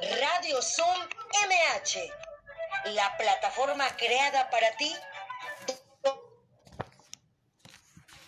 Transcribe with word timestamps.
Radio 0.00 0.62
Zoom 0.62 0.96
MH, 1.48 2.92
la 2.94 3.16
plataforma 3.16 3.84
creada 3.96 4.48
para 4.48 4.70
ti, 4.76 4.94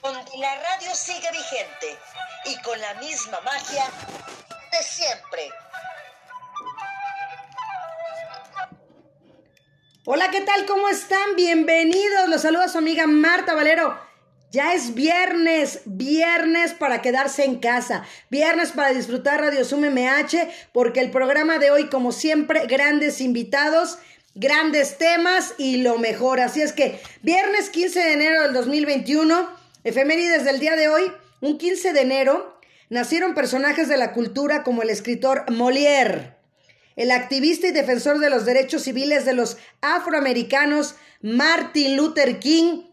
donde 0.02 0.38
la 0.38 0.56
radio 0.56 0.92
sigue 0.96 1.30
vigente 1.30 1.96
y 2.46 2.60
con 2.62 2.80
la 2.80 2.94
misma 2.94 3.40
magia 3.42 3.84
de 4.72 4.82
siempre. 4.82 5.50
Hola, 10.06 10.28
¿qué 10.32 10.40
tal? 10.40 10.66
¿Cómo 10.66 10.88
están? 10.88 11.36
Bienvenidos. 11.36 12.28
Los 12.28 12.42
saluda 12.42 12.68
su 12.68 12.78
amiga 12.78 13.06
Marta 13.06 13.54
Valero. 13.54 14.09
Ya 14.50 14.74
es 14.74 14.94
viernes, 14.94 15.80
viernes 15.84 16.74
para 16.74 17.02
quedarse 17.02 17.44
en 17.44 17.60
casa, 17.60 18.02
viernes 18.30 18.72
para 18.72 18.92
disfrutar 18.92 19.40
Radio 19.40 19.64
Zoom 19.64 19.84
MH, 19.84 20.48
porque 20.72 20.98
el 20.98 21.12
programa 21.12 21.58
de 21.58 21.70
hoy, 21.70 21.88
como 21.88 22.10
siempre, 22.10 22.66
grandes 22.66 23.20
invitados, 23.20 23.98
grandes 24.34 24.98
temas 24.98 25.54
y 25.56 25.82
lo 25.82 25.98
mejor. 25.98 26.40
Así 26.40 26.62
es 26.62 26.72
que 26.72 27.00
viernes 27.22 27.70
15 27.70 28.00
de 28.00 28.12
enero 28.12 28.42
del 28.42 28.52
2021, 28.52 29.48
efemérides 29.84 30.44
del 30.44 30.58
día 30.58 30.74
de 30.74 30.88
hoy, 30.88 31.12
un 31.40 31.56
15 31.56 31.92
de 31.92 32.00
enero, 32.00 32.58
nacieron 32.88 33.34
personajes 33.34 33.88
de 33.88 33.98
la 33.98 34.12
cultura 34.12 34.64
como 34.64 34.82
el 34.82 34.90
escritor 34.90 35.44
Molière, 35.46 36.34
el 36.96 37.12
activista 37.12 37.68
y 37.68 37.70
defensor 37.70 38.18
de 38.18 38.30
los 38.30 38.44
derechos 38.44 38.82
civiles 38.82 39.24
de 39.24 39.32
los 39.32 39.58
afroamericanos 39.80 40.96
Martin 41.22 41.96
Luther 41.96 42.40
King, 42.40 42.89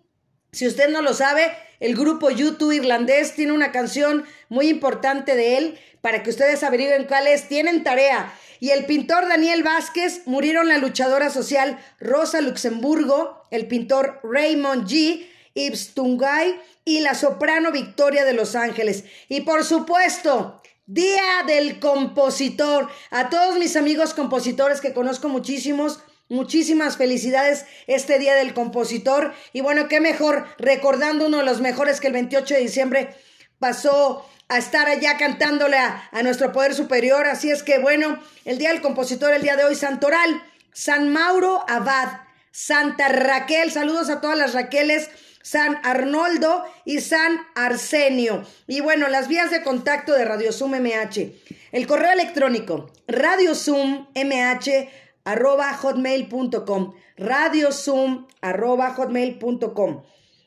si 0.57 0.65
usted 0.65 0.89
no 0.89 1.03
lo 1.03 1.13
sabe, 1.13 1.51
el 1.79 1.95
grupo 1.95 2.31
YouTube 2.31 2.71
irlandés 2.71 3.35
tiene 3.35 3.51
una 3.51 3.71
canción 3.71 4.25
muy 4.49 4.69
importante 4.69 5.35
de 5.35 5.57
él 5.57 5.79
para 6.01 6.23
que 6.23 6.31
ustedes 6.31 6.63
averigüen 6.63 7.05
cuál 7.05 7.27
es. 7.27 7.47
Tienen 7.47 7.83
tarea. 7.83 8.33
Y 8.59 8.71
el 8.71 8.87
pintor 8.87 9.29
Daniel 9.29 9.61
Vázquez 9.61 10.23
murieron 10.25 10.67
la 10.67 10.79
luchadora 10.79 11.29
social 11.29 11.77
Rosa 11.99 12.41
Luxemburgo, 12.41 13.45
el 13.51 13.67
pintor 13.67 14.19
Raymond 14.23 14.87
G. 14.87 15.27
Ibs 15.53 15.93
Tungay 15.93 16.59
y 16.85 17.01
la 17.01 17.13
soprano 17.13 17.71
Victoria 17.71 18.25
de 18.25 18.33
Los 18.33 18.55
Ángeles. 18.55 19.03
Y 19.29 19.41
por 19.41 19.63
supuesto, 19.63 20.59
Día 20.87 21.43
del 21.45 21.79
Compositor. 21.79 22.89
A 23.11 23.29
todos 23.29 23.59
mis 23.59 23.75
amigos 23.75 24.15
compositores 24.15 24.81
que 24.81 24.93
conozco 24.93 25.29
muchísimos, 25.29 25.99
Muchísimas 26.29 26.97
felicidades 26.97 27.65
este 27.87 28.19
Día 28.19 28.35
del 28.35 28.53
Compositor. 28.53 29.33
Y 29.53 29.61
bueno, 29.61 29.87
qué 29.87 30.01
mejor 30.01 30.45
recordando 30.57 31.27
uno 31.27 31.37
de 31.37 31.45
los 31.45 31.61
mejores 31.61 32.01
que 32.01 32.07
el 32.07 32.13
28 32.13 32.55
de 32.55 32.59
diciembre 32.59 33.15
pasó 33.59 34.27
a 34.49 34.57
estar 34.57 34.87
allá 34.89 35.17
cantándole 35.17 35.77
a, 35.77 36.09
nuestro 36.23 36.51
poder 36.51 36.73
superior. 36.73 37.27
Así 37.27 37.49
es 37.49 37.63
que 37.63 37.79
bueno, 37.79 38.19
el 38.43 38.57
Día 38.57 38.69
del 38.69 38.81
Compositor, 38.81 39.33
el 39.33 39.41
día 39.41 39.55
de 39.55 39.63
hoy, 39.63 39.75
Santoral, 39.75 40.43
San 40.73 41.09
Mauro 41.09 41.63
Abad, 41.69 42.21
Santa 42.51 43.07
Raquel, 43.07 43.71
saludos 43.71 44.09
a 44.09 44.19
todas 44.19 44.37
las 44.37 44.53
Raqueles. 44.53 45.09
San 45.41 45.79
Arnoldo 45.83 46.65
y 46.83 46.99
San 46.99 47.39
Arsenio. 47.55 48.45
Y 48.67 48.81
bueno, 48.81 49.07
las 49.07 49.29
vías 49.29 49.49
de 49.49 49.63
contacto 49.63 50.11
de 50.11 50.25
Radio 50.25 50.51
Zoom 50.51 50.71
MH. 50.71 51.31
El 51.71 51.87
correo 51.87 52.11
electrónico, 52.11 52.91
Radio 53.07 53.55
Zoom 53.55 54.07
MH 54.13 54.89
arroba 55.27 55.73
hotmail.com, 55.73 56.93
radio 57.17 57.71
zoom 57.73 58.27
arroba 58.41 58.93
hotmail.com. 58.95 60.03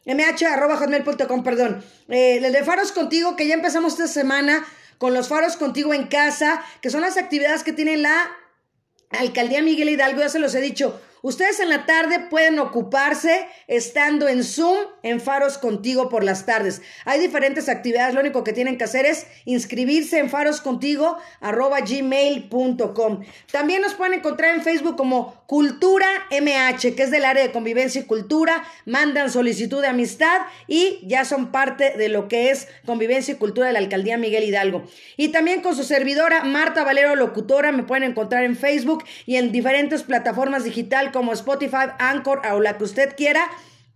MH 0.07 0.47
arroba 0.47 0.79
hotmail.com, 0.79 1.45
perdón. 1.45 1.85
Eh, 2.09 2.41
el 2.43 2.53
de 2.53 2.65
Faros 2.65 2.91
Contigo, 2.93 3.37
que 3.37 3.47
ya 3.47 3.55
empezamos 3.55 3.93
esta 3.93 4.09
semana 4.09 4.65
con 4.97 5.13
los 5.13 5.29
Faros 5.29 5.57
Contigo 5.59 5.93
en 5.93 6.07
casa, 6.07 6.63
que 6.81 6.89
son 6.89 7.03
las 7.03 7.19
actividades 7.19 7.63
que 7.63 7.75
tiene 7.75 7.99
la 7.99 8.31
Alcaldía 9.11 9.63
Miguel 9.63 9.91
Hidalgo, 9.91 10.21
ya 10.21 10.31
se 10.31 10.39
los 10.39 10.55
he 10.55 10.63
dicho, 10.63 10.99
Ustedes 11.23 11.61
en 11.61 11.69
la 11.69 11.85
tarde 11.85 12.19
pueden 12.31 12.59
ocuparse 12.59 13.47
estando 13.67 14.27
en 14.27 14.43
Zoom 14.43 14.79
en 15.03 15.21
Faros 15.21 15.59
Contigo 15.59 16.09
por 16.09 16.25
las 16.25 16.47
tardes. 16.47 16.81
Hay 17.05 17.21
diferentes 17.21 17.69
actividades, 17.69 18.15
lo 18.15 18.21
único 18.21 18.43
que 18.43 18.55
tienen 18.55 18.79
que 18.79 18.85
hacer 18.85 19.05
es 19.05 19.27
inscribirse 19.45 20.19
en 20.19 20.31
faroscontigo.gmail.com. 20.31 23.21
También 23.53 23.83
nos 23.83 23.93
pueden 23.95 24.15
encontrar 24.15 24.55
en 24.55 24.63
Facebook 24.63 24.97
como 24.97 25.45
Cultura 25.47 26.07
MH, 26.31 26.95
que 26.95 27.03
es 27.03 27.11
del 27.11 27.27
área 27.27 27.43
de 27.43 27.53
convivencia 27.53 28.01
y 28.01 28.05
cultura. 28.05 28.65
Mandan 28.87 29.31
solicitud 29.31 29.83
de 29.83 29.89
amistad 29.89 30.41
y 30.69 31.01
ya 31.03 31.27
son 31.27 31.53
parte 31.53 31.99
de 31.99 32.09
lo 32.09 32.29
que 32.29 32.51
es 32.51 32.67
convivencia 32.87 33.35
y 33.35 33.37
cultura 33.37 33.67
de 33.67 33.75
la 33.75 33.81
Alcaldía 33.81 34.17
Miguel 34.17 34.45
Hidalgo. 34.45 34.85
Y 35.19 35.29
también 35.29 35.61
con 35.61 35.77
su 35.77 35.85
servidora 35.85 36.45
Marta 36.45 36.83
Valero 36.85 37.15
Locutora, 37.15 37.73
me 37.73 37.83
pueden 37.83 38.05
encontrar 38.05 38.45
en 38.45 38.57
Facebook 38.57 39.05
y 39.27 39.37
en 39.37 39.53
diferentes 39.53 40.03
plataformas 40.03 40.65
digitales 40.65 41.10
como 41.13 41.33
Spotify, 41.33 41.93
Anchor 41.99 42.43
o 42.53 42.61
la 42.61 42.79
que 42.79 42.85
usted 42.85 43.15
quiera. 43.17 43.47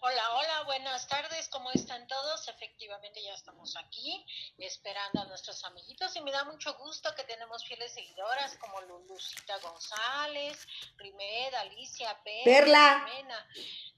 Hola, 0.00 0.30
hola, 0.36 0.62
buenas 0.62 1.06
tardes, 1.08 1.48
¿cómo 1.48 1.70
están 1.72 2.06
todos? 2.06 2.48
Efectivamente 2.48 3.22
ya 3.22 3.34
estamos 3.34 3.76
aquí 3.76 4.24
esperando 4.56 5.20
a 5.20 5.24
nuestros 5.26 5.62
amiguitos 5.64 6.16
y 6.16 6.22
me 6.22 6.30
da 6.30 6.44
mucho 6.44 6.72
gusto 6.78 7.14
que 7.14 7.24
tenemos 7.24 7.62
fieles 7.66 7.92
seguidoras 7.92 8.56
como 8.56 8.80
Lulucita 8.82 9.58
González, 9.58 10.66
Rimed, 10.96 11.52
Alicia, 11.54 12.16
Perla. 12.44 13.06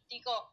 Digo, 0.08 0.50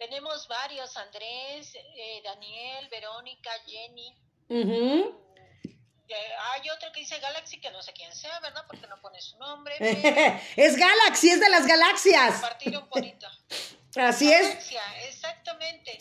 tenemos 0.00 0.48
varios, 0.48 0.96
Andrés, 0.96 1.74
eh, 1.74 2.22
Daniel, 2.24 2.88
Verónica, 2.90 3.50
Jenny. 3.66 4.16
hay 4.48 6.70
otro 6.70 6.90
que 6.92 7.00
dice 7.00 7.18
Galaxy, 7.18 7.60
que 7.60 7.70
no 7.70 7.82
sé 7.82 7.92
quién 7.92 8.12
sea, 8.16 8.40
¿verdad? 8.40 8.64
Porque 8.66 8.86
no 8.86 8.98
pone 9.02 9.20
su 9.20 9.38
nombre. 9.38 9.76
es 10.56 10.76
Galaxy, 10.76 11.30
es 11.30 11.40
de 11.40 11.50
las 11.50 11.66
galaxias. 11.66 12.32
Compartir 12.32 12.78
un 12.78 12.88
poquito. 12.88 13.26
Así 13.96 14.32
es. 14.32 14.72
Exactamente. 15.06 15.98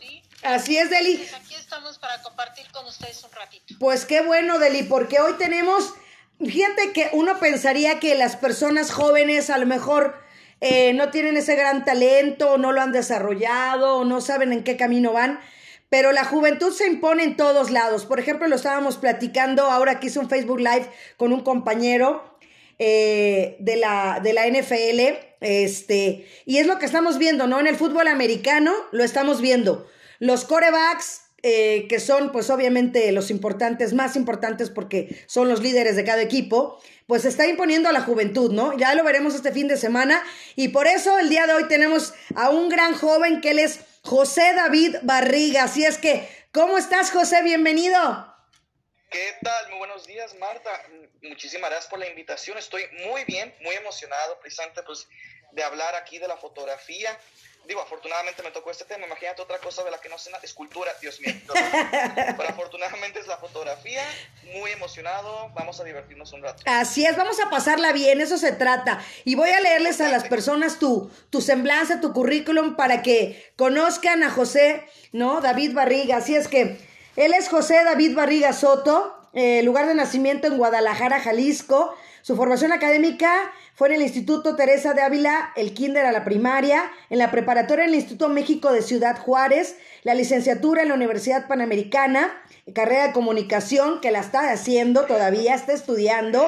¿Sí? 0.00 0.22
Así 0.42 0.76
es, 0.76 0.90
Deli. 0.90 1.18
Pues 1.18 1.34
aquí 1.34 1.54
estamos 1.54 1.98
para 1.98 2.20
compartir 2.22 2.68
con 2.72 2.86
ustedes 2.86 3.22
un 3.22 3.30
ratito. 3.30 3.74
Pues 3.78 4.04
qué 4.04 4.20
bueno, 4.20 4.58
Deli, 4.58 4.82
porque 4.82 5.20
hoy 5.20 5.34
tenemos, 5.34 5.94
fíjate 6.40 6.92
que 6.92 7.10
uno 7.12 7.38
pensaría 7.38 8.00
que 8.00 8.16
las 8.16 8.36
personas 8.36 8.90
jóvenes 8.90 9.50
a 9.50 9.58
lo 9.58 9.66
mejor 9.66 10.27
eh, 10.60 10.92
no 10.94 11.10
tienen 11.10 11.36
ese 11.36 11.54
gran 11.54 11.84
talento, 11.84 12.58
no 12.58 12.72
lo 12.72 12.80
han 12.80 12.92
desarrollado, 12.92 14.04
no 14.04 14.20
saben 14.20 14.52
en 14.52 14.64
qué 14.64 14.76
camino 14.76 15.12
van. 15.12 15.40
Pero 15.88 16.12
la 16.12 16.24
juventud 16.24 16.72
se 16.72 16.86
impone 16.86 17.22
en 17.22 17.36
todos 17.36 17.70
lados. 17.70 18.04
Por 18.04 18.20
ejemplo, 18.20 18.46
lo 18.46 18.56
estábamos 18.56 18.98
platicando 18.98 19.64
ahora 19.64 20.00
que 20.00 20.08
hice 20.08 20.18
un 20.18 20.28
Facebook 20.28 20.58
Live 20.58 20.86
con 21.16 21.32
un 21.32 21.40
compañero 21.40 22.38
eh, 22.78 23.56
de, 23.60 23.76
la, 23.76 24.20
de 24.22 24.32
la 24.34 24.46
NFL. 24.46 25.18
Este, 25.40 26.26
y 26.44 26.58
es 26.58 26.66
lo 26.66 26.78
que 26.78 26.86
estamos 26.86 27.18
viendo, 27.18 27.46
¿no? 27.46 27.58
En 27.58 27.66
el 27.66 27.76
fútbol 27.76 28.08
americano 28.08 28.72
lo 28.92 29.02
estamos 29.02 29.40
viendo. 29.40 29.86
Los 30.18 30.44
corebacks 30.44 31.22
eh, 31.42 31.86
que 31.88 32.00
son 32.00 32.32
pues 32.32 32.50
obviamente 32.50 33.12
los 33.12 33.30
importantes, 33.30 33.94
más 33.94 34.16
importantes 34.16 34.70
porque 34.70 35.24
son 35.26 35.48
los 35.48 35.62
líderes 35.62 35.94
de 35.94 36.04
cada 36.04 36.20
equipo, 36.20 36.80
pues 37.06 37.24
está 37.24 37.46
imponiendo 37.46 37.88
a 37.88 37.92
la 37.92 38.00
juventud, 38.00 38.52
¿no? 38.52 38.76
Ya 38.76 38.94
lo 38.94 39.04
veremos 39.04 39.34
este 39.34 39.52
fin 39.52 39.68
de 39.68 39.76
semana 39.76 40.22
y 40.56 40.68
por 40.68 40.88
eso 40.88 41.18
el 41.18 41.28
día 41.28 41.46
de 41.46 41.54
hoy 41.54 41.68
tenemos 41.68 42.12
a 42.34 42.50
un 42.50 42.68
gran 42.68 42.94
joven 42.94 43.40
que 43.40 43.50
él 43.50 43.60
es 43.60 43.80
José 44.02 44.52
David 44.56 44.96
Barriga. 45.02 45.64
Así 45.64 45.84
es 45.84 45.98
que, 45.98 46.28
¿cómo 46.52 46.76
estás 46.76 47.12
José? 47.12 47.42
Bienvenido. 47.42 48.34
¿Qué 49.10 49.36
tal? 49.42 49.70
Muy 49.70 49.78
buenos 49.78 50.06
días, 50.06 50.34
Marta. 50.38 50.70
Muchísimas 51.22 51.70
gracias 51.70 51.88
por 51.88 51.98
la 51.98 52.08
invitación. 52.08 52.58
Estoy 52.58 52.82
muy 53.06 53.24
bien, 53.24 53.54
muy 53.62 53.74
emocionado, 53.76 54.38
precisamente 54.40 54.82
pues 54.82 55.08
de 55.52 55.62
hablar 55.62 55.94
aquí 55.94 56.18
de 56.18 56.28
la 56.28 56.36
fotografía. 56.36 57.18
Digo, 57.66 57.82
afortunadamente 57.82 58.42
me 58.42 58.50
tocó 58.50 58.70
este 58.70 58.86
tema. 58.86 59.04
Imagínate 59.04 59.42
otra 59.42 59.58
cosa 59.58 59.84
de 59.84 59.90
la 59.90 60.00
que 60.00 60.08
no 60.08 60.16
sé 60.16 60.30
nada. 60.30 60.42
Escultura, 60.42 60.90
Dios 61.02 61.20
mío. 61.20 61.34
Pero 62.36 62.48
afortunadamente 62.48 63.20
es 63.20 63.26
la 63.26 63.36
fotografía. 63.36 64.02
Muy 64.54 64.70
emocionado. 64.70 65.50
Vamos 65.54 65.78
a 65.78 65.84
divertirnos 65.84 66.32
un 66.32 66.42
rato. 66.42 66.62
Así 66.64 67.04
es, 67.04 67.14
vamos 67.14 67.38
a 67.40 67.50
pasarla 67.50 67.92
bien. 67.92 68.22
Eso 68.22 68.38
se 68.38 68.52
trata. 68.52 69.04
Y 69.26 69.34
voy 69.34 69.50
a 69.50 69.60
leerles 69.60 70.00
a 70.00 70.08
las 70.08 70.24
personas 70.24 70.78
tu, 70.78 71.10
tu 71.28 71.42
semblanza, 71.42 72.00
tu 72.00 72.14
currículum 72.14 72.74
para 72.74 73.02
que 73.02 73.52
conozcan 73.56 74.22
a 74.22 74.30
José, 74.30 74.88
¿no? 75.12 75.42
David 75.42 75.74
Barriga. 75.74 76.16
Así 76.16 76.34
es 76.36 76.48
que 76.48 76.78
él 77.16 77.34
es 77.34 77.50
José 77.50 77.84
David 77.84 78.14
Barriga 78.16 78.54
Soto, 78.54 79.17
eh, 79.38 79.62
lugar 79.62 79.86
de 79.86 79.94
nacimiento 79.94 80.48
en 80.48 80.58
Guadalajara, 80.58 81.20
Jalisco. 81.20 81.94
Su 82.22 82.34
formación 82.34 82.72
académica 82.72 83.52
fue 83.74 83.86
en 83.88 83.94
el 83.94 84.02
Instituto 84.02 84.56
Teresa 84.56 84.92
de 84.94 85.02
Ávila, 85.02 85.52
el 85.54 85.74
kinder 85.74 86.04
a 86.04 86.10
la 86.10 86.24
primaria, 86.24 86.90
en 87.08 87.18
la 87.18 87.30
preparatoria 87.30 87.84
en 87.84 87.90
el 87.90 87.94
Instituto 87.94 88.28
México 88.28 88.72
de 88.72 88.82
Ciudad 88.82 89.16
Juárez, 89.16 89.76
la 90.02 90.14
licenciatura 90.14 90.82
en 90.82 90.88
la 90.88 90.94
Universidad 90.94 91.46
Panamericana, 91.46 92.42
carrera 92.74 93.06
de 93.06 93.12
comunicación 93.12 94.00
que 94.00 94.10
la 94.10 94.18
está 94.18 94.50
haciendo 94.50 95.04
todavía, 95.04 95.54
está 95.54 95.72
estudiando. 95.72 96.46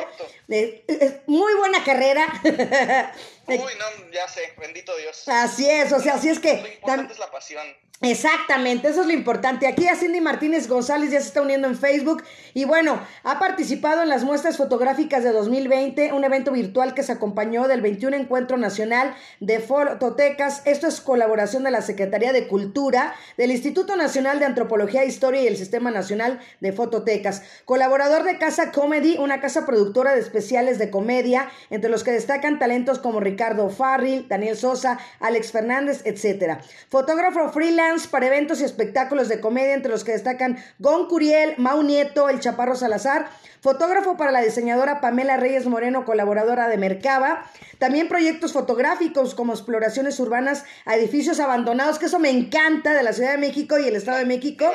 Eh, 0.48 1.22
muy 1.28 1.54
buena 1.54 1.84
carrera. 1.84 2.26
Uy, 3.58 3.73
no, 3.79 4.11
ya 4.12 4.29
sé, 4.29 4.52
bendito 4.58 4.97
Dios. 4.97 5.29
Así 5.29 5.69
es, 5.69 5.93
o 5.93 6.00
sea, 6.00 6.14
así 6.14 6.29
es 6.29 6.38
que... 6.38 6.61
Lo 6.61 6.69
importante 6.69 7.12
es 7.12 7.19
la 7.19 7.31
pasión. 7.31 7.67
Exactamente, 8.02 8.88
eso 8.88 9.02
es 9.02 9.06
lo 9.06 9.12
importante. 9.12 9.67
Aquí 9.67 9.87
a 9.87 9.94
Cindy 9.94 10.23
Martínez 10.23 10.69
González 10.69 11.11
ya 11.11 11.20
se 11.20 11.26
está 11.26 11.43
uniendo 11.43 11.69
en 11.69 11.76
Facebook 11.76 12.23
y 12.55 12.64
bueno, 12.64 12.99
ha 13.25 13.38
participado 13.38 14.02
en 14.02 14.08
las 14.08 14.25
muestras 14.25 14.56
fotográficas 14.56 15.23
de 15.23 15.32
2020, 15.32 16.14
un 16.14 16.25
evento 16.25 16.50
virtual 16.50 16.94
que 16.94 17.02
se 17.02 17.12
acompañó 17.12 17.69
del 17.69 17.82
21 17.82 18.17
Encuentro 18.17 18.56
Nacional 18.56 19.14
de 19.41 19.61
Fototecas. 19.61 20.62
Esto 20.64 20.87
es 20.87 21.02
colaboración 21.02 21.62
de 21.62 21.73
la 21.73 21.82
Secretaría 21.82 22.32
de 22.32 22.49
Cultura, 22.49 23.14
del 23.37 23.50
Instituto 23.50 23.94
Nacional 23.97 24.38
de 24.38 24.47
Antropología 24.47 25.02
e 25.02 25.06
Historia 25.06 25.43
y 25.43 25.47
el 25.47 25.58
Sistema 25.58 25.91
Nacional 25.91 26.41
de 26.61 26.73
Fototecas. 26.73 27.43
Colaborador 27.67 28.23
de 28.23 28.38
Casa 28.38 28.73
Comedy, 28.73 29.19
una 29.19 29.43
casa 29.43 29.67
productora 29.67 30.14
de 30.14 30.20
especiales 30.20 30.79
de 30.79 30.88
comedia, 30.88 31.50
entre 31.69 31.91
los 31.91 32.02
que 32.02 32.12
destacan 32.12 32.58
talentos 32.58 32.99
como 32.99 33.20
Ricardo 33.20 33.39
Farril, 33.70 34.26
Daniel 34.28 34.56
Sosa, 34.56 34.98
Alex 35.20 35.52
Fernández, 35.52 36.02
etcétera. 36.04 36.60
Fotógrafo 36.88 37.50
freelance 37.50 38.08
para 38.08 38.26
eventos 38.26 38.60
y 38.60 38.64
espectáculos 38.64 39.28
de 39.28 39.40
comedia, 39.40 39.75
entre 39.75 39.90
los 39.90 40.04
que 40.04 40.12
destacan 40.12 40.58
Gon 40.78 41.08
Curiel, 41.08 41.54
Mau 41.58 41.82
Nieto, 41.82 42.28
El 42.28 42.40
Chaparro 42.40 42.76
Salazar, 42.76 43.31
fotógrafo 43.60 44.16
para 44.16 44.30
la 44.30 44.40
diseñadora 44.40 45.00
Pamela 45.00 45.36
Reyes 45.36 45.66
Moreno, 45.66 46.04
colaboradora 46.04 46.68
de 46.68 46.76
Mercaba, 46.76 47.50
también 47.78 48.08
proyectos 48.08 48.52
fotográficos 48.52 49.34
como 49.34 49.52
exploraciones 49.52 50.18
urbanas 50.20 50.64
a 50.84 50.96
edificios 50.96 51.40
abandonados, 51.40 51.98
que 51.98 52.06
eso 52.06 52.18
me 52.18 52.30
encanta 52.30 52.94
de 52.94 53.02
la 53.02 53.12
Ciudad 53.12 53.32
de 53.32 53.38
México 53.38 53.78
y 53.78 53.86
el 53.86 53.96
Estado 53.96 54.18
de 54.18 54.26
México. 54.26 54.66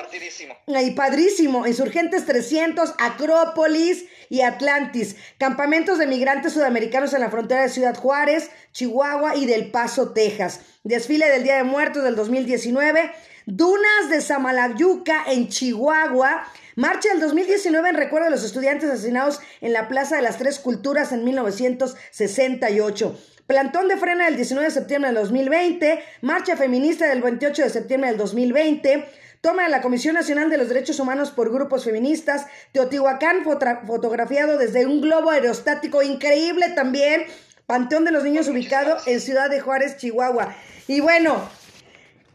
Y 0.68 0.92
padrísimo, 0.92 1.68
Insurgentes 1.68 2.26
300, 2.26 2.96
Acrópolis 2.98 4.06
y 4.30 4.42
Atlantis, 4.42 5.16
campamentos 5.38 5.98
de 5.98 6.08
migrantes 6.08 6.54
sudamericanos 6.54 7.14
en 7.14 7.22
la 7.22 7.30
frontera 7.30 7.62
de 7.62 7.70
Ciudad 7.70 7.96
Juárez, 7.96 8.50
Chihuahua 8.72 9.36
y 9.36 9.46
del 9.46 9.72
Paso, 9.72 10.12
Texas. 10.14 10.62
Desfile 10.84 11.28
del 11.30 11.44
Día 11.44 11.58
de 11.58 11.64
Muertos 11.64 12.04
del 12.04 12.16
2019. 12.16 13.12
Dunas 13.48 14.10
de 14.10 14.22
Samalayuca 14.22 15.24
en 15.28 15.50
Chihuahua. 15.50 16.46
Marcha 16.78 17.08
del 17.08 17.22
2019 17.22 17.88
en 17.88 17.96
recuerdo 17.96 18.26
de 18.26 18.32
los 18.32 18.44
estudiantes 18.44 18.90
asesinados 18.90 19.40
en 19.62 19.72
la 19.72 19.88
Plaza 19.88 20.18
de 20.18 20.22
las 20.22 20.38
Tres 20.38 20.60
Culturas 20.60 21.14
en 21.14 21.24
1968. 21.24 23.18
Plantón 23.48 23.88
de 23.88 23.96
frena 23.96 24.26
del 24.26 24.36
19 24.36 24.68
de 24.68 24.74
septiembre 24.74 25.14
del 25.14 25.22
2020. 25.22 26.04
Marcha 26.22 26.58
feminista 26.58 27.08
del 27.08 27.22
28 27.22 27.64
de 27.64 27.70
septiembre 27.70 28.10
del 28.10 28.18
2020. 28.18 29.06
Toma 29.40 29.64
de 29.64 29.70
la 29.70 29.82
Comisión 29.82 30.16
Nacional 30.16 30.50
de 30.50 30.58
los 30.58 30.68
Derechos 30.68 31.00
Humanos 31.00 31.32
por 31.32 31.50
grupos 31.50 31.86
feministas. 31.86 32.46
Teotihuacán 32.74 33.46
fotografiado 33.46 34.58
desde 34.58 34.86
un 34.86 35.00
globo 35.00 35.30
aerostático 35.30 36.02
increíble 36.02 36.72
también. 36.76 37.24
Panteón 37.68 38.04
de 38.04 38.12
los 38.12 38.26
Niños 38.26 38.50
ubicado 38.50 38.98
en 39.06 39.22
Ciudad 39.22 39.50
de 39.50 39.62
Juárez, 39.62 39.96
Chihuahua. 39.96 40.54
Y 40.90 41.00
bueno, 41.00 41.50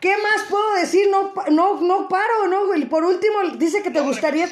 ¿qué 0.00 0.16
más 0.16 0.46
puedo 0.48 0.74
decir? 0.74 1.08
No, 1.10 1.32
no, 1.50 1.80
no 1.80 2.08
paro, 2.08 2.48
¿no? 2.48 2.74
Y 2.74 2.84
por 2.86 3.04
último, 3.04 3.42
dice 3.56 3.82
que 3.82 3.90
te 3.90 4.00
gustaría. 4.00 4.48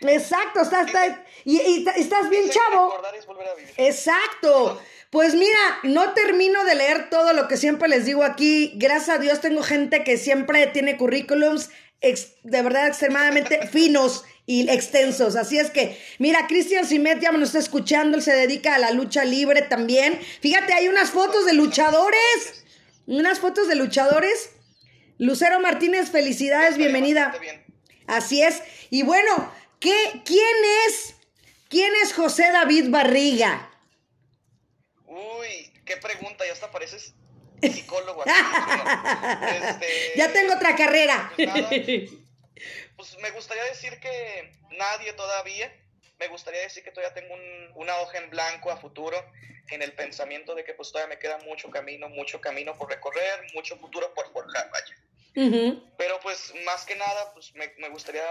Exacto, 0.00 0.62
estás, 0.62 0.90
y, 1.44 1.86
estás 1.96 2.28
bien 2.30 2.48
chavo. 2.50 2.94
Exacto. 3.76 4.80
Pues 5.10 5.34
mira, 5.34 5.58
no 5.84 6.12
termino 6.14 6.64
de 6.64 6.74
leer 6.74 7.08
todo 7.10 7.32
lo 7.32 7.48
que 7.48 7.56
siempre 7.56 7.88
les 7.88 8.04
digo 8.04 8.24
aquí. 8.24 8.72
Gracias 8.76 9.16
a 9.16 9.18
Dios 9.18 9.40
tengo 9.40 9.62
gente 9.62 10.04
que 10.04 10.18
siempre 10.18 10.66
tiene 10.66 10.96
currículums 10.96 11.70
de 12.42 12.62
verdad 12.62 12.88
extremadamente 12.88 13.66
finos 13.72 14.24
y 14.46 14.68
extensos. 14.70 15.36
Así 15.36 15.58
es 15.58 15.70
que, 15.70 15.98
mira, 16.18 16.46
Cristian 16.46 16.86
Simet 16.86 17.20
ya 17.20 17.32
me 17.32 17.38
lo 17.38 17.44
está 17.44 17.58
escuchando, 17.58 18.16
él 18.16 18.22
se 18.22 18.32
dedica 18.32 18.74
a 18.74 18.78
la 18.78 18.90
lucha 18.90 19.24
libre 19.24 19.62
también. 19.62 20.18
Fíjate, 20.40 20.72
hay 20.72 20.88
unas 20.88 21.10
fotos 21.10 21.46
de 21.46 21.54
luchadores. 21.54 22.64
Unas 23.06 23.38
fotos 23.38 23.68
de 23.68 23.76
luchadores. 23.76 24.50
Lucero 25.18 25.60
Martínez, 25.60 26.10
felicidades, 26.10 26.76
bienvenida. 26.76 27.34
Así 28.06 28.42
es. 28.42 28.62
Y 28.90 29.02
bueno, 29.02 29.50
¿qué, 29.80 30.22
¿quién 30.24 30.56
es? 30.86 31.14
¿Quién 31.70 31.92
es 32.02 32.12
José 32.12 32.50
David 32.52 32.90
Barriga? 32.90 33.70
Uy, 35.06 35.72
qué 35.86 35.96
pregunta, 35.96 36.44
ya 36.46 36.52
hasta 36.52 36.70
pareces 36.70 37.14
psicólogo. 37.62 38.24
este, 38.26 40.12
ya 40.16 40.32
tengo 40.32 40.54
otra 40.54 40.76
carrera. 40.76 41.32
Pues, 41.34 41.46
pues 42.96 43.16
me 43.22 43.30
gustaría 43.30 43.64
decir 43.64 43.98
que 43.98 44.52
nadie 44.72 45.14
todavía, 45.14 45.72
me 46.18 46.28
gustaría 46.28 46.60
decir 46.60 46.84
que 46.84 46.90
todavía 46.90 47.14
tengo 47.14 47.34
una 47.76 47.96
hoja 48.00 48.18
en 48.18 48.28
blanco 48.28 48.70
a 48.70 48.76
futuro 48.76 49.16
en 49.70 49.82
el 49.82 49.92
pensamiento 49.94 50.54
de 50.54 50.62
que 50.62 50.74
pues 50.74 50.92
todavía 50.92 51.14
me 51.14 51.18
queda 51.18 51.38
mucho 51.38 51.70
camino, 51.70 52.08
mucho 52.10 52.40
camino 52.40 52.76
por 52.76 52.90
recorrer, 52.90 53.46
mucho 53.54 53.76
futuro 53.78 54.12
por 54.14 54.30
forjar, 54.30 54.70
vaya. 54.70 54.94
Pero 55.98 56.18
pues 56.20 56.54
más 56.64 56.86
que 56.86 56.96
nada, 56.96 57.32
pues 57.34 57.54
me, 57.54 57.70
me, 57.78 57.90
gustaría 57.90 58.24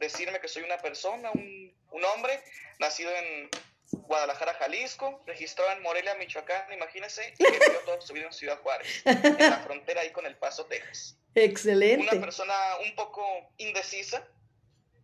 decirme 0.00 0.40
que 0.40 0.48
soy 0.48 0.62
una 0.62 0.78
persona, 0.78 1.30
un, 1.32 1.76
un 1.90 2.04
hombre, 2.06 2.42
nacido 2.78 3.10
en 3.14 3.50
Guadalajara, 3.90 4.54
Jalisco, 4.54 5.22
registrado 5.26 5.70
en 5.72 5.82
Morelia, 5.82 6.14
Michoacán, 6.14 6.72
imagínense, 6.72 7.34
y 7.38 7.44
que 7.44 7.50
vivió 7.50 7.80
toda 7.84 8.00
su 8.00 8.14
vida 8.14 8.26
en 8.26 8.32
Ciudad 8.32 8.58
Juárez, 8.60 9.02
en 9.04 9.38
la 9.38 9.58
frontera 9.58 10.00
ahí 10.00 10.10
con 10.10 10.24
El 10.24 10.36
Paso, 10.36 10.64
Texas. 10.64 11.18
Excelente. 11.34 12.02
Una 12.02 12.20
persona 12.20 12.54
un 12.82 12.94
poco 12.94 13.22
indecisa, 13.58 14.26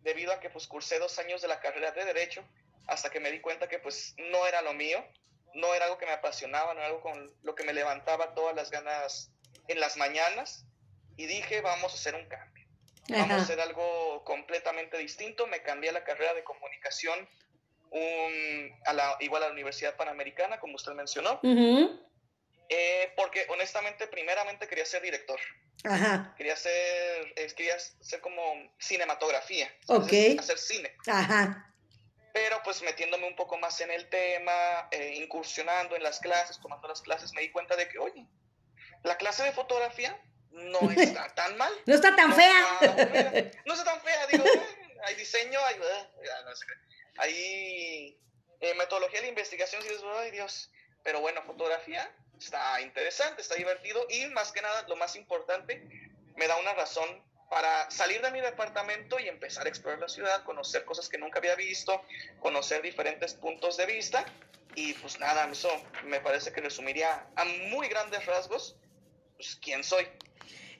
debido 0.01 0.33
a 0.33 0.39
que 0.39 0.49
pues 0.49 0.67
cursé 0.67 0.97
dos 0.97 1.17
años 1.19 1.41
de 1.43 1.47
la 1.47 1.59
carrera 1.59 1.91
de 1.91 2.05
Derecho, 2.05 2.43
hasta 2.87 3.09
que 3.09 3.19
me 3.19 3.31
di 3.31 3.39
cuenta 3.39 3.67
que 3.67 3.79
pues 3.79 4.15
no 4.17 4.47
era 4.47 4.61
lo 4.63 4.73
mío, 4.73 5.03
no 5.53 5.73
era 5.73 5.85
algo 5.85 5.97
que 5.97 6.05
me 6.05 6.11
apasionaba, 6.11 6.73
no 6.73 6.79
era 6.79 6.87
algo 6.87 7.01
con 7.01 7.33
lo 7.43 7.55
que 7.55 7.63
me 7.63 7.73
levantaba 7.73 8.33
todas 8.33 8.55
las 8.55 8.71
ganas 8.71 9.31
en 9.67 9.79
las 9.79 9.97
mañanas, 9.97 10.65
y 11.17 11.25
dije, 11.25 11.61
vamos 11.61 11.93
a 11.93 11.95
hacer 11.95 12.15
un 12.15 12.25
cambio. 12.27 12.65
Vamos 13.09 13.31
a 13.31 13.41
hacer 13.43 13.59
algo 13.59 14.23
completamente 14.23 14.97
distinto. 14.97 15.47
Me 15.47 15.61
cambié 15.61 15.91
a 15.91 15.93
la 15.93 16.03
carrera 16.03 16.33
de 16.33 16.43
comunicación 16.43 17.29
un, 17.91 18.81
a 18.85 18.93
la, 18.93 19.15
igual 19.19 19.43
a 19.43 19.47
la 19.47 19.53
Universidad 19.53 19.95
Panamericana, 19.95 20.59
como 20.59 20.75
usted 20.75 20.93
mencionó. 20.93 21.39
Eh, 22.67 23.13
porque 23.15 23.45
honestamente, 23.49 24.07
primeramente 24.07 24.67
quería 24.67 24.85
ser 24.85 25.03
director. 25.03 25.39
Ajá. 25.83 26.33
Quería 26.35 26.55
ser, 26.55 27.33
quería 27.55 27.77
ser 27.79 28.21
como 28.21 28.41
cinematografía. 28.79 29.71
Hacer 30.39 30.57
cine. 30.57 30.91
Ajá. 31.05 31.71
Pero 32.33 32.59
pues 32.63 32.81
metiéndome 32.81 33.27
un 33.27 33.35
poco 33.35 33.57
más 33.57 33.79
en 33.81 33.91
el 33.91 34.09
tema, 34.09 34.89
eh, 34.91 35.13
incursionando 35.15 35.95
en 35.95 36.03
las 36.03 36.19
clases, 36.19 36.59
tomando 36.59 36.87
las 36.87 37.01
clases, 37.01 37.31
me 37.33 37.41
di 37.41 37.51
cuenta 37.51 37.75
de 37.75 37.87
que, 37.87 37.97
oye, 37.99 38.25
la 39.03 39.15
clase 39.15 39.43
de 39.43 39.51
fotografía 39.53 40.19
no 40.55 40.91
está 40.91 41.33
tan 41.35 41.57
mal. 41.57 41.71
no 41.85 41.95
está 41.95 42.15
tan 42.15 42.33
fea. 42.33 42.77
no 43.65 43.73
está 43.73 43.85
tan 43.85 44.01
fea, 44.01 44.27
digo, 44.27 44.45
hay 45.03 45.15
diseño, 45.15 45.59
hay, 45.65 45.77
no 45.77 46.55
sé, 46.55 46.65
hay 47.17 48.17
eh, 48.61 48.73
metodología 48.75 49.21
de 49.21 49.27
investigación, 49.27 49.81
dices, 49.83 50.01
ay 50.17 50.31
Dios, 50.31 50.71
pero 51.03 51.19
bueno, 51.21 51.43
fotografía 51.43 52.09
está 52.39 52.81
interesante, 52.81 53.41
está 53.41 53.55
divertido 53.55 54.05
y 54.09 54.25
más 54.27 54.51
que 54.51 54.61
nada, 54.61 54.85
lo 54.87 54.95
más 54.95 55.15
importante, 55.15 55.87
me 56.35 56.47
da 56.47 56.57
una 56.57 56.73
razón 56.73 57.23
para 57.49 57.89
salir 57.91 58.21
de 58.21 58.31
mi 58.31 58.41
departamento 58.41 59.19
y 59.19 59.27
empezar 59.27 59.65
a 59.65 59.69
explorar 59.69 59.99
la 59.99 60.09
ciudad, 60.09 60.43
conocer 60.43 60.83
cosas 60.83 61.09
que 61.09 61.17
nunca 61.17 61.39
había 61.39 61.55
visto, 61.55 62.01
conocer 62.39 62.81
diferentes 62.81 63.35
puntos 63.35 63.77
de 63.77 63.85
vista. 63.85 64.25
Y 64.75 64.93
pues 64.95 65.19
nada, 65.19 65.47
eso 65.49 65.69
me 66.03 66.19
parece 66.19 66.51
que 66.51 66.59
resumiría 66.59 67.27
a 67.35 67.45
muy 67.45 67.87
grandes 67.87 68.25
rasgos 68.25 68.75
pues, 69.37 69.57
quién 69.61 69.83
soy. 69.83 70.07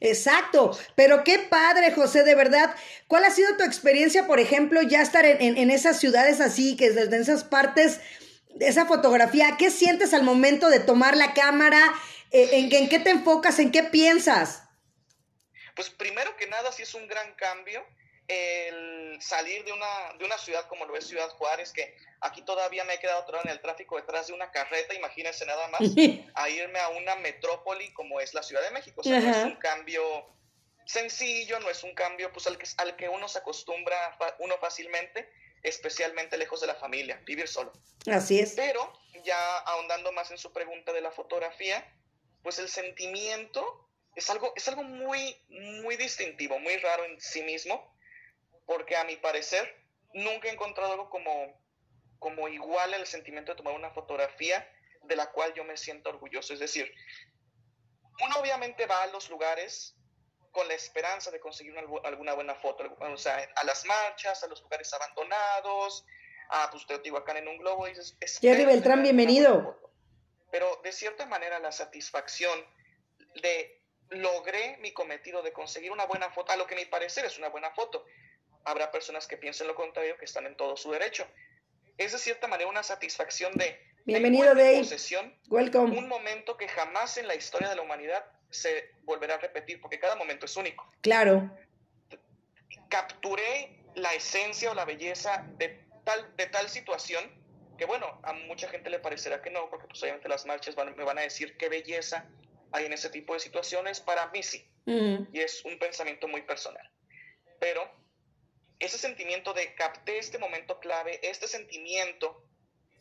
Exacto, 0.02 0.78
pero 0.96 1.24
qué 1.24 1.40
padre, 1.40 1.92
José, 1.92 2.24
de 2.24 2.36
verdad. 2.36 2.76
¿Cuál 3.08 3.26
ha 3.26 3.32
sido 3.32 3.56
tu 3.58 3.64
experiencia, 3.64 4.28
por 4.28 4.40
ejemplo, 4.40 4.82
ya 4.82 5.02
estar 5.02 5.26
en, 5.26 5.58
en, 5.58 5.72
esas 5.72 6.00
ciudades 6.00 6.42
así, 6.42 6.76
que 6.76 6.92
desde 6.92 7.18
esas 7.18 7.44
partes, 7.44 8.02
esa 8.60 8.86
fotografía? 8.86 9.56
¿Qué 9.58 9.72
sientes 9.72 10.14
al 10.14 10.24
momento 10.24 10.70
de 10.70 10.80
tomar 10.80 11.16
la 11.16 11.34
cámara? 11.34 11.82
Eh, 12.32 12.50
¿En, 12.52 12.74
en 12.74 12.90
qué 12.90 13.00
te 13.00 13.10
enfocas? 13.10 13.58
¿En 13.60 13.72
qué 13.72 13.84
piensas? 13.84 14.64
Pues 15.76 15.90
primero 15.90 16.36
que 16.38 16.48
nada, 16.48 16.72
sí 16.72 16.84
es 16.84 16.94
un 16.94 17.08
gran 17.08 17.34
cambio 17.36 17.86
el 18.28 19.22
salir 19.22 19.64
de 19.64 19.72
una, 19.72 20.14
de 20.18 20.26
una 20.26 20.38
ciudad 20.38 20.68
como 20.68 20.86
lo 20.86 20.96
es 20.98 21.08
Ciudad 21.08 21.30
Juárez, 21.30 21.72
que 21.72 21.96
aquí 22.22 22.42
todavía 22.42 22.84
me 22.84 22.96
he 22.96 23.00
quedado 23.00 23.20
atorado 23.20 23.46
en 23.46 23.52
el 23.52 23.62
tráfico 23.62 23.98
detrás 23.98 24.28
de 24.28 24.34
una 24.34 24.52
carreta, 24.52 24.94
imagínense 24.94 25.46
nada 25.46 25.68
más, 25.70 25.82
a 26.36 26.50
irme 26.50 26.80
a 26.80 26.90
una 26.90 27.16
metrópoli 27.18 27.94
como 27.94 28.20
es 28.20 28.34
la 28.34 28.44
Ciudad 28.44 28.64
de 28.64 28.72
México. 28.72 29.02
O 29.02 29.04
sea, 29.04 29.20
no 29.20 29.30
es 29.30 29.46
un 29.46 29.56
cambio 29.56 30.36
sencillo, 30.86 31.60
no 31.60 31.70
es 31.70 31.84
un 31.84 31.94
cambio 31.94 32.32
pues, 32.32 32.48
al, 32.48 32.58
que, 32.58 32.68
al 32.78 32.96
que 32.96 33.10
uno 33.10 33.28
se 33.28 33.40
acostumbra 33.40 34.18
uno 34.40 34.58
fácilmente, 34.60 35.30
especialmente 35.64 36.38
lejos 36.38 36.62
de 36.62 36.68
la 36.68 36.76
familia, 36.76 37.22
vivir 37.26 37.48
solo. 37.48 37.74
Así 38.12 38.40
es. 38.40 38.54
Pero 38.56 38.94
ya 39.24 39.58
ahondando 39.60 40.12
más 40.12 40.32
en 40.32 40.38
su 40.38 40.54
pregunta 40.54 40.94
de 40.94 41.02
la 41.02 41.12
fotografía, 41.12 41.84
pues 42.44 42.60
el 42.60 42.70
sentimiento 42.70 43.90
es 44.16 44.30
algo, 44.30 44.54
es 44.56 44.68
algo 44.68 44.84
muy, 44.84 45.36
muy 45.50 45.98
distintivo, 45.98 46.60
muy 46.60 46.78
raro 46.78 47.06
en 47.06 47.20
sí 47.20 47.42
mismo, 47.44 47.95
porque 48.66 48.96
a 48.96 49.04
mi 49.04 49.16
parecer 49.18 49.84
nunca 50.14 50.48
he 50.48 50.52
encontrado 50.52 50.94
algo 50.94 51.10
como, 51.10 51.62
como 52.20 52.48
igual 52.48 52.94
el 52.94 53.06
sentimiento 53.06 53.52
de 53.52 53.58
tomar 53.58 53.74
una 53.74 53.92
fotografía 53.92 54.68
de 55.04 55.16
la 55.16 55.32
cual 55.32 55.54
yo 55.54 55.64
me 55.64 55.78
siento 55.78 56.10
orgulloso. 56.10 56.54
Es 56.54 56.60
decir, 56.60 56.92
uno 58.24 58.36
obviamente 58.40 58.86
va 58.86 59.04
a 59.04 59.08
los 59.08 59.30
lugares 59.30 59.96
con 60.52 60.68
la 60.68 60.74
esperanza 60.74 61.32
de 61.32 61.40
conseguir 61.40 61.76
alguna 61.78 62.34
buena 62.34 62.56
foto, 62.56 62.86
o 62.98 63.18
sea, 63.18 63.46
a 63.56 63.66
las 63.66 63.84
marchas, 63.86 64.42
a 64.42 64.48
los 64.48 64.62
lugares 64.62 64.92
abandonados, 64.94 66.06
a 66.50 66.70
pues, 66.72 66.88
Teotihuacán 66.88 67.38
en 67.38 67.50
un 67.50 67.58
globo, 67.58 67.88
y 67.88 67.90
dices... 67.90 68.40
Jerry 68.40 68.64
Beltrán, 68.64 69.04
bienvenido. 69.04 69.78
Pero 70.52 70.80
de 70.82 70.94
cierta 70.94 71.26
manera 71.26 71.60
la 71.60 71.74
satisfacción 71.74 72.58
de 73.42 73.82
logré 74.10 74.78
mi 74.78 74.94
cometido 74.94 75.42
de 75.42 75.52
conseguir 75.52 75.92
una 75.92 76.06
buena 76.06 76.32
foto, 76.32 76.54
a 76.54 76.56
lo 76.56 76.68
que 76.68 76.76
mi 76.76 76.86
parecer 76.86 77.26
es 77.26 77.38
una 77.38 77.50
buena 77.50 77.72
foto. 77.72 78.06
Habrá 78.66 78.92
personas 78.92 79.28
que 79.28 79.38
piensen 79.38 79.68
lo 79.68 79.76
contrario, 79.76 80.18
que 80.18 80.26
están 80.26 80.46
en 80.46 80.58
todo 80.58 80.76
su 80.76 80.92
derecho. 80.92 81.26
Es 81.98 82.12
de 82.12 82.18
cierta 82.18 82.48
manera 82.48 82.70
una 82.70 82.84
satisfacción 82.84 83.54
de 83.54 83.80
Bienvenido, 84.06 84.54
Dave. 84.54 84.78
Posesión, 84.80 85.34
Welcome. 85.48 85.98
Un 85.98 86.08
momento 86.08 86.58
que 86.58 86.68
jamás 86.68 87.18
en 87.18 87.28
la 87.28 87.36
historia 87.36 87.70
de 87.70 87.76
la 87.76 87.82
humanidad 87.82 88.26
se 88.52 88.92
volverá 89.04 89.36
a 89.36 89.38
repetir, 89.40 89.82
porque 89.82 90.00
cada 90.00 90.16
momento 90.16 90.46
es 90.46 90.56
único. 90.58 90.92
Claro. 91.02 91.50
Capturé 92.90 93.80
la 93.96 94.14
esencia 94.14 94.72
o 94.72 94.76
la 94.76 94.86
belleza 94.86 95.46
de 95.58 95.86
tal, 96.04 96.36
de 96.36 96.46
tal 96.48 96.70
situación 96.70 97.24
que, 97.78 97.86
bueno, 97.86 98.20
a 98.24 98.34
mucha 98.34 98.68
gente 98.68 98.90
le 98.90 99.00
parecerá 99.00 99.42
que 99.42 99.50
no, 99.50 99.70
porque 99.70 99.88
pues 99.88 100.02
obviamente 100.04 100.30
las 100.30 100.46
marchas 100.46 100.76
me 100.78 101.04
van 101.04 101.18
a 101.18 101.22
decir 101.22 101.58
qué 101.58 101.68
belleza 101.68 102.30
hay 102.72 102.86
en 102.86 102.94
ese 102.94 103.10
tipo 103.10 103.34
de 103.34 103.40
situaciones, 103.40 104.02
para 104.02 104.28
mí 104.28 104.44
sí. 104.44 104.70
Y 104.86 105.40
es 105.40 105.66
un 105.66 105.80
pensamiento 105.80 106.28
muy 106.28 106.44
personal. 106.44 106.88
Pero 107.60 107.90
ese 108.86 108.98
sentimiento 108.98 109.54
de 109.54 109.74
capté 109.76 110.18
este 110.18 110.38
momento 110.38 110.80
clave, 110.80 111.20
este 111.24 111.48
sentimiento, 111.48 112.44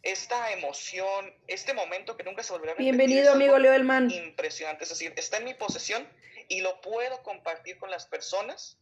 esta 0.02 0.52
emoción, 0.52 1.32
este 1.46 1.74
momento 1.74 2.16
que 2.16 2.24
nunca 2.24 2.42
se 2.42 2.52
volverá 2.52 2.72
a 2.72 2.74
repetir. 2.74 2.94
Bienvenido, 2.94 3.32
amigo 3.32 3.58
Leo 3.58 3.72
Elman. 3.72 4.10
Impresionante, 4.10 4.84
es 4.84 4.90
decir, 4.90 5.12
está 5.16 5.38
en 5.38 5.44
mi 5.44 5.54
posesión 5.54 6.08
y 6.48 6.60
lo 6.60 6.80
puedo 6.80 7.22
compartir 7.22 7.78
con 7.78 7.90
las 7.90 8.06
personas 8.06 8.78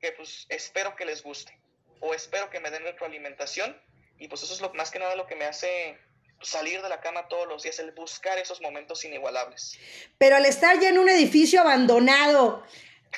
que 0.00 0.12
pues 0.12 0.46
espero 0.48 0.96
que 0.96 1.04
les 1.04 1.22
guste 1.22 1.58
o 2.00 2.14
espero 2.14 2.50
que 2.50 2.60
me 2.60 2.70
den 2.70 2.82
retroalimentación 2.82 3.80
y 4.18 4.28
pues 4.28 4.42
eso 4.42 4.54
es 4.54 4.60
lo 4.60 4.72
más 4.74 4.90
que 4.90 4.98
nada 4.98 5.16
lo 5.16 5.26
que 5.26 5.36
me 5.36 5.44
hace 5.44 5.98
salir 6.42 6.82
de 6.82 6.88
la 6.88 7.00
cama 7.00 7.28
todos 7.28 7.48
los 7.48 7.62
días, 7.62 7.78
el 7.78 7.92
buscar 7.92 8.38
esos 8.38 8.60
momentos 8.60 9.04
inigualables. 9.04 9.78
Pero 10.18 10.36
al 10.36 10.44
estar 10.44 10.78
ya 10.78 10.90
en 10.90 10.98
un 10.98 11.08
edificio 11.08 11.60
abandonado, 11.60 12.64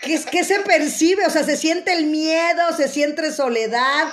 ¿qué, 0.03 0.21
qué 0.31 0.45
se 0.45 0.61
percibe? 0.61 1.27
O 1.27 1.31
sea, 1.31 1.45
¿se 1.45 1.57
siente 1.57 1.93
el 1.93 2.07
miedo? 2.07 2.77
¿Se 2.77 2.89
siente 2.89 3.33
soledad? 3.33 4.13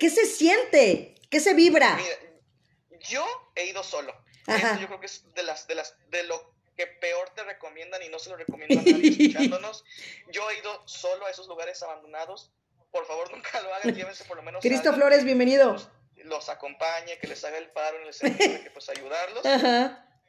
¿Qué 0.00 0.10
se 0.10 0.26
siente? 0.26 1.14
¿Qué 1.30 1.40
se 1.40 1.54
vibra? 1.54 1.98
yo 3.08 3.26
he 3.54 3.66
ido 3.66 3.82
solo. 3.82 4.14
yo 4.46 4.86
creo 4.86 5.00
que 5.00 5.06
es 5.06 5.24
de 5.34 5.42
las, 5.42 5.66
de 5.66 5.74
las, 5.74 5.94
de 6.08 6.22
lo 6.24 6.54
que 6.76 6.86
peor 6.86 7.30
te 7.34 7.44
recomiendan 7.44 8.02
y 8.02 8.08
no 8.08 8.18
se 8.18 8.30
lo 8.30 8.36
recomiendo 8.36 8.80
a 8.80 8.82
nadie 8.82 9.08
escuchándonos. 9.10 9.84
Yo 10.30 10.50
he 10.50 10.58
ido 10.58 10.82
solo 10.86 11.26
a 11.26 11.30
esos 11.30 11.46
lugares 11.46 11.82
abandonados. 11.82 12.50
Por 12.90 13.06
favor, 13.06 13.30
nunca 13.34 13.60
lo 13.60 13.74
hagan, 13.74 13.94
llévense 13.94 14.24
por 14.24 14.36
lo 14.36 14.42
menos. 14.42 14.62
Cristo 14.62 14.94
Flores, 14.94 15.24
bienvenido 15.24 15.76
los 16.24 16.48
acompañe, 16.48 17.18
que 17.18 17.26
les 17.26 17.44
haga 17.44 17.58
el 17.58 17.70
paro 17.70 18.00
en 18.00 18.06
el 18.06 18.14
sentido 18.14 18.52
de 18.52 18.62
que 18.62 18.70
pues 18.70 18.88
ayudarlos. 18.96 19.42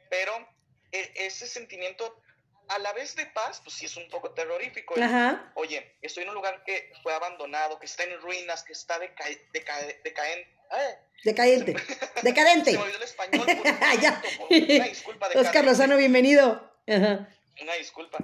Pero 0.08 0.48
e, 0.92 1.12
ese 1.16 1.46
sentimiento 1.46 2.20
a 2.68 2.78
la 2.78 2.92
vez 2.92 3.14
de 3.16 3.26
paz, 3.26 3.60
pues 3.62 3.76
sí 3.76 3.86
es 3.86 3.96
un 3.96 4.08
poco 4.08 4.32
terrorífico. 4.32 4.94
Oye, 5.54 5.96
estoy 6.02 6.24
en 6.24 6.30
un 6.30 6.34
lugar 6.34 6.62
que 6.64 6.92
fue 7.02 7.12
abandonado, 7.12 7.78
que 7.78 7.86
está 7.86 8.04
en 8.04 8.20
ruinas, 8.20 8.62
que 8.62 8.72
está 8.72 8.98
deca 8.98 9.24
decadente. 10.02 10.56
Decadente. 11.24 11.74
Decadente. 12.22 12.70
Se 12.72 12.78
me 12.78 12.82
olvidó 12.84 12.98
el 12.98 13.02
español. 13.02 13.46
Una 14.50 14.84
disculpa. 14.84 15.28
Oscar 15.34 15.64
Lozano, 15.64 15.96
bienvenido. 15.96 16.72
Una 16.86 17.74
disculpa. 17.78 18.18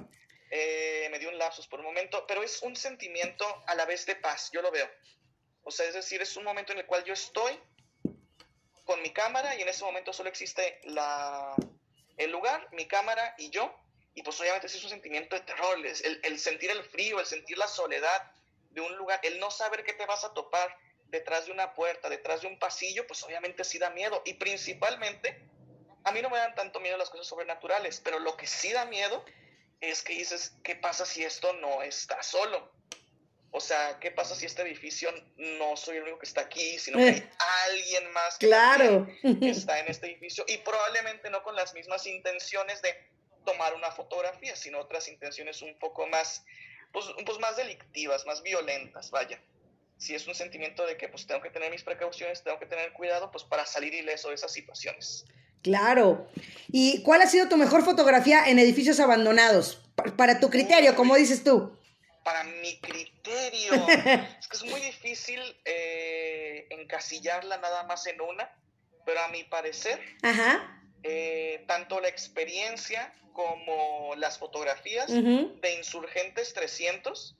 Eh, 0.49 1.07
me 1.09 1.17
dio 1.17 1.29
un 1.29 1.37
lapsus 1.37 1.67
por 1.67 1.79
un 1.79 1.85
momento, 1.85 2.25
pero 2.27 2.43
es 2.43 2.61
un 2.61 2.75
sentimiento 2.75 3.45
a 3.65 3.73
la 3.73 3.85
vez 3.85 4.05
de 4.05 4.15
paz, 4.15 4.51
yo 4.53 4.61
lo 4.61 4.71
veo. 4.71 4.87
O 5.63 5.71
sea, 5.71 5.87
es 5.87 5.95
decir, 5.95 6.21
es 6.21 6.37
un 6.37 6.43
momento 6.43 6.73
en 6.73 6.79
el 6.79 6.85
cual 6.85 7.03
yo 7.03 7.13
estoy 7.13 7.59
con 8.85 9.01
mi 9.01 9.11
cámara 9.11 9.55
y 9.55 9.61
en 9.61 9.69
ese 9.69 9.83
momento 9.83 10.13
solo 10.13 10.29
existe 10.29 10.79
la, 10.83 11.55
el 12.17 12.31
lugar, 12.31 12.67
mi 12.73 12.85
cámara 12.85 13.33
y 13.37 13.49
yo. 13.49 13.73
Y 14.15 14.21
pues 14.21 14.39
obviamente 14.39 14.67
es 14.67 14.83
un 14.83 14.89
sentimiento 14.89 15.35
de 15.35 15.41
terror, 15.41 15.77
el, 15.77 16.19
el 16.23 16.39
sentir 16.39 16.69
el 16.69 16.83
frío, 16.83 17.19
el 17.19 17.25
sentir 17.25 17.57
la 17.57 17.67
soledad 17.67 18.31
de 18.71 18.81
un 18.81 18.95
lugar, 18.97 19.19
el 19.23 19.39
no 19.39 19.49
saber 19.51 19.83
qué 19.83 19.93
te 19.93 20.05
vas 20.05 20.23
a 20.23 20.33
topar 20.33 20.75
detrás 21.07 21.45
de 21.45 21.51
una 21.51 21.73
puerta, 21.73 22.09
detrás 22.09 22.41
de 22.41 22.47
un 22.47 22.59
pasillo, 22.59 23.05
pues 23.07 23.23
obviamente 23.23 23.63
sí 23.63 23.79
da 23.79 23.89
miedo. 23.91 24.21
Y 24.25 24.33
principalmente, 24.33 25.39
a 26.03 26.11
mí 26.11 26.21
no 26.21 26.29
me 26.29 26.37
dan 26.37 26.55
tanto 26.55 26.79
miedo 26.79 26.97
las 26.97 27.09
cosas 27.09 27.27
sobrenaturales, 27.27 28.01
pero 28.03 28.19
lo 28.19 28.35
que 28.35 28.47
sí 28.47 28.73
da 28.73 28.85
miedo 28.85 29.23
es 29.79 30.01
que 30.01 30.13
dices, 30.13 30.55
¿qué 30.63 30.75
pasa 30.75 31.05
si 31.05 31.23
esto 31.23 31.53
no 31.53 31.83
está 31.83 32.21
solo? 32.23 32.71
O 33.51 33.61
sea, 33.61 33.99
¿qué 33.99 34.09
pasa 34.09 34.33
si 34.33 34.47
este 34.47 34.63
edificio 34.63 35.13
no 35.37 35.77
soy 35.77 35.97
el 35.97 36.03
único 36.03 36.19
que 36.19 36.25
está 36.25 36.41
aquí, 36.41 36.79
sino 36.79 36.97
que 36.97 37.03
hay 37.03 37.29
alguien 37.69 38.11
más 38.11 38.37
que 38.39 38.47
claro. 38.47 39.07
está 39.23 39.79
en 39.79 39.89
este 39.89 40.07
edificio 40.07 40.43
y 40.47 40.57
probablemente 40.57 41.29
no 41.29 41.43
con 41.43 41.55
las 41.55 41.75
mismas 41.75 42.07
intenciones 42.07 42.81
de 42.81 42.95
tomar 43.43 43.73
una 43.75 43.91
fotografía, 43.91 44.55
sino 44.55 44.79
otras 44.79 45.07
intenciones 45.07 45.61
un 45.61 45.77
poco 45.79 46.07
más, 46.07 46.45
pues, 46.91 47.05
pues 47.25 47.39
más 47.39 47.55
delictivas, 47.57 48.25
más 48.25 48.41
violentas, 48.43 49.11
vaya. 49.11 49.41
Si 49.97 50.15
es 50.15 50.27
un 50.27 50.35
sentimiento 50.35 50.85
de 50.85 50.97
que 50.97 51.07
pues 51.07 51.25
tengo 51.27 51.41
que 51.41 51.49
tener 51.49 51.71
mis 51.71 51.83
precauciones, 51.83 52.43
tengo 52.43 52.59
que 52.59 52.65
tener 52.65 52.91
cuidado, 52.93 53.31
pues 53.31 53.43
para 53.43 53.65
salir 53.65 53.93
ileso 53.93 54.29
de 54.29 54.35
esas 54.35 54.51
situaciones. 54.51 55.25
Claro. 55.61 56.27
¿Y 56.67 57.01
cuál 57.03 57.21
ha 57.21 57.27
sido 57.27 57.47
tu 57.47 57.55
mejor 57.55 57.85
fotografía 57.85 58.45
en 58.47 58.59
edificios 58.59 58.99
abandonados? 58.99 59.81
Para 60.17 60.39
tu 60.39 60.49
criterio, 60.49 60.95
como 60.95 61.15
dices 61.15 61.43
tú 61.43 61.77
para 62.23 62.43
mi 62.43 62.79
criterio, 62.79 63.73
es 64.39 64.47
que 64.47 64.57
es 64.57 64.63
muy 64.63 64.79
difícil 64.81 65.39
eh, 65.65 66.67
encasillarla 66.69 67.57
nada 67.57 67.83
más 67.83 68.07
en 68.07 68.21
una, 68.21 68.49
pero 69.05 69.21
a 69.21 69.27
mi 69.27 69.43
parecer, 69.43 69.99
eh, 71.03 71.63
tanto 71.67 71.99
la 71.99 72.07
experiencia 72.07 73.13
como 73.33 74.15
las 74.15 74.37
fotografías 74.37 75.07
de 75.07 75.75
Insurgentes 75.77 76.53
300, 76.53 77.37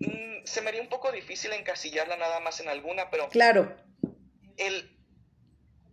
mm, 0.00 0.44
se 0.44 0.60
me 0.62 0.68
haría 0.68 0.82
un 0.82 0.88
poco 0.88 1.12
difícil 1.12 1.52
encasillarla 1.52 2.16
nada 2.16 2.40
más 2.40 2.60
en 2.60 2.68
alguna, 2.68 3.10
pero... 3.10 3.28
Claro. 3.28 3.76
El, 4.56 4.96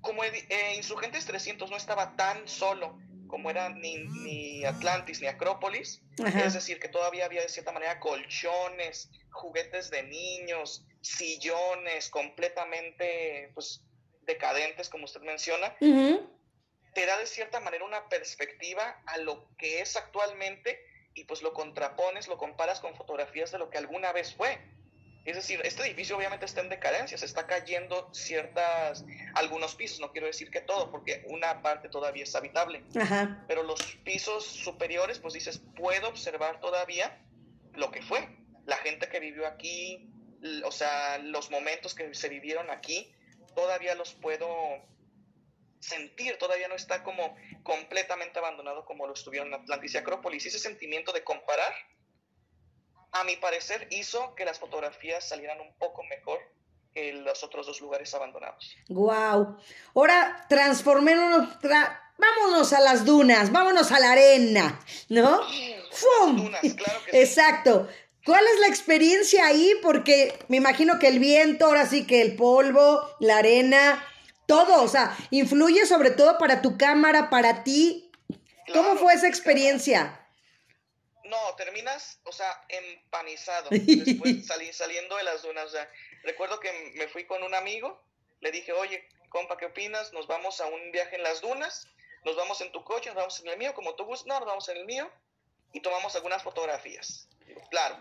como 0.02 0.24
eh, 0.24 0.34
Insurgentes 0.76 1.26
300 1.26 1.70
no 1.70 1.78
estaba 1.78 2.16
tan 2.16 2.48
solo 2.48 2.98
como 3.34 3.50
era 3.50 3.70
ni, 3.70 4.64
Atlantis 4.64 5.20
ni 5.20 5.26
Acrópolis, 5.26 6.04
es 6.24 6.54
decir, 6.54 6.80
que 6.80 6.88
todavía 6.88 7.26
había 7.26 7.42
de 7.42 7.50
cierta 7.50 7.72
manera 7.72 8.00
colchones, 8.00 9.10
juguetes 9.32 9.90
de 9.90 10.04
niños, 10.04 10.86
sillones 11.02 12.12
completamente 12.12 13.50
pues, 13.56 13.84
decadentes, 14.22 14.88
como 14.88 15.06
usted 15.06 15.22
menciona, 15.22 15.76
te 16.94 17.06
da 17.06 17.18
de 17.18 17.26
cierta 17.26 17.60
manera 17.60 17.86
una 17.86 18.08
perspectiva 18.10 19.02
a 19.06 19.18
lo 19.18 19.48
que 19.58 19.82
es 19.82 19.96
actualmente 19.96 20.80
y 21.14 21.26
pues 21.26 21.42
lo 21.42 21.54
contrapones, 21.54 22.28
lo 22.28 22.38
comparas 22.38 22.80
con 22.80 22.96
fotografías 22.96 23.52
de 23.52 23.60
lo 23.60 23.70
que 23.70 23.78
alguna 23.78 24.12
vez 24.12 24.34
fue. 24.36 24.60
Es 25.26 25.38
decir, 25.38 25.62
este 25.64 25.84
edificio 25.84 26.18
obviamente 26.18 26.46
está 26.46 26.62
en 26.62 26.70
decadencia, 26.70 27.18
se 27.18 27.26
está 27.26 27.48
cayendo 27.48 28.14
ciertas, 28.14 29.06
algunos 29.36 29.74
pisos, 29.76 30.02
no 30.02 30.12
quiero 30.12 30.28
decir 30.28 30.52
que 30.52 30.60
todo, 30.60 30.92
porque 30.92 31.24
una 31.28 31.62
parte 31.62 31.88
todavía 31.88 32.24
es 32.24 32.36
habitable, 32.36 32.84
pero 33.48 33.64
los 33.64 33.82
pisos 34.04 34.46
superiores, 34.46 35.20
pues 35.20 35.34
dices, 35.34 35.62
puedo 35.78 36.10
observar 36.10 36.60
todavía 36.60 37.22
lo 37.74 37.90
que 37.90 38.02
fue, 38.02 38.28
la 38.66 38.76
gente 38.78 39.08
que 39.08 39.22
vivió 39.22 39.48
aquí, 39.48 40.10
o 40.66 40.72
sea, 40.74 41.20
los 41.20 41.50
momentos 41.52 41.96
que 41.96 42.14
se 42.14 42.28
vivieron 42.28 42.70
aquí, 42.70 43.16
todavía 43.56 43.96
los 43.96 44.14
puedo 44.16 44.50
sentir, 45.84 46.38
todavía 46.38 46.68
no 46.68 46.76
está 46.76 47.04
como 47.04 47.36
completamente 47.64 48.40
abandonado 48.40 48.86
como 48.86 49.06
lo 49.06 49.14
estuvieron 49.14 49.50
en 49.50 49.56
Atlantis 49.56 49.94
y 49.94 49.98
Acrópolis. 49.98 50.46
ese 50.46 50.60
sentimiento 50.60 51.12
de 51.12 51.24
comparar, 51.24 51.74
a 53.12 53.24
mi 53.26 53.36
parecer, 53.36 53.88
hizo 53.92 54.34
que 54.36 54.46
las 54.46 54.60
fotografías 54.60 55.28
salieran 55.28 55.60
un 55.62 55.74
poco 55.78 56.04
mejor 56.04 56.40
que 56.94 57.14
los 57.14 57.44
otros 57.44 57.68
dos 57.68 57.82
lugares 57.82 58.14
abandonados. 58.14 58.76
Wow. 58.90 59.58
Ahora 59.96 60.46
transformémonos, 60.48 61.60
vámonos 62.18 62.74
a 62.74 62.80
las 62.80 63.06
dunas, 63.06 63.52
vámonos 63.52 63.92
a 63.92 64.00
la 64.00 64.12
arena, 64.12 64.80
¿no? 65.10 65.42
¡Fum! 65.92 66.38
Dunas, 66.38 66.62
claro 66.76 67.04
que 67.06 67.22
Exacto. 67.22 67.88
¿Cuál 68.26 68.46
es 68.48 68.60
la 68.62 68.68
experiencia 68.68 69.46
ahí? 69.46 69.74
Porque 69.82 70.34
me 70.48 70.58
imagino 70.58 70.98
que 70.98 71.10
el 71.10 71.20
viento, 71.20 71.66
ahora 71.66 71.86
sí 71.86 72.08
que 72.08 72.22
el 72.22 72.36
polvo, 72.36 73.02
la 73.20 73.38
arena, 73.38 74.02
todo, 74.48 74.84
o 74.84 74.88
sea, 74.88 75.16
influye 75.32 75.86
sobre 75.86 76.12
todo 76.12 76.38
para 76.38 76.62
tu 76.62 76.78
cámara, 76.78 77.30
para 77.30 77.64
ti. 77.64 78.12
¿Cómo 78.72 78.96
fue 78.96 79.14
esa 79.14 79.28
experiencia? 79.28 80.20
No, 81.26 81.56
terminas, 81.56 82.20
o 82.26 82.32
sea, 82.32 82.66
empanizado, 82.70 83.70
después 83.72 84.46
saliendo 84.46 85.16
de 85.18 85.24
las 85.24 85.42
dunas. 85.42 85.66
O 85.66 85.70
sea, 85.70 85.90
recuerdo 86.24 86.60
que 86.60 86.94
me 86.96 87.08
fui 87.08 87.26
con 87.26 87.44
un 87.44 87.54
amigo, 87.56 88.02
le 88.42 88.52
dije, 88.52 88.74
oye, 88.74 89.08
compa, 89.30 89.58
¿qué 89.58 89.66
opinas? 89.66 90.14
Nos 90.14 90.28
vamos 90.28 90.62
a 90.62 90.68
un 90.68 90.92
viaje 90.92 91.16
en 91.16 91.24
las 91.24 91.42
dunas, 91.42 91.88
nos 92.24 92.36
vamos 92.36 92.62
en 92.62 92.72
tu 92.72 92.84
coche, 92.84 93.10
nos 93.10 93.18
vamos 93.18 93.40
en 93.40 93.48
el 93.48 93.58
mío, 93.58 93.74
como 93.74 93.96
tú 93.96 94.06
gustas, 94.06 94.28
no, 94.28 94.40
nos 94.40 94.48
vamos 94.48 94.70
en 94.70 94.78
el 94.78 94.86
mío, 94.86 95.10
y 95.72 95.82
tomamos 95.82 96.16
algunas 96.16 96.44
fotografías. 96.44 97.28
claro, 97.70 97.98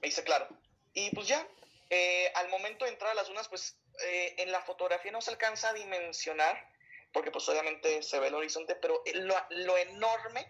me 0.00 0.08
dice 0.08 0.24
claro. 0.24 0.48
Y 0.94 1.14
pues 1.14 1.28
ya, 1.28 1.46
eh, 1.90 2.32
al 2.34 2.48
momento 2.48 2.84
de 2.84 2.90
entrar 2.90 3.12
a 3.12 3.14
las 3.14 3.28
dunas, 3.28 3.48
pues 3.48 3.76
eh, 4.04 4.34
en 4.38 4.52
la 4.52 4.60
fotografía 4.62 5.12
no 5.12 5.20
se 5.20 5.30
alcanza 5.30 5.70
a 5.70 5.72
dimensionar, 5.72 6.68
porque 7.12 7.30
pues 7.30 7.48
obviamente 7.48 8.02
se 8.02 8.18
ve 8.18 8.28
el 8.28 8.34
horizonte, 8.34 8.74
pero 8.76 9.02
lo, 9.14 9.34
lo 9.50 9.78
enorme 9.78 10.46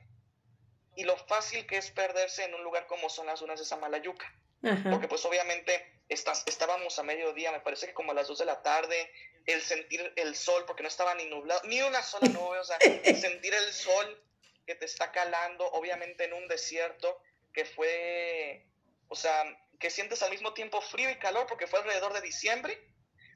y 0.97 1.05
lo 1.05 1.17
fácil 1.17 1.67
que 1.67 1.77
es 1.77 1.91
perderse 1.91 2.45
en 2.45 2.55
un 2.55 2.63
lugar 2.63 2.87
como 2.87 3.09
son 3.09 3.27
las 3.27 3.41
dunas 3.41 3.59
de 3.59 3.65
Samalayuca. 3.65 4.33
Porque 4.61 5.07
pues 5.07 5.25
obviamente 5.25 6.03
estás, 6.09 6.43
estábamos 6.47 6.99
a 6.99 7.05
mediodía, 7.05 7.53
me 7.53 7.61
parece 7.61 7.87
que 7.87 7.95
como 7.95 8.11
a 8.11 8.15
las 8.15 8.27
2 8.27 8.39
de 8.39 8.45
la 8.45 8.61
tarde, 8.61 9.13
el 9.47 9.63
sentir 9.63 10.13
el 10.17 10.35
sol, 10.35 10.65
porque 10.67 10.83
no 10.83 10.89
estaba 10.89 11.15
ni 11.15 11.27
nublado, 11.27 11.61
ni 11.65 11.81
una 11.81 12.03
sola 12.03 12.29
nube, 12.29 12.59
o 12.59 12.65
sea, 12.65 12.79
sentir 13.21 13.55
el 13.55 13.73
sol 13.73 14.21
que 14.67 14.75
te 14.75 14.85
está 14.85 15.13
calando, 15.13 15.65
obviamente 15.71 16.25
en 16.25 16.33
un 16.33 16.49
desierto, 16.49 17.23
que 17.53 17.65
fue 17.65 18.69
o 19.09 19.17
sea, 19.17 19.45
que 19.79 19.91
sientes 19.91 20.23
al 20.23 20.31
mismo 20.31 20.53
tiempo 20.53 20.81
frío 20.81 21.11
y 21.11 21.17
calor 21.17 21.47
porque 21.47 21.67
fue 21.67 21.81
alrededor 21.81 22.13
de 22.13 22.21
diciembre. 22.21 22.79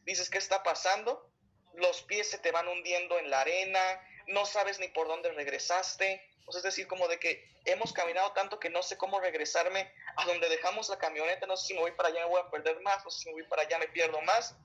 Dices, 0.04 0.30
¿qué 0.30 0.38
está 0.38 0.62
pasando? 0.62 1.28
Los 1.75 2.02
pies 2.02 2.30
se 2.30 2.38
te 2.38 2.50
van 2.50 2.68
hundiendo 2.68 3.18
en 3.18 3.30
la 3.30 3.40
arena, 3.40 3.80
no 4.28 4.47
sabes 4.47 4.78
ni 4.78 4.88
por 4.88 5.09
dónde 5.09 5.32
regresaste. 5.32 6.28
Sea, 6.50 6.59
es 6.59 6.62
decir, 6.64 6.87
como 6.87 7.09
de 7.09 7.18
que 7.18 7.49
hemos 7.64 7.92
caminado 7.92 8.32
tanto 8.32 8.59
que 8.59 8.68
no 8.68 8.82
sé 8.82 8.97
cómo 8.97 9.21
regresarme 9.21 9.90
a 10.16 10.25
donde 10.26 10.49
dejamos 10.49 10.88
la 10.88 10.99
camioneta. 10.99 11.47
No 11.47 11.56
sé 11.56 11.68
si 11.68 11.75
me 11.75 11.80
voy 11.80 11.92
para 11.92 12.11
allá 12.11 12.21
me 12.21 12.30
voy 12.30 12.40
a 12.40 12.50
perder 12.50 12.80
más, 12.80 13.04
no 13.04 13.11
sé 13.11 13.21
si 13.21 13.28
me 13.28 13.35
voy 13.35 13.44
para 13.44 13.62
allá 13.62 13.78
me 13.78 13.88
pierdo 13.88 14.21
más. 14.23 14.56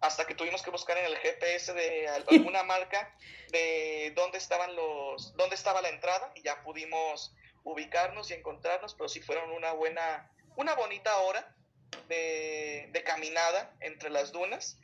Hasta 0.00 0.26
que 0.26 0.34
tuvimos 0.34 0.62
que 0.62 0.70
buscar 0.70 0.96
en 0.96 1.06
el 1.06 1.18
GPS 1.18 1.74
de 1.74 2.08
alguna 2.30 2.62
marca 2.62 3.14
de 3.50 4.12
dónde 4.14 4.38
estaban 4.38 4.74
los, 4.76 5.34
dónde 5.36 5.56
estaba 5.56 5.82
la 5.82 5.88
entrada 5.88 6.32
y 6.34 6.42
ya 6.42 6.62
pudimos 6.62 7.34
ubicarnos 7.64 8.30
y 8.30 8.34
encontrarnos, 8.34 8.94
pero 8.94 9.08
sí 9.08 9.20
fueron 9.20 9.50
una 9.50 9.72
buena, 9.72 10.30
una 10.56 10.74
bonita 10.74 11.18
hora 11.18 11.54
de, 12.08 13.02
caminada 13.04 13.74
entre 13.80 14.10
las 14.10 14.32
dunas 14.32 14.78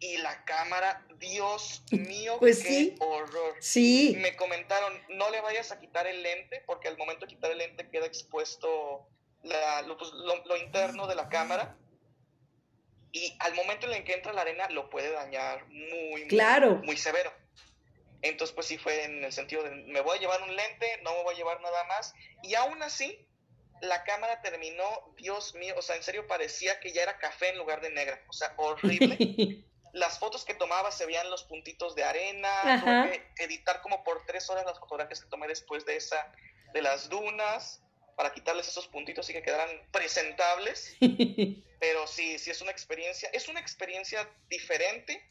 y 0.00 0.16
la 0.18 0.44
cámara, 0.44 1.06
Dios 1.18 1.82
mío, 1.90 2.36
pues 2.38 2.62
qué 2.62 2.94
horror. 3.00 3.54
Sí. 3.60 4.16
Me 4.18 4.34
comentaron, 4.34 4.98
no 5.10 5.30
le 5.30 5.40
vayas 5.40 5.72
a 5.72 5.78
quitar 5.78 6.06
el 6.06 6.22
lente, 6.22 6.62
porque 6.66 6.88
al 6.88 6.96
momento 6.96 7.26
de 7.26 7.34
quitar 7.34 7.50
el 7.50 7.58
lente 7.58 7.88
queda 7.90 8.06
expuesto 8.06 9.06
pues, 9.42 10.12
lo, 10.46 10.56
interno 10.56 11.06
de 11.06 11.14
la 11.14 11.28
cámara. 11.28 11.76
Y 13.12 13.36
al 13.40 13.54
momento 13.54 13.86
en 13.86 13.94
el 13.94 14.04
que 14.04 14.14
entra 14.14 14.32
la 14.32 14.42
arena 14.42 14.68
lo 14.70 14.88
puede 14.88 15.10
dañar 15.10 15.66
muy, 15.68 16.28
claro. 16.28 16.76
muy, 16.76 16.86
muy 16.86 16.96
severo. 16.96 17.32
Entonces, 18.22 18.54
pues 18.54 18.66
sí 18.66 18.78
fue 18.78 19.04
en 19.04 19.24
el 19.24 19.32
sentido 19.32 19.62
de, 19.62 19.70
me 19.70 20.00
voy 20.00 20.18
a 20.18 20.20
llevar 20.20 20.42
un 20.42 20.54
lente, 20.54 21.00
no 21.02 21.14
me 21.14 21.22
voy 21.22 21.34
a 21.34 21.38
llevar 21.38 21.60
nada 21.60 21.84
más. 21.84 22.14
Y 22.42 22.54
aún 22.54 22.82
así, 22.82 23.26
la 23.82 24.04
cámara 24.04 24.40
terminó, 24.42 24.84
Dios 25.16 25.54
mío, 25.54 25.74
o 25.76 25.82
sea, 25.82 25.96
en 25.96 26.02
serio 26.02 26.26
parecía 26.26 26.80
que 26.80 26.92
ya 26.92 27.02
era 27.02 27.18
café 27.18 27.50
en 27.50 27.58
lugar 27.58 27.80
de 27.80 27.90
negra, 27.90 28.22
o 28.28 28.32
sea, 28.32 28.52
horrible. 28.56 29.16
las 29.92 30.18
fotos 30.18 30.44
que 30.44 30.54
tomaba 30.54 30.90
se 30.92 31.06
veían 31.06 31.30
los 31.30 31.44
puntitos 31.44 31.94
de 31.94 32.04
arena, 32.04 32.50
tuve 32.80 33.32
que 33.34 33.44
editar 33.44 33.80
como 33.82 34.04
por 34.04 34.24
tres 34.26 34.48
horas 34.50 34.64
las 34.64 34.78
fotografías 34.78 35.20
que 35.20 35.28
tomé 35.28 35.48
después 35.48 35.84
de 35.84 35.96
esa, 35.96 36.32
de 36.72 36.82
las 36.82 37.08
dunas, 37.08 37.82
para 38.16 38.32
quitarles 38.32 38.68
esos 38.68 38.86
puntitos 38.88 39.30
y 39.30 39.32
que 39.32 39.42
quedaran 39.42 39.70
presentables. 39.90 40.94
Pero 41.80 42.06
sí, 42.06 42.38
sí 42.38 42.50
es 42.50 42.60
una 42.60 42.70
experiencia, 42.70 43.30
es 43.32 43.48
una 43.48 43.60
experiencia 43.60 44.28
diferente 44.48 45.26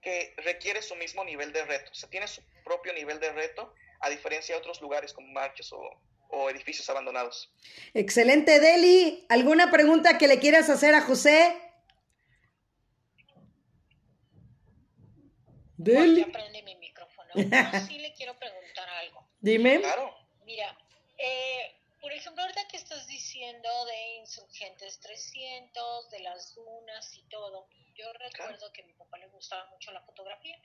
que 0.00 0.32
requiere 0.38 0.80
su 0.80 0.96
mismo 0.96 1.24
nivel 1.24 1.52
de 1.52 1.62
reto, 1.66 1.90
o 1.90 1.94
sea, 1.94 2.08
tiene 2.08 2.26
su 2.26 2.42
propio 2.64 2.94
nivel 2.94 3.20
de 3.20 3.30
reto, 3.32 3.74
a 4.00 4.08
diferencia 4.08 4.54
de 4.54 4.60
otros 4.60 4.80
lugares 4.80 5.12
como 5.12 5.28
marchos 5.28 5.70
o, 5.74 6.00
o 6.30 6.50
edificios 6.50 6.88
abandonados. 6.90 7.52
Excelente, 7.94 8.60
Deli. 8.60 9.26
¿Alguna 9.28 9.70
pregunta 9.70 10.18
que 10.18 10.28
le 10.28 10.38
quieras 10.38 10.68
hacer 10.70 10.94
a 10.94 11.02
José? 11.02 11.56
Deli. 15.76 16.22
aprende 16.22 16.62
mi 16.62 16.76
micrófono. 16.76 17.30
sí 17.88 17.98
le 17.98 18.12
quiero 18.12 18.38
preguntar 18.38 18.88
algo. 18.88 19.26
Dime. 19.40 19.80
Claro. 19.80 20.14
Mira, 20.44 20.76
eh, 21.16 21.80
por 22.00 22.12
ejemplo, 22.12 22.42
ahorita 22.42 22.66
que 22.68 22.76
estás 22.76 23.06
diciendo 23.06 23.68
de 23.86 24.16
Insurgentes 24.18 25.00
300, 25.00 26.10
de 26.10 26.20
las 26.20 26.54
dunas 26.54 27.16
y 27.16 27.22
todo, 27.24 27.68
yo 27.94 28.12
recuerdo 28.14 28.72
que 28.72 28.82
a 28.82 28.86
mi 28.86 28.92
papá 28.94 29.18
le 29.18 29.28
gustaba 29.28 29.66
mucho 29.70 29.90
la 29.92 30.02
fotografía. 30.02 30.58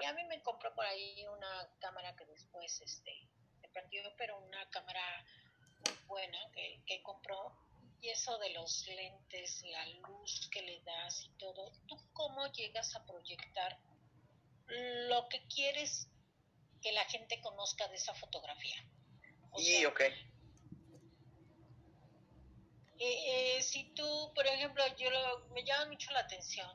Y 0.00 0.04
a 0.04 0.12
mí 0.14 0.24
me 0.24 0.42
compró 0.42 0.74
por 0.74 0.84
ahí 0.86 1.26
una 1.28 1.68
cámara 1.78 2.16
que 2.16 2.24
después 2.24 2.80
este, 2.80 3.12
perdió, 3.72 4.02
pero 4.16 4.38
una 4.38 4.68
cámara 4.70 5.24
muy 5.84 5.96
buena 6.06 6.38
que, 6.52 6.82
que 6.86 7.02
compró. 7.02 7.56
Y 8.02 8.08
eso 8.08 8.38
de 8.38 8.50
los 8.50 8.86
lentes, 8.86 9.62
la 9.64 9.86
luz 10.08 10.48
que 10.50 10.62
le 10.62 10.80
das 10.82 11.24
y 11.24 11.28
todo, 11.38 11.70
¿tú 11.86 11.96
cómo 12.14 12.46
llegas 12.52 12.94
a 12.96 13.04
proyectar 13.04 13.78
lo 15.08 15.28
que 15.28 15.46
quieres 15.48 16.08
que 16.80 16.92
la 16.92 17.04
gente 17.04 17.40
conozca 17.40 17.88
de 17.88 17.96
esa 17.96 18.14
fotografía? 18.14 18.76
y, 19.58 19.84
ok. 19.84 20.00
Eh, 23.02 23.56
eh, 23.58 23.62
si 23.62 23.84
tú, 23.94 24.32
por 24.34 24.46
ejemplo, 24.46 24.84
yo 24.96 25.10
me 25.52 25.64
llama 25.64 25.86
mucho 25.86 26.10
la 26.12 26.20
atención 26.20 26.70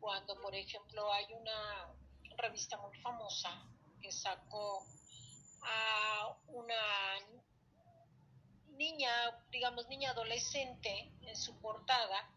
cuando, 0.00 0.40
por 0.40 0.54
ejemplo, 0.54 1.12
hay 1.12 1.32
una 1.32 1.94
revista 2.36 2.76
muy 2.78 2.96
famosa 3.00 3.66
que 4.00 4.10
sacó 4.10 4.84
a 5.62 6.36
una 6.48 6.74
niña, 8.68 9.10
digamos 9.50 9.88
niña 9.88 10.10
adolescente 10.10 11.10
en 11.22 11.36
su 11.36 11.58
portada 11.60 12.30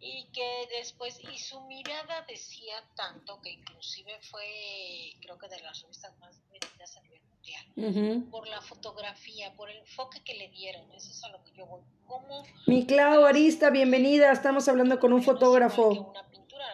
y 0.00 0.30
que 0.32 0.68
después, 0.70 1.18
y 1.20 1.38
su 1.38 1.60
mirada 1.62 2.22
decía 2.22 2.84
tanto 2.94 3.40
que 3.40 3.50
inclusive 3.50 4.20
fue, 4.30 5.14
creo 5.20 5.38
que 5.38 5.48
de 5.48 5.60
las 5.60 5.80
revistas 5.82 6.16
más 6.18 6.36
vendidas 6.50 6.96
a 6.96 7.00
nivel 7.02 7.27
mundial, 7.76 8.24
por 8.30 8.46
la 8.48 8.60
fotografía, 8.60 9.54
por 9.54 9.70
el 9.70 9.78
enfoque 9.78 10.22
que 10.22 10.34
le 10.34 10.48
dieron, 10.48 10.90
eso 10.92 11.10
es 11.10 11.24
a 11.24 11.28
lo 11.28 11.42
que 11.44 11.52
yo 11.52 11.66
voy. 11.66 11.82
¿Cómo, 12.06 12.44
Mi 12.66 12.86
Clau 12.86 13.24
Arista, 13.24 13.70
bienvenida, 13.70 14.32
estamos 14.32 14.68
hablando 14.68 14.98
con 14.98 15.12
un 15.12 15.22
fotógrafo. 15.22 15.88
Una 15.88 16.28
pintura, 16.28 16.66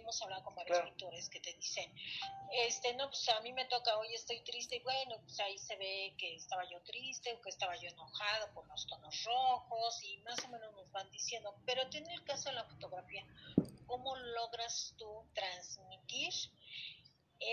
hemos 0.00 0.22
hablado 0.22 0.44
con 0.44 0.54
varios 0.54 0.80
pintores 0.80 1.28
que 1.28 1.40
te 1.40 1.52
dicen, 1.54 1.90
este, 2.66 2.94
no, 2.94 3.08
pues 3.08 3.28
a 3.28 3.40
mí 3.40 3.52
me 3.52 3.64
toca, 3.66 3.96
hoy 3.98 4.14
estoy 4.14 4.40
triste, 4.40 4.76
y 4.76 4.80
bueno, 4.80 5.16
pues 5.24 5.40
ahí 5.40 5.58
se 5.58 5.76
ve 5.76 6.14
que 6.18 6.34
estaba 6.34 6.62
yo 6.70 6.80
triste 6.82 7.32
o 7.32 7.40
que 7.40 7.50
estaba 7.50 7.76
yo 7.76 7.88
enojado 7.88 8.52
por 8.54 8.66
los 8.68 8.86
tonos 8.86 9.24
rojos 9.24 10.02
y 10.02 10.18
más 10.18 10.38
o 10.44 10.48
menos 10.48 10.72
nos 10.74 10.90
van 10.92 11.10
diciendo, 11.10 11.54
pero 11.64 11.82
en 11.92 12.10
el 12.10 12.24
caso 12.24 12.50
de 12.50 12.56
la 12.56 12.64
fotografía, 12.64 13.24
¿cómo 13.86 14.16
logras 14.16 14.94
tú 14.98 15.24
transmitir 15.34 16.32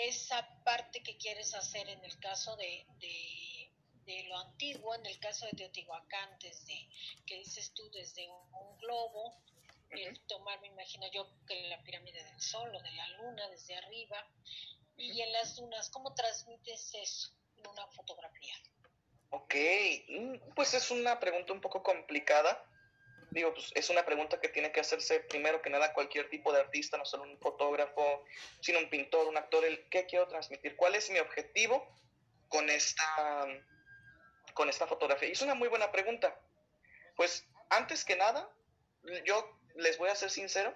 esa 0.08 0.64
parte 0.64 1.04
que 1.04 1.18
quieres 1.18 1.54
hacer 1.54 1.88
en 1.90 2.04
el 2.04 2.20
caso 2.20 2.56
de, 2.56 2.86
de, 3.00 4.24
lo 4.28 4.38
antiguo, 4.38 4.94
en 4.96 5.06
el 5.06 5.20
caso 5.20 5.46
de 5.46 5.54
Teotihuacán, 5.54 6.38
desde, 6.42 6.90
que 7.26 7.38
dices 7.38 7.74
tú, 7.74 7.90
desde 7.92 8.28
un, 8.28 8.78
globo, 8.78 9.42
el 9.90 10.20
tomar, 10.22 10.60
me 10.62 10.68
imagino 10.68 11.06
yo, 11.12 11.28
que 11.48 11.68
la 11.70 11.82
pirámide 11.84 12.24
del 12.24 12.42
Sol 12.42 12.74
o 12.74 12.82
de 12.82 12.92
la 12.92 13.08
Luna 13.10 13.48
desde 13.50 13.76
arriba, 13.78 14.28
y 14.98 15.22
en 15.22 15.32
las 15.32 15.56
dunas, 15.56 15.90
¿cómo 15.90 16.14
transmites 16.14 16.94
eso 16.94 17.32
en 17.58 17.68
una 17.68 17.88
fotografía? 17.88 18.56
Ok, 19.30 19.56
mm, 20.10 20.54
pues 20.56 20.74
es 20.74 20.92
una 20.92 21.20
pregunta 21.20 21.54
un 21.54 21.62
poco 21.62 21.82
complicada. 21.82 22.66
Digo, 23.32 23.54
pues 23.54 23.72
es 23.76 23.90
una 23.90 24.06
pregunta 24.06 24.40
que 24.40 24.50
tiene 24.50 24.72
que 24.72 24.82
hacerse 24.82 25.22
primero 25.22 25.62
que 25.62 25.70
nada 25.70 25.94
cualquier 25.94 26.30
tipo 26.30 26.52
de 26.54 26.60
artista, 26.60 26.98
no 26.98 27.06
solo 27.06 27.24
un 27.24 27.40
fotógrafo, 27.40 28.24
sino 28.60 28.80
un 28.80 28.90
pintor, 28.90 29.28
un 29.28 29.38
actor, 29.38 29.66
el 29.66 29.88
qué 29.90 30.06
quiero 30.06 30.28
transmitir, 30.28 30.76
cuál 30.76 30.96
es 30.96 31.10
mi 31.10 31.20
objetivo 31.20 31.88
con 32.50 32.70
esta, 32.70 33.48
con 34.54 34.70
esta 34.70 34.86
fotografía. 34.86 35.30
Y 35.30 35.32
es 35.32 35.42
una 35.42 35.56
muy 35.56 35.70
buena 35.70 35.92
pregunta. 35.92 36.38
Pues 37.16 37.48
antes 37.70 38.06
que 38.06 38.18
nada, 38.18 38.50
yo 39.26 39.58
les 39.76 39.98
voy 39.98 40.10
a 40.10 40.16
ser 40.16 40.30
sincero, 40.30 40.76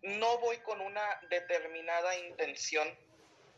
no 0.00 0.38
voy 0.38 0.56
con 0.58 0.80
una 0.80 1.20
determinada 1.28 2.16
intención 2.18 2.88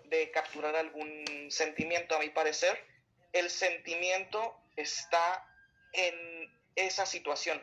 de 0.06 0.30
capturar 0.32 0.76
algún 0.76 1.46
sentimiento, 1.50 2.16
a 2.16 2.18
mi 2.18 2.28
parecer 2.30 2.94
el 3.34 3.50
sentimiento 3.50 4.56
está 4.76 5.44
en 5.92 6.48
esa 6.76 7.04
situación. 7.04 7.60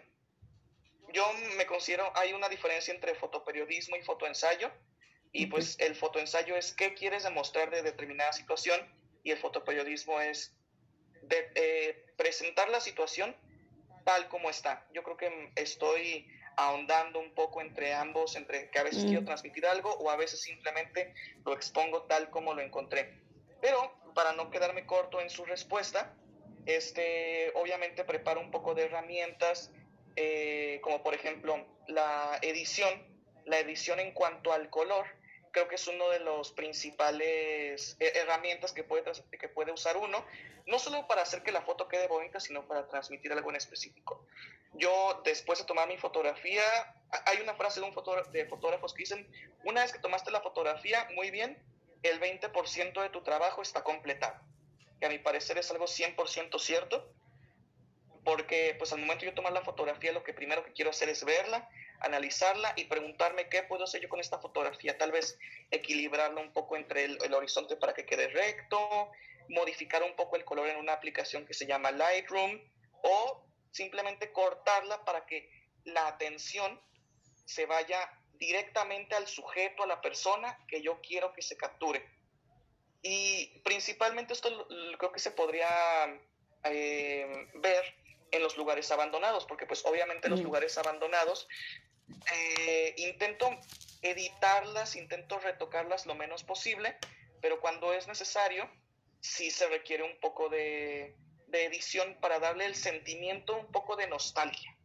Yo 1.13 1.25
me 1.57 1.65
considero, 1.65 2.11
hay 2.15 2.33
una 2.33 2.49
diferencia 2.49 2.93
entre 2.93 3.15
fotoperiodismo 3.15 3.95
y 3.95 4.01
fotoensayo, 4.01 4.71
y 5.31 5.47
pues 5.47 5.79
el 5.79 5.95
fotoensayo 5.95 6.55
es 6.55 6.73
qué 6.73 6.93
quieres 6.93 7.23
demostrar 7.23 7.69
de 7.69 7.81
determinada 7.81 8.33
situación, 8.33 8.79
y 9.23 9.31
el 9.31 9.37
fotoperiodismo 9.37 10.19
es 10.21 10.55
de, 11.23 12.05
presentar 12.17 12.69
la 12.69 12.81
situación 12.81 13.35
tal 14.03 14.27
como 14.29 14.49
está. 14.49 14.85
Yo 14.93 15.03
creo 15.03 15.17
que 15.17 15.51
estoy 15.55 16.27
ahondando 16.57 17.19
un 17.19 17.33
poco 17.33 17.61
entre 17.61 17.93
ambos, 17.93 18.35
entre 18.35 18.69
que 18.69 18.79
a 18.79 18.83
veces 18.83 19.05
quiero 19.05 19.23
transmitir 19.23 19.65
algo 19.65 19.91
o 19.93 20.09
a 20.09 20.15
veces 20.15 20.41
simplemente 20.41 21.13
lo 21.45 21.53
expongo 21.53 22.03
tal 22.03 22.29
como 22.29 22.53
lo 22.53 22.61
encontré. 22.61 23.19
Pero 23.61 23.93
para 24.13 24.33
no 24.33 24.51
quedarme 24.51 24.85
corto 24.85 25.21
en 25.21 25.29
su 25.29 25.45
respuesta, 25.45 26.13
este, 26.65 27.51
obviamente 27.55 28.03
preparo 28.03 28.41
un 28.41 28.51
poco 28.51 28.75
de 28.75 28.83
herramientas, 28.83 29.71
eh, 30.15 30.79
como 30.83 31.03
por 31.03 31.13
ejemplo 31.13 31.65
la 31.87 32.39
edición, 32.41 32.89
la 33.45 33.59
edición 33.59 33.99
en 33.99 34.13
cuanto 34.13 34.53
al 34.53 34.69
color, 34.69 35.05
creo 35.51 35.67
que 35.67 35.75
es 35.75 35.87
uno 35.87 36.09
de 36.09 36.19
los 36.19 36.51
principales 36.51 37.97
eh, 37.99 38.11
herramientas 38.15 38.71
que 38.71 38.83
puede, 38.83 39.03
que 39.39 39.49
puede 39.49 39.71
usar 39.71 39.97
uno, 39.97 40.25
no 40.67 40.79
solo 40.79 41.07
para 41.07 41.21
hacer 41.21 41.43
que 41.43 41.51
la 41.51 41.61
foto 41.61 41.87
quede 41.87 42.07
bonita, 42.07 42.39
sino 42.39 42.67
para 42.67 42.87
transmitir 42.87 43.31
algo 43.31 43.49
en 43.49 43.55
específico. 43.57 44.25
Yo, 44.73 45.21
después 45.25 45.59
de 45.59 45.65
tomar 45.65 45.87
mi 45.87 45.97
fotografía, 45.97 46.63
hay 47.25 47.41
una 47.41 47.55
frase 47.55 47.81
de 47.81 47.85
un 47.85 47.93
fotógrafo, 47.93 48.31
de 48.31 48.45
fotógrafos 48.45 48.93
que 48.93 48.99
dicen, 48.99 49.27
una 49.65 49.81
vez 49.81 49.91
que 49.91 49.99
tomaste 49.99 50.31
la 50.31 50.41
fotografía, 50.41 51.07
muy 51.13 51.29
bien, 51.29 51.61
el 52.03 52.19
20% 52.19 53.01
de 53.01 53.09
tu 53.09 53.21
trabajo 53.21 53.61
está 53.61 53.83
completado. 53.83 54.39
Que 54.99 55.07
a 55.07 55.09
mi 55.09 55.19
parecer 55.19 55.57
es 55.57 55.69
algo 55.71 55.85
100% 55.85 56.57
cierto, 56.59 57.13
porque 58.23 58.75
pues 58.77 58.93
al 58.93 58.99
momento 58.99 59.25
de 59.25 59.31
yo 59.31 59.35
tomar 59.35 59.53
la 59.53 59.63
fotografía, 59.63 60.11
lo 60.11 60.23
que 60.23 60.33
primero 60.33 60.63
que 60.63 60.73
quiero 60.73 60.91
hacer 60.91 61.09
es 61.09 61.23
verla, 61.23 61.67
analizarla 62.01 62.73
y 62.75 62.85
preguntarme 62.85 63.49
qué 63.49 63.63
puedo 63.63 63.83
hacer 63.83 64.01
yo 64.01 64.09
con 64.09 64.19
esta 64.19 64.39
fotografía. 64.39 64.97
Tal 64.97 65.11
vez 65.11 65.39
equilibrarla 65.71 66.41
un 66.41 66.53
poco 66.53 66.75
entre 66.75 67.05
el, 67.05 67.33
horizonte 67.33 67.75
para 67.77 67.93
que 67.93 68.05
quede 68.05 68.27
recto, 68.27 69.11
modificar 69.49 70.03
un 70.03 70.15
poco 70.15 70.35
el 70.35 70.45
color 70.45 70.69
en 70.69 70.77
una 70.77 70.93
aplicación 70.93 71.45
que 71.45 71.53
se 71.53 71.65
llama 71.65 71.91
Lightroom 71.91 72.59
o 73.03 73.43
simplemente 73.71 74.31
cortarla 74.31 75.03
para 75.03 75.25
que 75.25 75.49
la 75.85 76.07
atención 76.07 76.79
se 77.45 77.65
vaya 77.65 78.11
directamente 78.33 79.15
al 79.15 79.27
sujeto, 79.27 79.83
a 79.83 79.87
la 79.87 80.01
persona 80.01 80.57
que 80.67 80.81
yo 80.81 81.01
quiero 81.01 81.33
que 81.33 81.41
se 81.41 81.57
capture. 81.57 82.07
Y 83.01 83.59
principalmente 83.63 84.33
esto 84.33 84.67
creo 84.97 85.11
que 85.11 85.19
se 85.19 85.31
podría 85.31 85.67
eh, 86.63 87.49
ver 87.55 88.00
en 88.31 88.41
los 88.41 88.57
lugares 88.57 88.91
abandonados, 88.91 89.45
porque 89.45 89.65
pues 89.65 89.85
obviamente 89.85 90.29
los 90.29 90.41
lugares 90.41 90.77
abandonados 90.77 91.47
eh, 92.33 92.93
intento 92.97 93.49
editarlas, 94.01 94.95
intento 94.95 95.39
retocarlas 95.39 96.05
lo 96.05 96.15
menos 96.15 96.43
posible, 96.43 96.97
pero 97.41 97.59
cuando 97.59 97.93
es 97.93 98.07
necesario, 98.07 98.69
sí 99.19 99.51
se 99.51 99.67
requiere 99.67 100.03
un 100.03 100.19
poco 100.19 100.49
de, 100.49 101.15
de 101.47 101.65
edición 101.65 102.17
para 102.19 102.39
darle 102.39 102.65
el 102.65 102.75
sentimiento 102.75 103.57
un 103.57 103.71
poco 103.71 103.95
de 103.95 104.07
nostalgia 104.07 104.75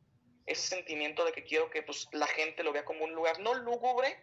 ese 0.47 0.69
sentimiento 0.69 1.25
de 1.25 1.33
que 1.33 1.45
quiero 1.45 1.71
que 1.71 1.83
pues, 1.83 2.09
la 2.13 2.27
gente 2.27 2.63
lo 2.63 2.73
vea 2.73 2.85
como 2.85 3.05
un 3.05 3.13
lugar 3.13 3.41
no 3.41 3.55
lúgubre, 3.55 4.17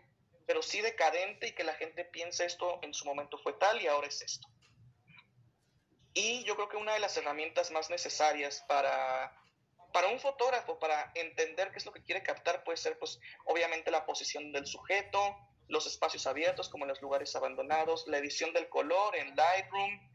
pero 0.46 0.62
sí 0.62 0.82
decadente 0.82 1.50
y 1.50 1.52
que 1.52 1.64
la 1.64 1.74
gente 1.76 2.06
piense 2.06 2.46
esto 2.46 2.80
en 2.82 2.94
su 2.94 3.06
momento 3.06 3.38
fue 3.38 3.54
tal 3.54 3.82
y 3.82 3.88
ahora 3.88 4.08
es 4.08 4.22
esto. 4.22 4.48
Y 6.14 6.44
yo 6.44 6.56
creo 6.56 6.70
que 6.70 6.78
una 6.78 6.94
de 6.94 7.00
las 7.00 7.18
herramientas 7.18 7.72
más 7.72 7.90
necesarias 7.90 8.64
para, 8.68 9.36
para 9.92 10.10
un 10.10 10.20
fotógrafo, 10.20 10.80
para 10.80 11.12
entender 11.16 11.72
qué 11.72 11.78
es 11.78 11.86
lo 11.86 11.92
que 11.92 12.04
quiere 12.04 12.22
captar, 12.22 12.64
puede 12.64 12.78
ser 12.78 13.00
pues 13.00 13.20
obviamente 13.46 13.90
la 13.90 14.06
posición 14.06 14.52
del 14.52 14.68
sujeto, 14.68 15.36
los 15.68 15.88
espacios 15.88 16.28
abiertos 16.28 16.70
como 16.70 16.86
los 16.86 17.02
lugares 17.02 17.36
abandonados, 17.36 18.08
la 18.08 18.20
edición 18.20 18.54
del 18.54 18.70
color 18.70 19.16
en 19.16 19.36
Lightroom, 19.36 20.14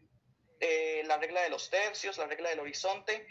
eh, 0.60 1.02
la 1.06 1.18
regla 1.18 1.42
de 1.42 1.50
los 1.50 1.70
tercios, 1.70 2.18
la 2.18 2.26
regla 2.26 2.50
del 2.50 2.60
horizonte, 2.60 3.26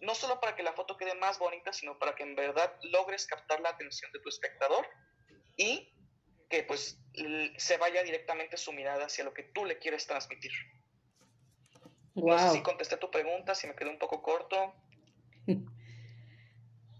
no 0.00 0.14
solo 0.14 0.40
para 0.40 0.56
que 0.56 0.62
la 0.62 0.72
foto 0.72 0.96
quede 0.96 1.14
más 1.14 1.38
bonita, 1.38 1.72
sino 1.72 1.98
para 1.98 2.14
que 2.14 2.22
en 2.22 2.34
verdad 2.34 2.74
logres 2.82 3.26
captar 3.26 3.60
la 3.60 3.70
atención 3.70 4.10
de 4.12 4.20
tu 4.20 4.28
espectador 4.28 4.86
y 5.56 5.92
que 6.48 6.64
pues 6.64 6.98
se 7.58 7.76
vaya 7.76 8.02
directamente 8.02 8.56
su 8.56 8.72
mirada 8.72 9.06
hacia 9.06 9.24
lo 9.24 9.32
que 9.32 9.44
tú 9.44 9.64
le 9.64 9.78
quieres 9.78 10.06
transmitir. 10.06 10.52
Wow. 12.14 12.28
No 12.28 12.38
sé 12.38 12.58
si 12.58 12.62
contesté 12.62 12.96
tu 12.96 13.10
pregunta, 13.10 13.54
si 13.54 13.66
me 13.66 13.74
quedé 13.74 13.90
un 13.90 13.98
poco 13.98 14.22
corto. 14.22 14.74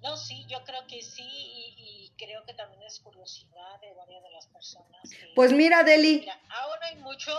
No, 0.03 0.17
sí, 0.17 0.47
yo 0.49 0.65
creo 0.65 0.87
que 0.87 1.03
sí 1.03 1.23
y, 1.23 2.13
creo 2.17 2.45
que 2.45 2.55
también 2.55 2.83
es 2.83 3.01
curiosidad 3.01 3.81
de 3.81 3.93
varias 3.95 4.23
de 4.23 4.31
las 4.31 4.47
personas. 4.47 5.01
pues 5.35 5.53
mira, 5.53 5.83
Deli. 5.85 6.27
ahora 6.49 6.87
hay 6.87 6.97
mucho, 6.97 7.33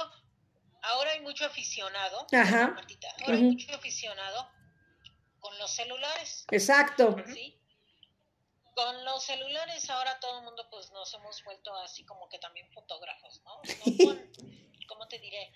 ahora 0.82 1.12
hay 1.12 1.22
mucho 1.22 1.46
aficionado, 1.46 2.26
Ajá. 2.32 2.76
ahora 3.26 3.36
hay 3.36 3.44
mucho 3.44 3.74
aficionado 3.76 4.48
con 5.40 5.58
los 5.58 5.72
celulares. 5.72 6.46
Exacto. 6.52 7.16
¿sí? 7.34 7.60
Con 8.76 9.06
los 9.06 9.24
celulares 9.24 9.90
ahora 9.90 10.20
todo 10.20 10.40
el 10.40 10.46
mundo 10.46 10.68
pues 10.70 10.92
nos 10.92 11.14
hemos 11.14 11.44
vuelto 11.44 11.76
así 11.76 12.06
como 12.06 12.30
que 12.30 12.40
también 12.40 12.72
fotógrafos, 12.74 13.42
¿no? 13.44 13.62
¿Cómo 14.88 15.08
te 15.08 15.20
diré? 15.20 15.52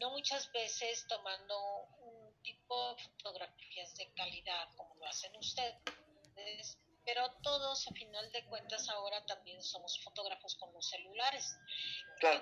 No 0.00 0.10
muchas 0.10 0.50
veces 0.52 1.06
tomando 1.08 1.84
un 2.00 2.42
tipo 2.42 2.94
de 2.94 3.02
fotografías 3.02 3.94
de 3.96 4.10
calidad 4.14 4.68
como 4.74 4.94
lo 4.96 5.06
hacen 5.06 5.36
ustedes, 5.36 6.78
pero 7.04 7.30
todos 7.42 7.86
a 7.86 7.92
final 7.92 8.32
de 8.32 8.44
cuentas 8.46 8.88
ahora 8.88 9.24
también 9.26 9.62
somos 9.62 10.02
fotógrafos 10.02 10.56
con 10.56 10.72
los 10.72 10.88
celulares. 10.88 11.54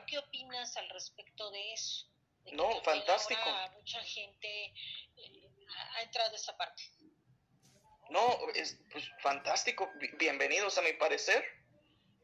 ¿Qué, 0.06 0.18
opinas 0.18 0.76
al 0.76 0.88
respecto 0.90 1.50
de 1.50 1.72
eso? 1.72 2.06
no, 2.52 2.80
fantástico. 2.82 3.42
mucha 3.74 4.02
gente 4.04 4.72
eh, 5.16 5.50
ha 5.96 6.02
entrado 6.02 6.36
esa 6.36 6.56
parte. 6.56 6.82
No, 8.10 8.38
es 8.54 8.78
pues, 8.92 9.04
fantástico. 9.20 9.90
Bienvenidos 10.16 10.78
a 10.78 10.82
mi 10.82 10.92
parecer. 10.92 11.44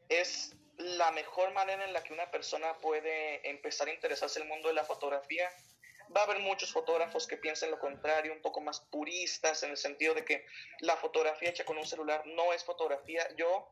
Es 0.09 0.54
la 0.77 1.11
mejor 1.11 1.53
manera 1.53 1.85
en 1.85 1.93
la 1.93 2.03
que 2.03 2.13
una 2.13 2.29
persona 2.31 2.77
puede 2.77 3.47
empezar 3.49 3.87
a 3.87 3.93
interesarse 3.93 4.39
en 4.39 4.43
el 4.43 4.49
mundo 4.49 4.67
de 4.67 4.75
la 4.75 4.83
fotografía. 4.83 5.49
Va 6.15 6.21
a 6.21 6.23
haber 6.25 6.39
muchos 6.39 6.71
fotógrafos 6.71 7.27
que 7.27 7.37
piensen 7.37 7.71
lo 7.71 7.79
contrario, 7.79 8.33
un 8.33 8.41
poco 8.41 8.61
más 8.61 8.79
puristas, 8.79 9.63
en 9.63 9.71
el 9.71 9.77
sentido 9.77 10.13
de 10.13 10.23
que 10.23 10.45
la 10.79 10.95
fotografía 10.97 11.49
hecha 11.49 11.65
con 11.65 11.77
un 11.77 11.85
celular 11.85 12.25
no 12.27 12.53
es 12.53 12.63
fotografía. 12.63 13.27
Yo, 13.35 13.69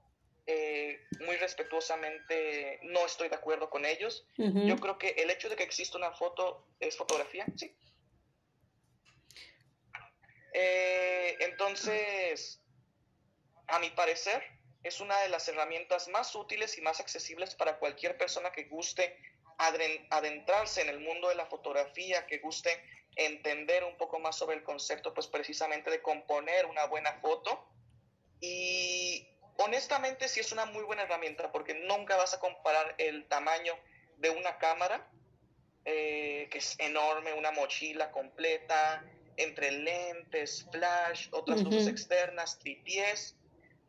eh, 0.47 0.99
muy 1.19 1.35
respetuosamente, 1.37 2.79
no 2.83 3.05
estoy 3.05 3.29
de 3.29 3.35
acuerdo 3.35 3.69
con 3.69 3.85
ellos. 3.85 4.25
Yo 4.37 4.77
creo 4.79 4.97
que 4.97 5.09
el 5.09 5.29
hecho 5.29 5.49
de 5.49 5.55
que 5.55 5.63
exista 5.63 5.97
una 5.97 6.11
foto 6.11 6.65
es 6.79 6.97
fotografía, 6.97 7.45
sí, 7.55 7.75
eh, 10.53 11.35
entonces, 11.39 12.61
a 13.67 13.79
mi 13.79 13.89
parecer, 13.89 14.43
es 14.83 14.99
una 14.99 15.17
de 15.21 15.29
las 15.29 15.47
herramientas 15.47 16.09
más 16.09 16.35
útiles 16.35 16.77
y 16.77 16.81
más 16.81 16.99
accesibles 16.99 17.55
para 17.55 17.79
cualquier 17.79 18.17
persona 18.17 18.51
que 18.51 18.65
guste 18.65 19.17
adentrarse 20.09 20.81
en 20.81 20.89
el 20.89 20.99
mundo 20.99 21.29
de 21.29 21.35
la 21.35 21.45
fotografía, 21.45 22.25
que 22.25 22.39
guste 22.39 22.69
entender 23.15 23.83
un 23.83 23.95
poco 23.97 24.19
más 24.19 24.35
sobre 24.35 24.57
el 24.57 24.63
concepto, 24.63 25.13
pues 25.13 25.27
precisamente 25.27 25.89
de 25.89 26.01
componer 26.01 26.65
una 26.65 26.85
buena 26.87 27.13
foto. 27.21 27.65
Y 28.41 29.25
honestamente 29.57 30.27
sí 30.27 30.39
es 30.39 30.51
una 30.51 30.65
muy 30.65 30.83
buena 30.83 31.03
herramienta 31.03 31.51
porque 31.51 31.75
nunca 31.75 32.17
vas 32.17 32.33
a 32.33 32.39
comparar 32.39 32.95
el 32.97 33.25
tamaño 33.27 33.77
de 34.17 34.31
una 34.31 34.57
cámara, 34.57 35.07
eh, 35.85 36.47
que 36.51 36.57
es 36.57 36.77
enorme, 36.79 37.33
una 37.33 37.51
mochila 37.51 38.11
completa, 38.11 39.05
entre 39.37 39.71
lentes, 39.71 40.67
flash, 40.71 41.29
otras 41.31 41.61
luces 41.63 41.87
externas, 41.87 42.59
tripiés, 42.59 43.35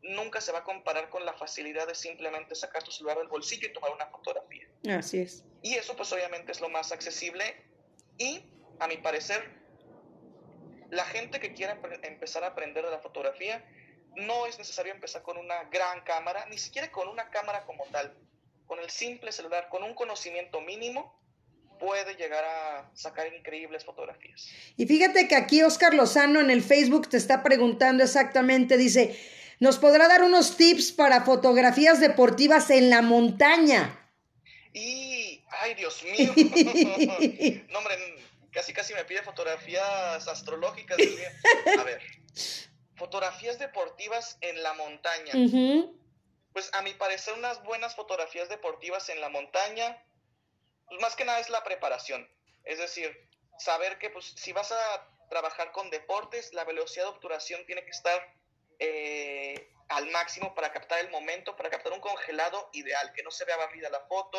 nunca 0.09 0.41
se 0.41 0.51
va 0.51 0.59
a 0.59 0.63
comparar 0.63 1.09
con 1.09 1.25
la 1.25 1.33
facilidad 1.33 1.87
de 1.87 1.95
simplemente 1.95 2.55
sacar 2.55 2.83
tu 2.83 2.91
celular 2.91 3.17
del 3.17 3.27
bolsillo 3.27 3.67
y 3.67 3.73
tomar 3.73 3.91
una 3.91 4.07
fotografía. 4.07 4.67
Así 4.89 5.19
es. 5.19 5.43
Y 5.61 5.75
eso 5.75 5.95
pues 5.95 6.11
obviamente 6.13 6.51
es 6.51 6.61
lo 6.61 6.69
más 6.69 6.91
accesible 6.91 7.43
y 8.17 8.43
a 8.79 8.87
mi 8.87 8.97
parecer 8.97 9.43
la 10.91 11.05
gente 11.05 11.39
que 11.39 11.53
quiera 11.53 11.79
empezar 12.03 12.43
a 12.43 12.47
aprender 12.47 12.85
de 12.85 12.91
la 12.91 12.99
fotografía 12.99 13.63
no 14.15 14.45
es 14.45 14.57
necesario 14.57 14.93
empezar 14.93 15.23
con 15.23 15.37
una 15.37 15.63
gran 15.65 16.01
cámara, 16.01 16.45
ni 16.49 16.57
siquiera 16.57 16.91
con 16.91 17.07
una 17.07 17.29
cámara 17.29 17.65
como 17.65 17.83
tal. 17.91 18.15
Con 18.65 18.79
el 18.79 18.89
simple 18.89 19.31
celular, 19.31 19.67
con 19.69 19.83
un 19.83 19.93
conocimiento 19.93 20.61
mínimo, 20.61 21.19
puede 21.79 22.15
llegar 22.15 22.43
a 22.45 22.89
sacar 22.93 23.31
increíbles 23.33 23.83
fotografías. 23.83 24.49
Y 24.77 24.85
fíjate 24.85 25.27
que 25.27 25.35
aquí 25.35 25.61
Oscar 25.61 25.93
Lozano 25.93 26.39
en 26.39 26.49
el 26.49 26.63
Facebook 26.63 27.09
te 27.09 27.17
está 27.17 27.43
preguntando 27.43 28.03
exactamente, 28.03 28.77
dice, 28.77 29.19
¿nos 29.59 29.77
podrá 29.77 30.07
dar 30.07 30.23
unos 30.23 30.57
tips 30.57 30.91
para 30.91 31.21
fotografías 31.21 31.99
deportivas 31.99 32.69
en 32.69 32.89
la 32.89 33.01
montaña? 33.01 34.11
Y, 34.73 35.43
ay 35.61 35.73
Dios 35.75 36.03
mío, 36.03 36.33
no 37.69 37.79
hombre, 37.79 37.97
casi 38.51 38.73
casi 38.73 38.93
me 38.93 39.05
pide 39.05 39.23
fotografías 39.23 40.27
astrológicas. 40.27 40.97
A 41.79 41.83
ver, 41.83 42.01
fotografías 42.95 43.59
deportivas 43.59 44.37
en 44.41 44.61
la 44.63 44.73
montaña. 44.73 45.33
Pues 46.53 46.69
a 46.73 46.81
mi 46.81 46.93
parecer 46.93 47.33
unas 47.33 47.63
buenas 47.63 47.95
fotografías 47.95 48.49
deportivas 48.49 49.09
en 49.09 49.19
la 49.19 49.29
montaña 49.29 49.97
pues 50.87 51.01
más 51.01 51.15
que 51.15 51.25
nada 51.25 51.39
es 51.39 51.49
la 51.49 51.63
preparación. 51.63 52.27
Es 52.63 52.79
decir, 52.79 53.29
saber 53.57 53.97
que 53.97 54.09
pues, 54.09 54.33
si 54.35 54.51
vas 54.53 54.71
a 54.71 55.09
trabajar 55.29 55.71
con 55.71 55.89
deportes, 55.89 56.53
la 56.53 56.63
velocidad 56.63 57.05
de 57.05 57.11
obturación 57.11 57.65
tiene 57.65 57.83
que 57.83 57.91
estar 57.91 58.21
eh, 58.79 59.71
al 59.89 60.09
máximo 60.11 60.53
para 60.55 60.71
captar 60.71 60.99
el 60.99 61.09
momento, 61.09 61.55
para 61.55 61.69
captar 61.69 61.93
un 61.93 61.99
congelado 61.99 62.69
ideal, 62.73 63.11
que 63.13 63.23
no 63.23 63.31
se 63.31 63.45
vea 63.45 63.57
barrida 63.57 63.89
la 63.89 64.01
foto, 64.01 64.37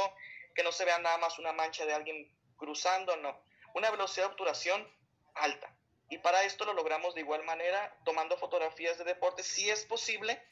que 0.54 0.62
no 0.62 0.72
se 0.72 0.84
vea 0.84 0.98
nada 0.98 1.18
más 1.18 1.38
una 1.38 1.52
mancha 1.52 1.84
de 1.86 1.94
alguien 1.94 2.32
cruzando, 2.56 3.16
no. 3.16 3.38
Una 3.74 3.90
velocidad 3.90 4.26
de 4.26 4.32
obturación 4.32 4.88
alta. 5.34 5.74
Y 6.08 6.18
para 6.18 6.44
esto 6.44 6.64
lo 6.64 6.72
logramos 6.72 7.14
de 7.14 7.20
igual 7.20 7.44
manera 7.44 7.96
tomando 8.04 8.36
fotografías 8.38 8.96
de 8.98 9.04
deportes, 9.04 9.46
si 9.46 9.68
es 9.68 9.84
posible, 9.84 10.42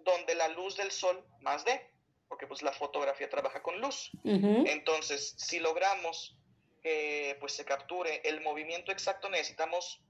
donde 0.00 0.34
la 0.34 0.48
luz 0.48 0.76
del 0.76 0.90
sol 0.90 1.24
más 1.40 1.64
dé 1.64 1.94
porque 2.28 2.46
pues 2.46 2.62
la 2.62 2.72
fotografía 2.72 3.28
trabaja 3.28 3.62
con 3.62 3.80
luz. 3.80 4.10
Entonces, 4.24 5.34
si 5.36 5.60
logramos 5.60 6.36
que 6.82 7.36
pues 7.38 7.52
se 7.52 7.64
capture 7.64 8.28
el 8.28 8.40
movimiento 8.40 8.90
exacto, 8.90 9.28
necesitamos 9.28 10.00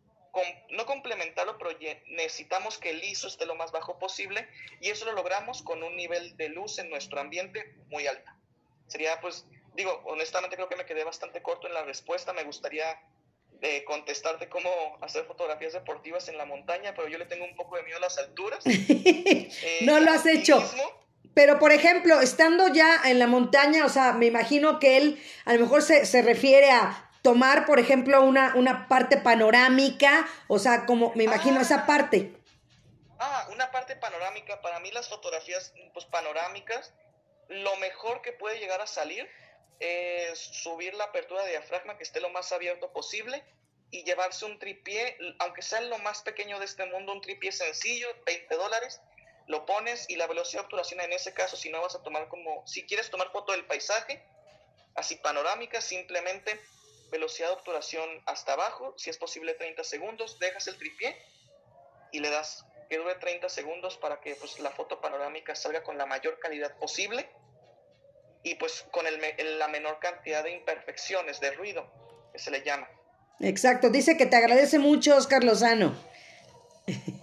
no 0.71 0.87
complementarlo, 0.87 1.59
pero 1.59 1.71
necesitamos 2.09 2.79
que 2.79 2.91
el 2.91 3.05
ISO 3.05 3.29
esté 3.29 3.47
lo 3.47 3.55
más 3.55 3.73
bajo 3.73 3.99
posible 3.99 4.49
y 4.81 4.91
eso 4.91 5.05
lo 5.05 5.13
logramos 5.13 5.63
con 5.63 5.83
un 5.83 5.97
nivel 5.97 6.37
de 6.37 6.49
luz 6.49 6.79
en 6.79 6.91
nuestro 6.91 7.21
ambiente 7.21 7.75
muy 7.89 8.07
alta. 8.07 8.37
Sería 8.87 9.21
pues, 9.21 9.47
digo, 9.75 10.03
honestamente 10.07 10.57
creo 10.57 10.69
que 10.69 10.77
me 10.77 10.87
quedé 10.87 11.05
bastante 11.05 11.43
corto 11.43 11.67
en 11.67 11.75
la 11.75 11.85
respuesta, 11.85 12.33
me 12.33 12.45
gustaría 12.45 13.01
eh, 13.63 13.85
contestarte 13.85 14.49
cómo 14.49 14.71
hacer 15.01 15.25
fotografías 15.25 15.73
deportivas 15.73 16.29
en 16.29 16.37
la 16.37 16.45
montaña, 16.45 16.95
pero 16.95 17.09
yo 17.09 17.19
le 17.19 17.27
tengo 17.27 17.45
un 17.45 17.55
poco 17.55 17.77
de 17.77 17.85
miedo 17.85 17.99
a 17.99 18.01
las 18.01 18.19
alturas. 18.19 18.65
no 19.83 20.01
lo 20.01 20.11
has 20.11 20.27
hecho. 20.27 20.63
Pero, 21.35 21.59
por 21.59 21.73
ejemplo, 21.73 22.21
estando 22.21 22.69
ya 22.69 23.01
en 23.05 23.19
la 23.19 23.27
montaña, 23.27 23.87
o 23.87 23.89
sea, 23.89 24.13
me 24.13 24.27
imagino 24.27 24.79
que 24.79 24.97
él 24.99 25.23
a 25.45 25.55
lo 25.55 25.61
mejor 25.61 25.83
se, 25.83 26.07
se 26.07 26.23
refiere 26.23 26.71
a 26.71 27.11
tomar, 27.25 27.65
por 27.65 27.81
ejemplo, 27.81 28.23
una, 28.23 28.53
una 28.55 28.87
parte 28.87 29.17
panorámica, 29.17 30.29
o 30.47 30.59
sea, 30.59 30.85
como 30.85 31.11
me 31.15 31.25
imagino 31.25 31.59
esa 31.59 31.77
ah. 31.77 31.87
parte. 31.87 32.35
Ah, 33.19 33.49
una 33.51 33.71
parte 33.71 33.97
panorámica. 33.97 34.61
Para 34.61 34.79
mí 34.81 34.91
las 34.91 35.09
fotografías 35.09 35.73
pues, 35.95 36.05
panorámicas, 36.05 36.93
lo 37.49 37.75
mejor 37.77 38.21
que 38.21 38.33
puede 38.33 38.59
llegar 38.59 38.83
a 38.83 38.87
salir 38.87 39.27
es 39.81 40.39
subir 40.39 40.93
la 40.95 41.05
apertura 41.05 41.43
de 41.45 41.53
diafragma 41.53 41.97
que 41.97 42.03
esté 42.03 42.21
lo 42.21 42.29
más 42.29 42.53
abierto 42.53 42.93
posible 42.93 43.43
y 43.91 44.05
llevarse 44.05 44.45
un 44.45 44.59
tripié, 44.59 45.17
aunque 45.39 45.63
sea 45.63 45.81
lo 45.81 45.99
más 46.01 46.21
pequeño 46.21 46.59
de 46.59 46.67
este 46.67 46.85
mundo, 46.85 47.13
un 47.13 47.23
tripié 47.23 47.53
sencillo, 47.53 48.09
20 48.27 48.55
dólares, 48.55 49.01
lo 49.47 49.65
pones 49.65 50.11
y 50.11 50.17
la 50.17 50.27
velocidad 50.27 50.61
de 50.61 50.65
obturación 50.67 51.01
en 51.01 51.13
ese 51.15 51.33
caso, 51.33 51.57
si 51.57 51.71
no 51.71 51.81
vas 51.81 51.95
a 51.95 52.03
tomar 52.03 52.29
como, 52.29 52.67
si 52.67 52.85
quieres 52.85 53.11
tomar 53.11 53.33
foto 53.33 53.53
del 53.53 53.65
paisaje, 53.65 54.23
así 54.95 55.17
panorámica, 55.17 55.81
simplemente 55.81 56.61
velocidad 57.11 57.49
de 57.49 57.55
obturación 57.55 58.09
hasta 58.27 58.53
abajo, 58.53 58.95
si 58.97 59.11
es 59.11 59.19
posible 59.19 59.55
30 59.55 59.85
segundos, 59.85 60.39
dejas 60.39 60.67
el 60.69 60.79
tripié 60.79 61.17
y 62.13 62.21
le 62.21 62.31
das 62.31 62.65
que 62.89 62.99
dure 62.99 63.15
30 63.15 63.49
segundos 63.49 63.97
para 63.97 64.21
que 64.21 64.35
pues, 64.37 64.59
la 64.61 64.71
foto 64.71 65.01
panorámica 65.01 65.55
salga 65.55 65.83
con 65.83 65.99
la 65.99 66.07
mayor 66.07 66.39
calidad 66.39 66.77
posible 66.79 67.29
y 68.43 68.55
pues 68.57 68.87
con 68.91 69.07
el, 69.07 69.59
la 69.59 69.69
menor 69.69 69.99
cantidad 69.99 70.45
de 70.45 70.53
imperfecciones, 70.53 71.41
de 71.41 71.53
ruido, 71.53 71.91
que 72.33 72.39
se 72.39 72.51
le 72.51 72.63
llama. 72.63 72.89
Exacto, 73.41 73.89
dice 73.89 74.17
que 74.17 74.27
te 74.27 74.37
agradece 74.37 74.79
mucho 74.79 75.17
Oscar 75.17 75.43
Lozano. 75.43 75.97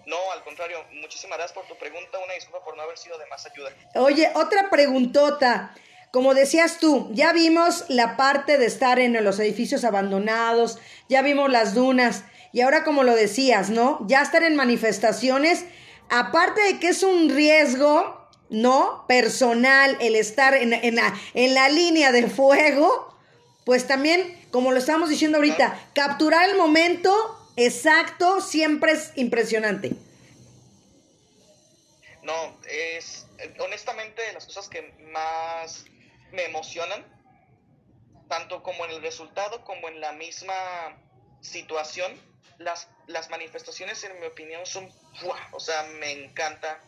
No, 0.08 0.32
al 0.34 0.44
contrario, 0.44 0.84
muchísimas 0.92 1.38
gracias 1.38 1.54
por 1.54 1.68
tu 1.68 1.78
pregunta. 1.78 2.18
Una 2.18 2.34
disculpa 2.34 2.66
por 2.66 2.76
no 2.76 2.82
haber 2.82 2.98
sido 2.98 3.18
de 3.18 3.26
más 3.28 3.46
ayuda. 3.46 3.72
Oye, 3.96 4.30
otra 4.36 4.70
preguntota. 4.70 5.74
Como 6.12 6.34
decías 6.34 6.78
tú, 6.78 7.10
ya 7.14 7.32
vimos 7.32 7.86
la 7.88 8.18
parte 8.18 8.58
de 8.58 8.66
estar 8.66 9.00
en 9.00 9.24
los 9.24 9.40
edificios 9.40 9.86
abandonados, 9.86 10.78
ya 11.08 11.22
vimos 11.22 11.50
las 11.50 11.74
dunas, 11.74 12.26
y 12.52 12.60
ahora 12.62 12.84
como 12.84 13.04
lo 13.04 13.16
decías, 13.16 13.70
¿no? 13.70 14.06
Ya 14.08 14.22
estar 14.22 14.44
en 14.44 14.58
manifestaciones, 14.58 15.64
aparte 16.10 16.62
de 16.64 16.80
que 16.80 16.90
es 16.90 17.04
un 17.04 17.30
riesgo, 17.30 18.28
¿no? 18.50 19.06
Personal 19.08 19.98
el 20.02 20.18
estar 20.18 20.54
en, 20.54 20.96
la, 20.96 21.14
en 21.34 21.54
la 21.54 21.70
línea 21.70 22.12
de 22.12 22.30
fuego, 22.30 23.16
pues 23.64 23.88
también, 23.88 24.38
como 24.52 24.74
lo 24.74 24.80
estamos 24.80 25.10
diciendo 25.10 25.38
ahorita, 25.38 25.80
capturar 25.96 26.50
el 26.50 26.58
momento 26.58 27.14
exacto 27.56 28.42
siempre 28.42 28.92
es 28.92 29.14
impresionante. 29.16 29.94
No, 32.24 32.34
es 32.70 33.26
honestamente 33.60 34.22
las 34.34 34.46
cosas 34.46 34.68
que 34.68 34.94
más 35.12 35.86
me 36.32 36.46
emocionan, 36.46 37.06
tanto 38.28 38.64
como 38.64 38.86
en 38.86 38.92
el 38.92 39.02
resultado 39.02 39.64
como 39.64 39.90
en 39.90 40.00
la 40.00 40.14
misma 40.14 40.56
situación, 41.42 42.20
las, 42.58 42.90
las 43.08 43.30
manifestaciones 43.30 44.04
en 44.04 44.20
mi 44.20 44.28
opinión 44.28 44.66
son, 44.66 44.90
o 45.52 45.60
sea, 45.60 45.84
me 45.84 46.12
encanta 46.12 46.80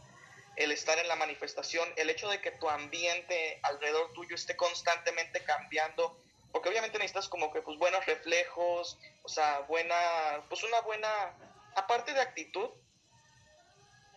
el 0.56 0.72
estar 0.72 0.98
en 1.00 1.08
la 1.08 1.16
manifestación, 1.16 1.88
el 1.96 2.10
hecho 2.10 2.30
de 2.30 2.40
que 2.40 2.52
tu 2.52 2.70
ambiente 2.70 3.60
alrededor 3.64 4.14
tuyo 4.14 4.36
esté 4.36 4.56
constantemente 4.56 5.44
cambiando, 5.44 6.20
porque 6.52 6.70
obviamente 6.70 7.00
necesitas 7.00 7.28
como 7.28 7.52
que 7.52 7.62
pues 7.62 7.78
buenos 7.80 8.06
reflejos, 8.06 9.00
o 9.24 9.30
sea, 9.30 9.60
buena, 9.62 9.96
pues 10.50 10.64
una 10.64 10.80
buena, 10.82 11.10
aparte 11.76 12.14
de 12.14 12.22
actitud, 12.22 12.70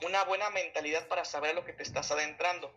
una 0.02 0.24
buena 0.24 0.50
mentalidad 0.50 1.08
para 1.08 1.24
saber 1.24 1.54
lo 1.54 1.64
que 1.64 1.72
te 1.72 1.82
estás 1.82 2.10
adentrando. 2.10 2.74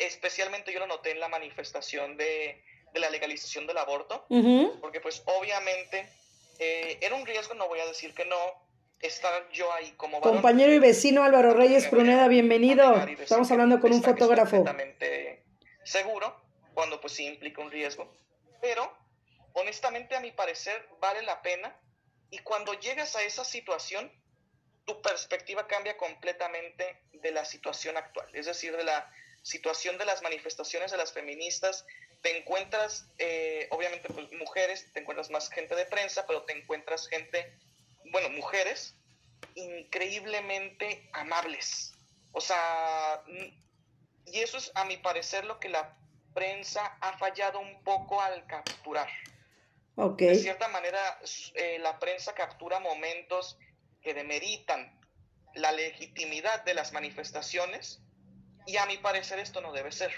Especialmente 0.00 0.72
yo 0.72 0.80
lo 0.80 0.86
noté 0.86 1.12
en 1.12 1.20
la 1.20 1.28
manifestación 1.28 2.16
de, 2.16 2.64
la 2.94 3.10
legalización 3.10 3.66
del 3.66 3.78
aborto, 3.78 4.26
porque 4.80 5.00
pues 5.00 5.22
obviamente 5.26 6.08
eh, 6.58 6.98
era 7.00 7.14
un 7.14 7.24
riesgo, 7.24 7.54
no 7.54 7.68
voy 7.68 7.78
a 7.80 7.86
decir 7.86 8.14
que 8.14 8.24
no, 8.24 8.36
estar 9.00 9.48
yo 9.52 9.72
ahí 9.72 9.92
como 9.96 10.20
Compañero 10.20 10.72
y 10.72 10.78
vecino 10.78 11.22
Álvaro 11.22 11.54
Reyes 11.54 11.86
Pruneda, 11.86 12.26
bienvenido. 12.26 13.06
Estamos 13.06 13.50
hablando 13.52 13.78
con 13.78 13.92
un 13.92 14.02
fotógrafo. 14.02 14.64
seguro, 15.84 16.36
cuando 16.74 17.00
pues 17.00 17.12
sí 17.12 17.26
implica 17.26 17.62
un 17.62 17.70
riesgo 17.70 18.12
pero 18.60 18.92
honestamente 19.54 20.14
a 20.14 20.20
mi 20.20 20.30
parecer 20.32 20.86
vale 21.00 21.22
la 21.22 21.42
pena 21.42 21.74
y 22.30 22.38
cuando 22.40 22.74
llegas 22.74 23.16
a 23.16 23.22
esa 23.22 23.44
situación, 23.44 24.12
tu 24.84 25.02
perspectiva 25.02 25.66
cambia 25.66 25.96
completamente 25.96 27.02
de 27.12 27.32
la 27.32 27.44
situación 27.44 27.96
actual, 27.96 28.28
es 28.34 28.46
decir, 28.46 28.76
de 28.76 28.84
la 28.84 29.12
situación 29.42 29.98
de 29.98 30.04
las 30.04 30.22
manifestaciones 30.22 30.90
de 30.90 30.96
las 30.96 31.12
feministas, 31.12 31.86
te 32.22 32.36
encuentras, 32.36 33.06
eh, 33.18 33.66
obviamente, 33.70 34.08
pues, 34.12 34.30
mujeres, 34.32 34.86
te 34.92 35.00
encuentras 35.00 35.30
más 35.30 35.50
gente 35.50 35.74
de 35.74 35.86
prensa, 35.86 36.26
pero 36.26 36.42
te 36.42 36.52
encuentras 36.52 37.08
gente, 37.08 37.52
bueno, 38.06 38.28
mujeres 38.30 38.94
increíblemente 39.54 41.08
amables. 41.12 41.94
O 42.32 42.40
sea, 42.40 43.22
y 44.26 44.40
eso 44.40 44.58
es 44.58 44.70
a 44.74 44.84
mi 44.84 44.96
parecer 44.98 45.44
lo 45.44 45.58
que 45.58 45.68
la 45.68 45.96
prensa 46.34 46.96
ha 47.00 47.18
fallado 47.18 47.58
un 47.58 47.82
poco 47.82 48.20
al 48.20 48.46
capturar. 48.46 49.08
Okay. 49.96 50.28
De 50.28 50.34
cierta 50.36 50.68
manera, 50.68 51.20
eh, 51.54 51.78
la 51.80 51.98
prensa 51.98 52.34
captura 52.34 52.78
momentos 52.78 53.58
que 54.02 54.14
demeritan 54.14 54.98
la 55.54 55.72
legitimidad 55.72 56.64
de 56.64 56.74
las 56.74 56.92
manifestaciones 56.92 58.00
y 58.66 58.76
a 58.76 58.86
mi 58.86 58.96
parecer 58.98 59.38
esto 59.38 59.60
no 59.60 59.72
debe 59.72 59.92
ser. 59.92 60.12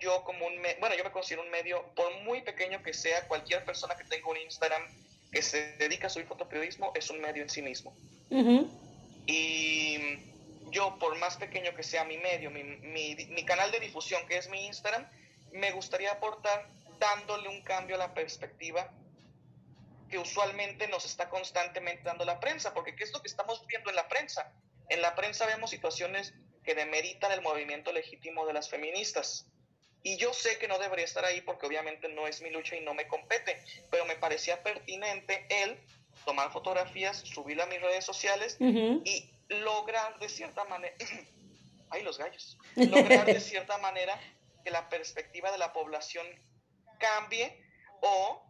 Yo 0.00 0.22
como 0.24 0.46
un, 0.46 0.54
bueno, 0.80 0.96
yo 0.96 1.04
me 1.04 1.12
considero 1.12 1.42
un 1.42 1.50
medio, 1.50 1.84
por 1.94 2.12
muy 2.22 2.42
pequeño 2.42 2.82
que 2.82 2.92
sea, 2.92 3.26
cualquier 3.28 3.64
persona 3.64 3.96
que 3.96 4.04
tenga 4.04 4.28
un 4.28 4.36
Instagram 4.36 4.82
que 5.32 5.42
se 5.42 5.76
dedica 5.78 6.06
a 6.06 6.10
subir 6.10 6.26
fotoperiodismo 6.26 6.92
es 6.94 7.10
un 7.10 7.20
medio 7.20 7.42
en 7.42 7.50
sí 7.50 7.62
mismo. 7.62 7.94
Y 9.26 10.18
yo, 10.70 10.98
por 10.98 11.16
más 11.18 11.36
pequeño 11.36 11.74
que 11.74 11.82
sea 11.82 12.04
mi 12.04 12.18
medio, 12.18 12.50
mi, 12.50 12.62
mi, 12.62 13.14
mi, 13.14 13.44
canal 13.44 13.70
de 13.70 13.80
difusión, 13.80 14.26
que 14.26 14.36
es 14.36 14.48
mi 14.48 14.66
Instagram, 14.66 15.06
me 15.52 15.72
gustaría 15.72 16.12
aportar 16.12 16.68
dándole 16.98 17.48
un 17.48 17.62
cambio 17.62 17.96
a 17.96 17.98
la 17.98 18.14
perspectiva 18.14 18.90
que 20.10 20.18
usualmente 20.18 20.86
nos 20.88 21.04
está 21.04 21.28
constantemente 21.28 22.02
dando 22.04 22.24
la 22.24 22.38
prensa, 22.40 22.74
porque 22.74 22.94
¿qué 22.94 23.04
es 23.04 23.12
lo 23.12 23.22
que 23.22 23.28
estamos 23.28 23.66
viendo 23.66 23.90
en 23.90 23.96
la 23.96 24.08
prensa? 24.08 24.52
En 24.88 25.00
la 25.00 25.14
prensa 25.14 25.46
vemos 25.46 25.70
situaciones 25.70 26.34
que 26.64 26.74
demeritan 26.74 27.32
el 27.32 27.42
movimiento 27.42 27.92
legítimo 27.92 28.46
de 28.46 28.52
las 28.52 28.68
feministas. 28.68 29.46
Y 30.02 30.16
yo 30.16 30.34
sé 30.34 30.58
que 30.58 30.68
no 30.68 30.78
debería 30.78 31.04
estar 31.04 31.24
ahí 31.24 31.40
porque 31.40 31.66
obviamente 31.66 32.08
no 32.08 32.26
es 32.26 32.42
mi 32.42 32.50
lucha 32.50 32.76
y 32.76 32.80
no 32.80 32.94
me 32.94 33.08
compete, 33.08 33.62
pero 33.90 34.04
me 34.04 34.16
parecía 34.16 34.62
pertinente 34.62 35.46
él 35.48 35.78
tomar 36.24 36.52
fotografías, 36.52 37.18
subirlas 37.18 37.66
a 37.66 37.70
mis 37.70 37.80
redes 37.80 38.04
sociales 38.04 38.56
y 38.60 39.30
lograr 39.48 40.18
de 40.18 40.28
cierta 40.28 40.64
manera, 40.64 40.94
ay 41.90 42.02
los 42.02 42.18
gallos, 42.18 42.58
lograr 42.76 43.26
de 43.26 43.40
cierta 43.40 43.78
manera 43.78 44.18
que 44.62 44.70
la 44.70 44.88
perspectiva 44.88 45.50
de 45.52 45.58
la 45.58 45.72
población 45.72 46.26
cambie 46.98 47.58
o 48.00 48.42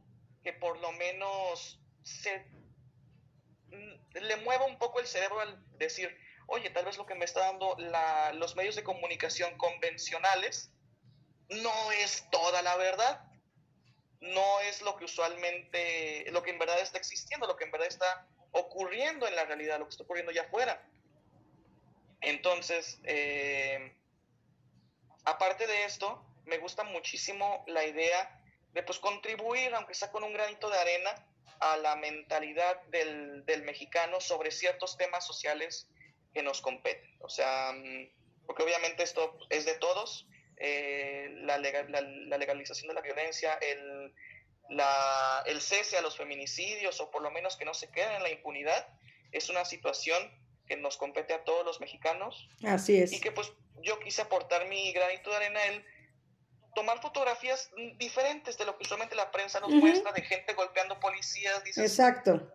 que 0.42 0.52
por 0.52 0.78
lo 0.78 0.92
menos 0.92 1.80
se 2.02 2.44
le 4.12 4.36
mueva 4.36 4.66
un 4.66 4.78
poco 4.78 5.00
el 5.00 5.06
cerebro 5.06 5.40
al 5.40 5.78
decir, 5.78 6.16
oye, 6.46 6.70
tal 6.70 6.84
vez 6.84 6.96
lo 6.96 7.06
que 7.06 7.14
me 7.14 7.24
está 7.24 7.40
dando 7.40 7.74
la, 7.78 8.32
los 8.34 8.56
medios 8.56 8.76
de 8.76 8.84
comunicación 8.84 9.56
convencionales 9.56 10.70
no 11.48 11.92
es 11.92 12.28
toda 12.30 12.62
la 12.62 12.76
verdad, 12.76 13.20
no 14.20 14.60
es 14.60 14.82
lo 14.82 14.96
que 14.96 15.04
usualmente, 15.04 16.24
lo 16.30 16.42
que 16.42 16.50
en 16.50 16.58
verdad 16.58 16.80
está 16.80 16.98
existiendo, 16.98 17.46
lo 17.46 17.56
que 17.56 17.64
en 17.64 17.70
verdad 17.70 17.88
está 17.88 18.26
ocurriendo 18.52 19.26
en 19.26 19.36
la 19.36 19.44
realidad, 19.44 19.78
lo 19.78 19.86
que 19.86 19.90
está 19.90 20.04
ocurriendo 20.04 20.30
allá 20.30 20.42
afuera. 20.42 20.82
Entonces, 22.20 22.98
eh, 23.04 23.94
aparte 25.24 25.66
de 25.66 25.84
esto, 25.84 26.24
me 26.46 26.58
gusta 26.58 26.84
muchísimo 26.84 27.64
la 27.66 27.84
idea 27.84 28.40
de 28.72 28.82
pues 28.82 28.98
contribuir, 28.98 29.74
aunque 29.74 29.94
sea 29.94 30.10
con 30.10 30.24
un 30.24 30.32
granito 30.32 30.70
de 30.70 30.78
arena, 30.78 31.14
a 31.60 31.76
la 31.76 31.96
mentalidad 31.96 32.82
del, 32.84 33.44
del 33.46 33.62
mexicano 33.62 34.20
sobre 34.20 34.50
ciertos 34.50 34.96
temas 34.96 35.26
sociales 35.26 35.88
que 36.34 36.42
nos 36.42 36.60
competen. 36.60 37.16
O 37.20 37.28
sea, 37.28 37.72
mm, 37.72 38.10
porque 38.46 38.62
obviamente 38.62 39.02
esto 39.02 39.38
es 39.50 39.64
de 39.64 39.74
todos, 39.74 40.28
eh, 40.56 41.28
la, 41.42 41.58
la, 41.58 42.38
legalización 42.38 42.88
de 42.88 42.94
la 42.94 43.00
violencia, 43.00 43.54
el, 43.54 44.12
el 45.46 45.60
cese 45.60 45.96
a 45.96 46.02
los 46.02 46.16
feminicidios 46.16 47.00
o 47.00 47.10
por 47.10 47.22
lo 47.22 47.30
menos 47.30 47.56
que 47.56 47.64
no 47.64 47.74
se 47.74 47.90
queden 47.90 48.12
en 48.12 48.22
la 48.22 48.30
impunidad, 48.30 48.86
es 49.32 49.48
una 49.48 49.64
situación 49.64 50.22
que 50.66 50.76
nos 50.76 50.96
compete 50.96 51.34
a 51.34 51.44
todos 51.44 51.64
los 51.64 51.80
mexicanos. 51.80 52.48
Así 52.64 53.00
es. 53.00 53.12
Y 53.12 53.20
que 53.20 53.32
pues 53.32 53.52
yo 53.82 53.98
quise 54.00 54.22
aportar 54.22 54.66
mi 54.68 54.92
granito 54.92 55.30
de 55.30 55.36
arena 55.36 55.64
el 55.66 55.84
tomar 56.74 57.00
fotografías 57.00 57.70
diferentes 57.96 58.58
de 58.58 58.64
lo 58.64 58.76
que 58.76 58.84
usualmente 58.84 59.14
la 59.14 59.30
prensa 59.30 59.60
nos 59.60 59.70
muestra 59.70 60.12
de 60.12 60.22
gente 60.22 60.54
golpeando 60.54 60.98
policías. 60.98 61.62
Exacto. 61.76 62.50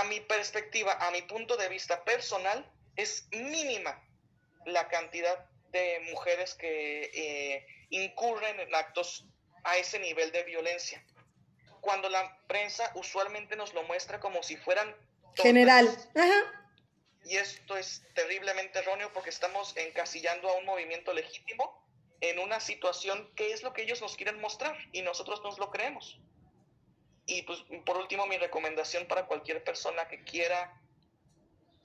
A 0.00 0.04
mi 0.04 0.20
perspectiva, 0.20 0.92
a 0.92 1.10
mi 1.10 1.22
punto 1.22 1.56
de 1.56 1.68
vista 1.68 2.04
personal, 2.04 2.70
es 2.98 3.28
mínima 3.30 4.04
la 4.66 4.88
cantidad 4.88 5.46
de 5.70 6.00
mujeres 6.10 6.54
que 6.54 7.10
eh, 7.14 7.66
incurren 7.90 8.58
en 8.58 8.74
actos 8.74 9.24
a 9.64 9.76
ese 9.76 10.00
nivel 10.00 10.32
de 10.32 10.42
violencia. 10.42 11.02
Cuando 11.80 12.08
la 12.08 12.36
prensa 12.48 12.90
usualmente 12.96 13.54
nos 13.54 13.72
lo 13.72 13.84
muestra 13.84 14.18
como 14.20 14.42
si 14.42 14.56
fueran... 14.56 14.94
General. 15.36 15.88
Y 17.24 17.36
esto 17.36 17.76
es 17.76 18.02
terriblemente 18.14 18.80
erróneo 18.80 19.12
porque 19.12 19.30
estamos 19.30 19.76
encasillando 19.76 20.48
a 20.48 20.56
un 20.56 20.64
movimiento 20.64 21.12
legítimo 21.12 21.80
en 22.20 22.40
una 22.40 22.58
situación 22.58 23.30
que 23.36 23.52
es 23.52 23.62
lo 23.62 23.72
que 23.74 23.82
ellos 23.82 24.02
nos 24.02 24.16
quieren 24.16 24.40
mostrar 24.40 24.76
y 24.92 25.02
nosotros 25.02 25.40
nos 25.44 25.58
lo 25.58 25.70
creemos. 25.70 26.18
Y 27.26 27.42
pues 27.42 27.60
por 27.86 27.96
último 27.96 28.26
mi 28.26 28.38
recomendación 28.38 29.06
para 29.06 29.26
cualquier 29.26 29.62
persona 29.62 30.08
que 30.08 30.24
quiera 30.24 30.80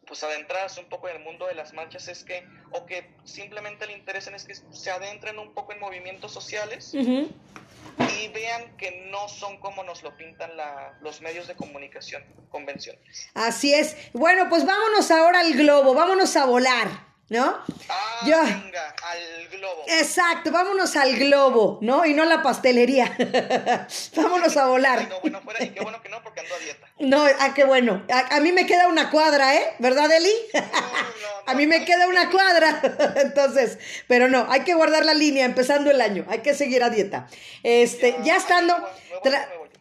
pues 0.07 0.23
adentrarse 0.23 0.79
un 0.79 0.87
poco 0.87 1.09
en 1.09 1.17
el 1.17 1.23
mundo 1.23 1.47
de 1.47 1.55
las 1.55 1.73
marchas 1.73 2.07
es 2.07 2.23
que, 2.23 2.45
o 2.71 2.85
que 2.85 3.09
simplemente 3.23 3.85
le 3.87 3.93
interesen 3.93 4.35
es 4.35 4.45
que 4.45 4.55
se 4.55 4.91
adentren 4.91 5.39
un 5.39 5.53
poco 5.53 5.73
en 5.73 5.79
movimientos 5.79 6.31
sociales 6.31 6.93
y 6.93 8.27
vean 8.29 8.77
que 8.77 9.07
no 9.11 9.27
son 9.27 9.57
como 9.57 9.83
nos 9.83 10.03
lo 10.03 10.15
pintan 10.17 10.55
la, 10.57 10.97
los 11.01 11.21
medios 11.21 11.47
de 11.47 11.55
comunicación 11.55 12.23
convencionales. 12.49 13.29
Así 13.33 13.73
es. 13.73 13.95
Bueno, 14.13 14.49
pues 14.49 14.65
vámonos 14.65 15.11
ahora 15.11 15.39
al 15.39 15.53
globo, 15.53 15.93
vámonos 15.93 16.35
a 16.35 16.45
volar. 16.45 17.12
¿No? 17.29 17.57
Ah, 17.89 18.21
venga, 18.23 18.95
al 19.03 19.47
globo. 19.49 19.83
Exacto, 19.87 20.51
vámonos 20.51 20.95
al 20.95 21.15
globo, 21.17 21.79
¿no? 21.81 22.05
Y 22.05 22.13
no 22.13 22.23
a 22.23 22.25
la 22.25 22.41
pastelería. 22.41 23.15
vámonos 24.15 24.55
a 24.57 24.67
volar. 24.67 25.07
no, 25.09 25.19
bueno, 25.21 25.41
fuera, 25.41 25.63
y 25.63 25.69
qué 25.69 25.81
bueno 25.81 26.01
que 26.01 26.09
no, 26.09 26.21
porque 26.21 26.41
ando 26.41 26.55
a 26.55 26.59
dieta. 26.59 26.87
No, 26.99 27.25
ah, 27.25 27.53
qué 27.53 27.63
bueno. 27.63 28.03
A, 28.09 28.39
mí 28.39 28.51
me 28.51 28.65
queda 28.65 28.87
una 28.87 29.09
cuadra, 29.09 29.55
¿eh? 29.55 29.73
¿Verdad, 29.79 30.11
Eli? 30.11 30.33
a 31.45 31.53
mí 31.55 31.65
me 31.65 31.85
queda 31.85 32.07
una 32.07 32.29
cuadra. 32.29 32.81
Entonces, 33.17 33.79
pero 34.07 34.27
no, 34.27 34.45
hay 34.49 34.61
que 34.61 34.73
guardar 34.73 35.05
la 35.05 35.13
línea 35.13 35.45
empezando 35.45 35.91
el 35.91 36.01
año. 36.01 36.25
Hay 36.29 36.39
que 36.39 36.53
seguir 36.53 36.83
a 36.83 36.89
dieta. 36.89 37.27
Este, 37.63 38.17
ya, 38.23 38.35
estando. 38.35 38.75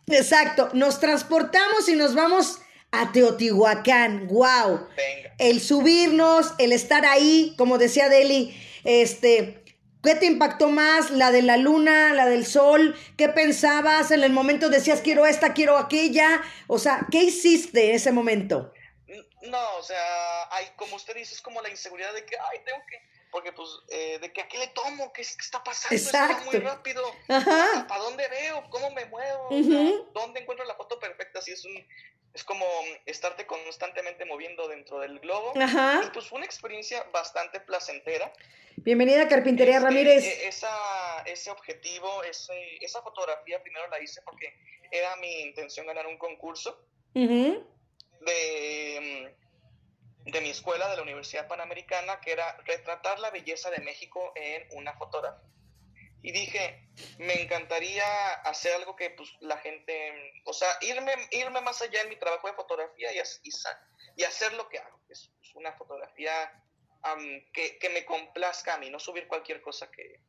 Exacto, 0.06 0.70
nos 0.72 1.00
transportamos 1.00 1.88
y 1.88 1.94
nos 1.94 2.14
vamos 2.14 2.60
a 2.92 3.10
Teotihuacán, 3.10 4.28
wow. 4.28 4.86
El 5.38 5.60
subirnos, 5.60 6.52
el 6.58 6.72
estar 6.72 7.06
ahí, 7.06 7.54
como 7.56 7.78
decía 7.78 8.10
Deli, 8.10 8.54
este, 8.84 9.64
¿qué 10.02 10.14
te 10.14 10.26
impactó 10.26 10.68
más? 10.68 11.10
¿La 11.10 11.30
de 11.32 11.40
la 11.40 11.56
luna, 11.56 12.12
la 12.12 12.26
del 12.26 12.44
sol? 12.44 12.94
¿Qué 13.16 13.30
pensabas? 13.30 14.10
En 14.10 14.22
el 14.22 14.32
momento 14.32 14.68
decías, 14.68 15.00
quiero 15.00 15.26
esta, 15.26 15.54
quiero 15.54 15.78
aquella. 15.78 16.42
O 16.66 16.78
sea, 16.78 17.06
¿qué 17.10 17.22
hiciste 17.22 17.88
en 17.88 17.96
ese 17.96 18.12
momento? 18.12 18.72
No, 19.40 19.76
o 19.76 19.82
sea, 19.82 20.54
hay, 20.54 20.66
como 20.76 20.96
usted 20.96 21.14
dice, 21.14 21.34
es 21.34 21.40
como 21.40 21.62
la 21.62 21.70
inseguridad 21.70 22.12
de 22.12 22.24
que, 22.26 22.36
ay, 22.38 22.60
tengo 22.64 22.78
que, 22.86 22.98
porque 23.30 23.52
pues, 23.52 23.68
eh, 23.88 24.18
de 24.20 24.32
que 24.32 24.42
aquí 24.42 24.58
le 24.58 24.68
tomo, 24.68 25.12
¿qué, 25.14 25.22
está 25.22 25.64
pasando? 25.64 25.96
Exacto. 25.96 26.44
muy 26.44 26.60
rápido. 26.60 27.02
Ajá. 27.28 27.86
¿Para 27.88 28.02
dónde 28.02 28.28
veo? 28.28 28.62
¿Cómo 28.68 28.90
me 28.90 29.06
muevo? 29.06 29.48
¿Dónde 30.12 30.40
encuentro 30.40 30.66
la 30.66 30.74
foto 30.74 31.00
perfecta? 31.00 31.40
Si 31.40 31.50
es 31.50 31.64
un, 31.64 31.74
es 32.34 32.44
como 32.44 32.64
estarte 33.06 33.46
constantemente 33.46 34.24
moviendo 34.24 34.68
dentro 34.68 35.00
del 35.00 35.18
globo. 35.20 35.52
Ajá. 35.60 36.02
Y 36.06 36.10
pues 36.10 36.26
fue 36.26 36.38
una 36.38 36.46
experiencia 36.46 37.04
bastante 37.12 37.60
placentera. 37.60 38.32
Bienvenida 38.76 39.28
Carpintería 39.28 39.76
este, 39.76 39.86
Ramírez. 39.86 40.24
E, 40.24 40.48
esa, 40.48 41.22
ese 41.26 41.50
objetivo, 41.50 42.22
ese, 42.24 42.54
esa 42.80 43.02
fotografía 43.02 43.62
primero 43.62 43.86
la 43.88 44.00
hice 44.00 44.22
porque 44.22 44.54
era 44.90 45.14
mi 45.16 45.42
intención 45.42 45.86
ganar 45.86 46.06
un 46.06 46.16
concurso 46.18 46.86
de, 47.14 47.40
de 50.24 50.40
mi 50.40 50.50
escuela, 50.50 50.88
de 50.88 50.96
la 50.96 51.02
Universidad 51.02 51.48
Panamericana, 51.48 52.20
que 52.20 52.32
era 52.32 52.56
retratar 52.64 53.18
la 53.18 53.30
belleza 53.30 53.70
de 53.70 53.78
México 53.80 54.32
en 54.36 54.66
una 54.72 54.94
fotografía 54.94 55.52
y 56.22 56.30
dije, 56.30 56.88
me 57.18 57.42
encantaría 57.42 58.04
hacer 58.44 58.74
algo 58.74 58.94
que 58.94 59.10
pues 59.10 59.28
la 59.40 59.58
gente, 59.58 60.12
o 60.44 60.52
sea, 60.52 60.68
irme, 60.80 61.12
irme 61.32 61.60
más 61.60 61.82
allá 61.82 62.00
en 62.02 62.08
mi 62.08 62.16
trabajo 62.16 62.46
de 62.46 62.54
fotografía 62.54 63.12
y, 63.12 63.18
y, 64.16 64.24
hacer 64.24 64.52
lo 64.54 64.68
que 64.68 64.78
hago, 64.78 65.00
es, 65.08 65.30
una 65.54 65.72
fotografía 65.72 66.32
que, 67.52 67.78
que, 67.78 67.90
me 67.90 68.04
complazca 68.04 68.74
a 68.74 68.78
mí, 68.78 68.88
no 68.88 69.00
subir 69.00 69.26
cualquier 69.26 69.60
cosa 69.60 69.90
que, 69.90 70.20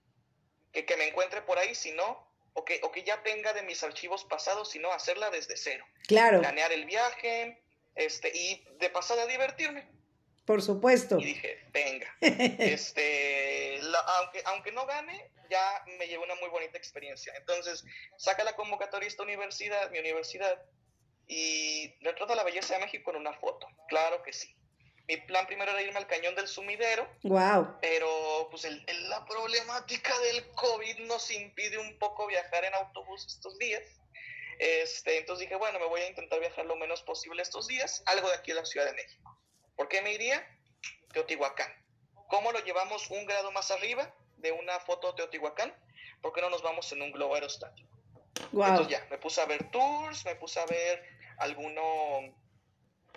que, 0.71 0.85
que, 0.85 0.97
me 0.97 1.07
encuentre 1.07 1.43
por 1.43 1.59
ahí, 1.59 1.75
sino, 1.75 2.27
o 2.53 2.65
que, 2.65 2.79
o 2.83 2.91
que 2.91 3.03
ya 3.03 3.21
tenga 3.21 3.53
de 3.53 3.61
mis 3.61 3.83
archivos 3.83 4.25
pasados, 4.25 4.71
sino 4.71 4.91
hacerla 4.91 5.29
desde 5.29 5.55
cero. 5.55 5.85
Claro. 6.07 6.39
Planear 6.39 6.71
el 6.71 6.85
viaje, 6.85 7.63
este, 7.93 8.31
y 8.35 8.65
de 8.79 8.89
pasada 8.89 9.27
divertirme. 9.27 9.87
Por 10.45 10.61
supuesto. 10.61 11.19
Y 11.19 11.25
dije, 11.25 11.59
venga, 11.71 12.13
este, 12.21 13.79
aunque, 14.19 14.41
aunque 14.45 14.71
no 14.71 14.85
gane, 14.85 15.31
ya 15.53 15.83
me 15.99 16.07
llevó 16.07 16.23
una 16.23 16.35
muy 16.35 16.49
bonita 16.49 16.79
experiencia. 16.79 17.31
Entonces, 17.37 17.85
saca 18.17 18.43
la 18.43 18.55
convocatoria 18.55 19.07
esta 19.07 19.21
universidad, 19.21 19.91
mi 19.91 19.99
universidad, 19.99 20.59
y 21.27 21.93
retrata 22.01 22.33
la 22.33 22.43
belleza 22.43 22.73
de 22.73 22.79
México 22.79 23.11
en 23.11 23.17
una 23.17 23.33
foto. 23.33 23.67
Claro 23.87 24.23
que 24.23 24.33
sí. 24.33 24.55
Mi 25.07 25.17
plan 25.17 25.45
primero 25.45 25.71
era 25.71 25.81
irme 25.81 25.99
al 25.99 26.07
cañón 26.07 26.33
del 26.33 26.47
sumidero. 26.47 27.07
Wow. 27.21 27.77
Pero 27.81 28.47
pues 28.49 28.65
el, 28.65 28.83
la 29.09 29.23
problemática 29.25 30.17
del 30.21 30.49
COVID 30.53 30.99
nos 31.01 31.29
impide 31.29 31.77
un 31.77 31.99
poco 31.99 32.25
viajar 32.25 32.65
en 32.65 32.73
autobús 32.73 33.25
estos 33.27 33.57
días. 33.59 33.83
Este, 34.57 35.19
entonces 35.19 35.41
dije, 35.47 35.55
bueno, 35.55 35.77
me 35.77 35.85
voy 35.85 36.01
a 36.01 36.07
intentar 36.07 36.39
viajar 36.39 36.65
lo 36.65 36.75
menos 36.77 37.03
posible 37.03 37.43
estos 37.43 37.67
días, 37.67 38.01
algo 38.07 38.27
de 38.29 38.35
aquí 38.35 38.51
a 38.51 38.55
la 38.55 38.65
Ciudad 38.65 38.87
de 38.87 38.93
México. 38.93 39.39
¿Por 39.75 39.87
qué 39.87 40.01
me 40.01 40.13
iría? 40.13 40.47
Teotihuacán. 41.11 41.71
¿Cómo 42.27 42.51
lo 42.51 42.59
llevamos 42.59 43.11
un 43.11 43.25
grado 43.27 43.51
más 43.51 43.69
arriba 43.69 44.11
de 44.43 44.51
una 44.51 44.79
foto 44.81 45.07
de 45.07 45.13
Teotihuacán? 45.15 45.73
¿Por 46.21 46.33
qué 46.33 46.41
no 46.41 46.51
nos 46.51 46.61
vamos 46.61 46.91
en 46.91 47.01
un 47.01 47.11
globo 47.11 47.33
aerostático? 47.33 47.89
Entonces 48.51 48.87
ya, 48.87 49.07
me 49.09 49.17
puse 49.17 49.41
a 49.41 49.45
ver 49.45 49.71
tours, 49.71 50.23
me 50.25 50.35
puse 50.35 50.59
a 50.59 50.65
ver 50.65 51.03
alguno, 51.37 52.35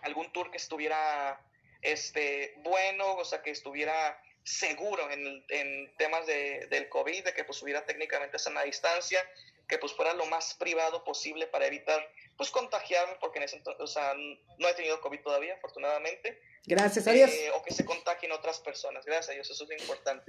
algún 0.02 0.32
tour 0.32 0.50
que 0.50 0.56
estuviera 0.56 1.40
este, 1.82 2.54
bueno, 2.58 3.16
o 3.16 3.24
sea, 3.24 3.42
que 3.42 3.50
estuviera 3.50 4.20
seguro 4.42 5.10
en, 5.10 5.44
en 5.48 5.96
temas 5.96 6.26
de, 6.26 6.66
del 6.70 6.88
COVID, 6.88 7.24
de 7.24 7.34
que 7.34 7.44
pues 7.44 7.60
hubiera 7.62 7.84
técnicamente 7.84 8.38
sana 8.38 8.62
distancia, 8.62 9.20
que 9.68 9.78
pues 9.78 9.92
fuera 9.92 10.14
lo 10.14 10.26
más 10.26 10.54
privado 10.54 11.02
posible 11.04 11.46
para 11.48 11.66
evitar 11.66 12.08
pues 12.36 12.50
contagiarme, 12.50 13.16
porque 13.20 13.38
en 13.38 13.44
ese 13.44 13.56
entonces, 13.56 13.82
o 13.82 13.86
sea, 13.86 14.14
no 14.14 14.68
he 14.68 14.74
tenido 14.74 15.00
COVID 15.00 15.20
todavía, 15.20 15.54
afortunadamente. 15.54 16.40
Gracias 16.64 17.06
a 17.06 17.12
Dios. 17.12 17.30
Eh, 17.30 17.50
o 17.54 17.62
que 17.62 17.72
se 17.72 17.84
contagien 17.84 18.30
otras 18.32 18.60
personas, 18.60 19.04
gracias 19.04 19.30
a 19.30 19.32
Dios, 19.32 19.50
eso 19.50 19.64
es 19.64 19.70
lo 19.70 19.76
importante. 19.76 20.24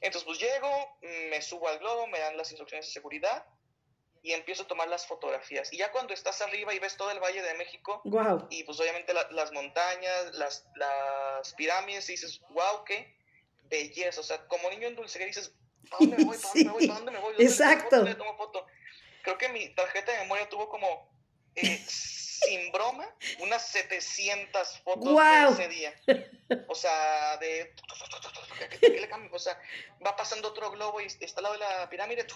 Entonces 0.00 0.24
pues 0.24 0.38
llego, 0.38 0.98
me 1.30 1.40
subo 1.40 1.68
al 1.68 1.78
globo, 1.78 2.06
me 2.06 2.18
dan 2.18 2.36
las 2.36 2.50
instrucciones 2.50 2.86
de 2.86 2.92
seguridad 2.92 3.46
y 4.22 4.32
empiezo 4.32 4.64
a 4.64 4.66
tomar 4.66 4.88
las 4.88 5.06
fotografías. 5.06 5.72
Y 5.72 5.76
ya 5.76 5.92
cuando 5.92 6.12
estás 6.12 6.40
arriba 6.42 6.74
y 6.74 6.80
ves 6.80 6.96
todo 6.96 7.12
el 7.12 7.20
Valle 7.20 7.42
de 7.42 7.54
México, 7.54 8.02
wow. 8.04 8.48
y 8.50 8.64
pues 8.64 8.80
obviamente 8.80 9.14
las 9.14 9.52
montañas, 9.52 10.34
las, 10.34 10.66
las 10.74 11.54
pirámides, 11.54 12.08
y 12.08 12.12
dices, 12.14 12.40
wow, 12.50 12.82
qué 12.84 13.16
belleza. 13.70 14.20
O 14.20 14.24
sea, 14.24 14.44
como 14.48 14.68
niño 14.70 14.88
en 14.88 14.96
dulcería 14.96 15.28
dices, 15.28 15.54
¿para 15.88 16.00
dónde 16.00 16.16
me 16.16 16.24
voy? 16.24 16.36
¿Para 16.38 16.48
dónde 16.48 16.64
me 16.64 16.70
voy? 16.72 16.86
¿Para 16.88 16.98
dónde 16.98 17.12
me 17.12 17.20
voy? 17.20 17.34
Exacto. 17.38 18.00
Foto, 18.00 18.16
tomo 18.16 18.36
foto? 18.36 18.66
Creo 19.22 19.38
que 19.38 19.48
mi 19.48 19.68
tarjeta 19.74 20.10
de 20.10 20.18
memoria 20.18 20.48
tuvo 20.48 20.68
como, 20.68 21.08
eh, 21.54 21.84
sin 22.38 22.72
broma, 22.72 23.06
unas 23.40 23.66
700 23.68 24.78
fotos 24.80 25.12
wow. 25.12 25.52
ese 25.52 25.68
día. 25.68 25.94
O 26.68 26.74
sea, 26.74 27.36
de... 27.38 27.74
¿Qué 28.80 28.88
le 28.88 29.08
cambio? 29.08 29.30
O 29.32 29.38
sea, 29.38 29.58
va 30.04 30.14
pasando 30.16 30.48
otro 30.48 30.70
globo 30.70 31.00
y 31.00 31.06
está 31.06 31.38
al 31.38 31.42
lado 31.44 31.54
de 31.54 31.60
la 31.60 31.90
pirámide 31.90 32.26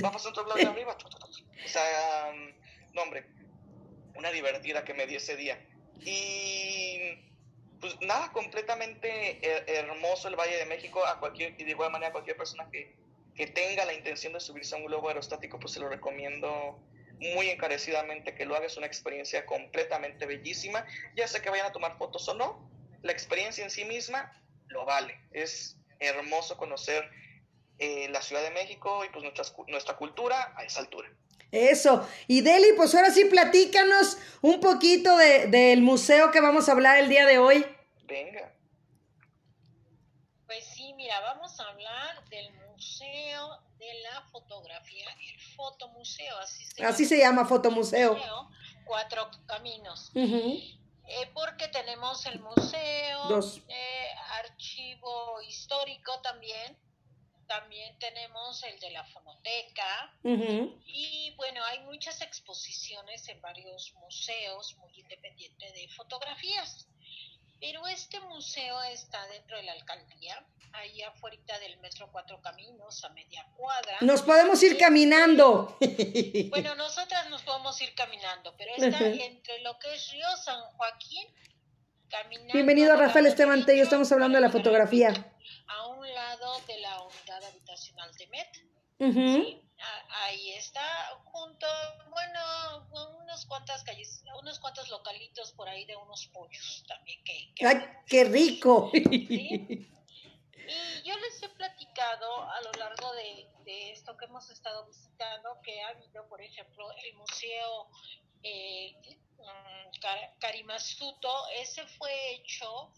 vamos 0.00 0.24
a 0.24 0.28
otro 0.30 0.46
lado 0.46 0.58
de 0.58 0.66
arriba. 0.66 0.96
O 0.96 1.68
sea, 1.68 2.32
no, 2.94 3.02
hombre, 3.02 3.26
una 4.14 4.30
divertida 4.30 4.84
que 4.84 4.94
me 4.94 5.06
di 5.06 5.16
ese 5.16 5.36
día. 5.36 5.58
Y 6.00 6.98
pues 7.80 8.00
nada, 8.00 8.32
completamente 8.32 9.38
hermoso 9.78 10.28
el 10.28 10.36
Valle 10.36 10.56
de 10.56 10.66
México. 10.66 11.04
A 11.04 11.18
cualquier, 11.18 11.54
y 11.58 11.64
de 11.64 11.70
igual 11.70 11.92
manera, 11.92 12.08
a 12.08 12.12
cualquier 12.12 12.36
persona 12.36 12.68
que, 12.70 12.96
que 13.34 13.46
tenga 13.48 13.84
la 13.84 13.92
intención 13.92 14.32
de 14.32 14.40
subirse 14.40 14.74
a 14.74 14.78
un 14.78 14.86
globo 14.86 15.08
aerostático, 15.08 15.58
pues 15.58 15.74
se 15.74 15.80
lo 15.80 15.88
recomiendo 15.88 16.78
muy 17.34 17.48
encarecidamente 17.50 18.34
que 18.34 18.44
lo 18.44 18.56
haga. 18.56 18.66
Es 18.66 18.76
una 18.76 18.86
experiencia 18.86 19.46
completamente 19.46 20.26
bellísima. 20.26 20.84
Ya 21.14 21.26
sea 21.28 21.40
que 21.40 21.50
vayan 21.50 21.66
a 21.66 21.72
tomar 21.72 21.96
fotos 21.98 22.28
o 22.28 22.34
no, 22.34 22.70
la 23.02 23.12
experiencia 23.12 23.64
en 23.64 23.70
sí 23.70 23.84
misma 23.84 24.32
lo 24.66 24.84
vale. 24.84 25.18
Es 25.32 25.76
hermoso 26.00 26.56
conocer 26.56 27.08
eh, 27.78 28.08
la 28.10 28.22
Ciudad 28.22 28.42
de 28.42 28.50
México 28.50 29.04
y 29.04 29.08
pues 29.10 29.22
nuestra, 29.22 29.44
nuestra 29.68 29.96
cultura 29.96 30.52
a 30.56 30.64
esa 30.64 30.80
altura. 30.80 31.08
Eso. 31.50 32.08
Y 32.28 32.40
Deli, 32.40 32.68
pues 32.76 32.94
ahora 32.94 33.10
sí 33.10 33.26
platícanos 33.26 34.16
un 34.40 34.58
poquito 34.60 35.16
de, 35.18 35.48
del 35.48 35.82
museo 35.82 36.30
que 36.30 36.40
vamos 36.40 36.68
a 36.68 36.72
hablar 36.72 36.98
el 36.98 37.10
día 37.10 37.26
de 37.26 37.38
hoy. 37.38 37.66
Venga. 38.04 38.52
Pues 40.46 40.64
sí, 40.64 40.94
mira, 40.94 41.20
vamos 41.20 41.58
a 41.60 41.68
hablar 41.68 42.28
del 42.30 42.50
Museo 42.52 43.58
de 43.82 44.00
la 44.02 44.22
Fotografía, 44.30 45.06
el 45.10 45.40
Fotomuseo, 45.56 46.38
así 46.38 46.64
se, 46.64 46.84
así 46.84 47.04
se 47.04 47.18
llama, 47.18 47.44
Fotomuseo. 47.44 48.16
Cuatro 48.84 49.28
Caminos. 49.46 50.10
eh, 50.14 51.30
porque 51.34 51.68
tenemos 51.68 52.24
el 52.26 52.38
museo, 52.40 53.24
Dos. 53.28 53.60
Eh, 53.68 54.06
archivo 54.44 55.42
histórico 55.42 56.20
también, 56.20 56.78
también 57.48 57.98
tenemos 57.98 58.62
el 58.62 58.78
de 58.80 58.90
la 58.90 59.04
fonoteca 59.04 60.14
y 60.86 61.34
bueno, 61.36 61.62
hay 61.64 61.80
muchas 61.80 62.20
exposiciones 62.22 63.28
en 63.28 63.40
varios 63.42 63.92
museos 64.00 64.76
muy 64.78 64.92
independientes 64.98 65.74
de 65.74 65.88
fotografías. 65.88 66.86
Pero 67.62 67.86
este 67.86 68.18
museo 68.22 68.82
está 68.92 69.24
dentro 69.28 69.56
de 69.56 69.62
la 69.62 69.72
alcaldía, 69.74 70.44
ahí 70.72 71.00
afuera 71.02 71.60
del 71.60 71.78
Metro 71.78 72.10
Cuatro 72.10 72.42
Caminos, 72.42 73.04
a 73.04 73.10
media 73.10 73.46
cuadra. 73.56 73.98
Nos 74.00 74.22
podemos 74.22 74.60
ir 74.64 74.76
caminando. 74.76 75.78
Bueno, 76.50 76.74
nosotras 76.74 77.30
nos 77.30 77.40
podemos 77.42 77.80
ir 77.80 77.94
caminando, 77.94 78.52
pero 78.58 78.72
está 78.76 79.06
entre 79.06 79.60
lo 79.60 79.78
que 79.78 79.94
es 79.94 80.10
Río 80.10 80.26
San 80.38 80.60
Joaquín, 80.72 81.24
caminando. 82.08 82.52
Bienvenido 82.52 82.96
Rafael 82.96 83.26
Esteban 83.26 83.64
Tello, 83.64 83.84
estamos 83.84 84.10
hablando 84.10 84.38
de 84.38 84.42
la 84.42 84.50
fotografía 84.50 85.14
a 85.68 85.86
un 85.86 86.14
lado 86.14 86.60
de 86.66 86.80
la 86.80 87.00
unidad 87.00 87.44
habitacional 87.44 88.12
de 88.16 88.26
MET. 88.26 89.71
Ahí 90.08 90.52
está, 90.52 91.20
junto, 91.24 91.66
bueno, 92.10 92.88
unos 93.20 93.46
cuantas 93.46 93.82
calles, 93.84 94.22
unos 94.40 94.58
cuantos 94.58 94.88
localitos 94.88 95.52
por 95.52 95.68
ahí 95.68 95.84
de 95.84 95.96
unos 95.96 96.26
pollos 96.28 96.84
también 96.86 97.22
que... 97.24 97.66
¡Ay, 97.66 97.82
qué 98.06 98.24
rico! 98.24 98.90
Y 98.94 99.88
yo 101.04 101.16
les 101.18 101.42
he 101.42 101.48
platicado 101.50 102.50
a 102.50 102.60
lo 102.62 102.72
largo 102.72 103.12
de, 103.14 103.92
esto 103.92 104.16
que 104.16 104.24
hemos 104.24 104.48
estado 104.50 104.86
visitando, 104.86 105.60
que 105.62 105.82
ha 105.82 105.88
habido, 105.88 106.26
por 106.28 106.40
ejemplo, 106.40 106.90
el 107.04 107.14
Museo 107.14 107.88
eh, 108.42 108.94
Karimasuto, 110.38 111.48
ese 111.56 111.86
fue 111.86 112.34
hecho 112.34 112.92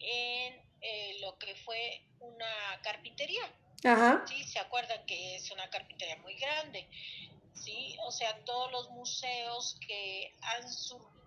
en 0.00 0.60
eh, 0.80 1.18
lo 1.20 1.38
que 1.38 1.54
fue 1.56 2.02
una 2.20 2.80
carpintería. 2.82 3.42
Sí, 4.26 4.44
se 4.44 4.58
acuerdan 4.58 5.04
que 5.06 5.36
es 5.36 5.50
una 5.50 5.68
carpintería 5.68 6.16
muy 6.18 6.34
grande. 6.34 6.88
Sí, 7.54 7.96
o 8.04 8.12
sea, 8.12 8.44
todos 8.44 8.70
los 8.72 8.90
museos 8.90 9.76
que 9.86 10.34
han 10.40 10.64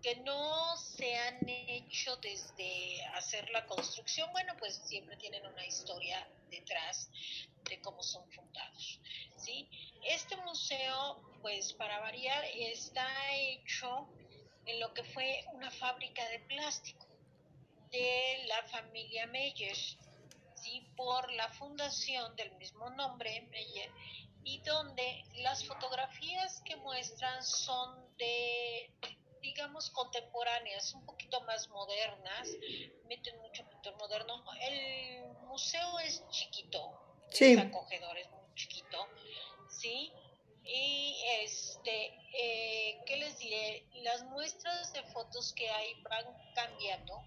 que 0.01 0.17
no 0.17 0.77
se 0.77 1.17
han 1.17 1.39
hecho 1.49 2.15
desde 2.17 3.03
hacer 3.15 3.49
la 3.49 3.65
construcción, 3.65 4.31
bueno, 4.33 4.53
pues 4.59 4.79
siempre 4.85 5.17
tienen 5.17 5.43
una 5.47 5.65
historia 5.65 6.27
detrás 6.51 7.09
de 7.67 7.81
cómo 7.81 8.03
son 8.03 8.29
fundados. 8.31 8.99
¿sí? 9.35 9.67
Este 10.03 10.37
museo, 10.37 11.19
pues 11.41 11.73
para 11.73 11.99
variar, 12.01 12.43
está 12.55 13.07
hecho 13.33 14.07
en 14.67 14.79
lo 14.79 14.93
que 14.93 15.03
fue 15.05 15.43
una 15.53 15.71
fábrica 15.71 16.27
de 16.29 16.39
plástico 16.41 17.07
de 17.91 18.43
la 18.47 18.61
familia 18.67 19.25
Meyer. 19.27 19.75
Por 20.95 21.31
la 21.33 21.49
fundación 21.49 22.35
del 22.35 22.51
mismo 22.57 22.89
nombre, 22.91 23.47
Meyer, 23.51 23.91
y 24.43 24.59
donde 24.59 25.23
las 25.37 25.65
fotografías 25.65 26.61
que 26.61 26.75
muestran 26.77 27.43
son 27.43 28.15
de, 28.17 28.91
digamos, 29.41 29.89
contemporáneas, 29.89 30.93
un 30.93 31.05
poquito 31.05 31.41
más 31.41 31.67
modernas, 31.69 32.49
meten 33.07 33.37
mucho 33.41 33.67
pintor 33.69 33.97
moderno. 33.97 34.43
El 34.61 35.25
museo 35.47 35.99
es 35.99 36.23
chiquito, 36.29 36.99
es 37.31 37.57
acogedor, 37.57 38.17
es 38.17 38.29
muy 38.29 38.53
chiquito, 38.55 39.07
¿sí? 39.69 40.11
Y 40.63 41.15
este, 41.41 42.13
eh, 42.33 42.99
¿qué 43.05 43.17
les 43.17 43.37
diré? 43.37 43.85
Las 44.01 44.23
muestras 44.23 44.93
de 44.93 45.03
fotos 45.03 45.53
que 45.53 45.69
hay 45.69 45.93
van 46.03 46.25
cambiando 46.55 47.23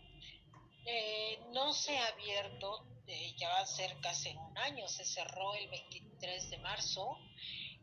eh, 0.90 1.38
no 1.52 1.72
se 1.72 1.96
ha 1.96 2.06
abierto, 2.06 2.84
eh, 3.09 3.34
ya 3.36 3.48
va 3.48 3.61
a 3.61 3.66
ser 3.66 3.98
casi 4.00 4.30
un 4.30 4.59
año, 4.59 4.86
se 4.86 5.04
cerró 5.04 5.54
el 5.54 5.68
23 5.68 6.50
de 6.50 6.59
marzo, 6.59 7.18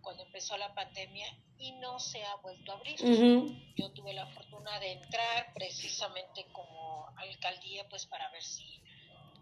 cuando 0.01 0.23
empezó 0.23 0.55
la 0.57 0.73
pandemia, 0.73 1.27
y 1.57 1.71
no 1.73 1.99
se 1.99 2.23
ha 2.23 2.35
vuelto 2.35 2.71
a 2.71 2.75
abrir. 2.75 2.99
Yo 3.75 3.91
tuve 3.91 4.13
la 4.13 4.27
fortuna 4.27 4.79
de 4.79 4.91
entrar 4.91 5.51
precisamente 5.53 6.45
como 6.51 7.07
alcaldía, 7.17 7.87
pues 7.89 8.05
para 8.05 8.29
ver 8.29 8.43
si 8.43 8.81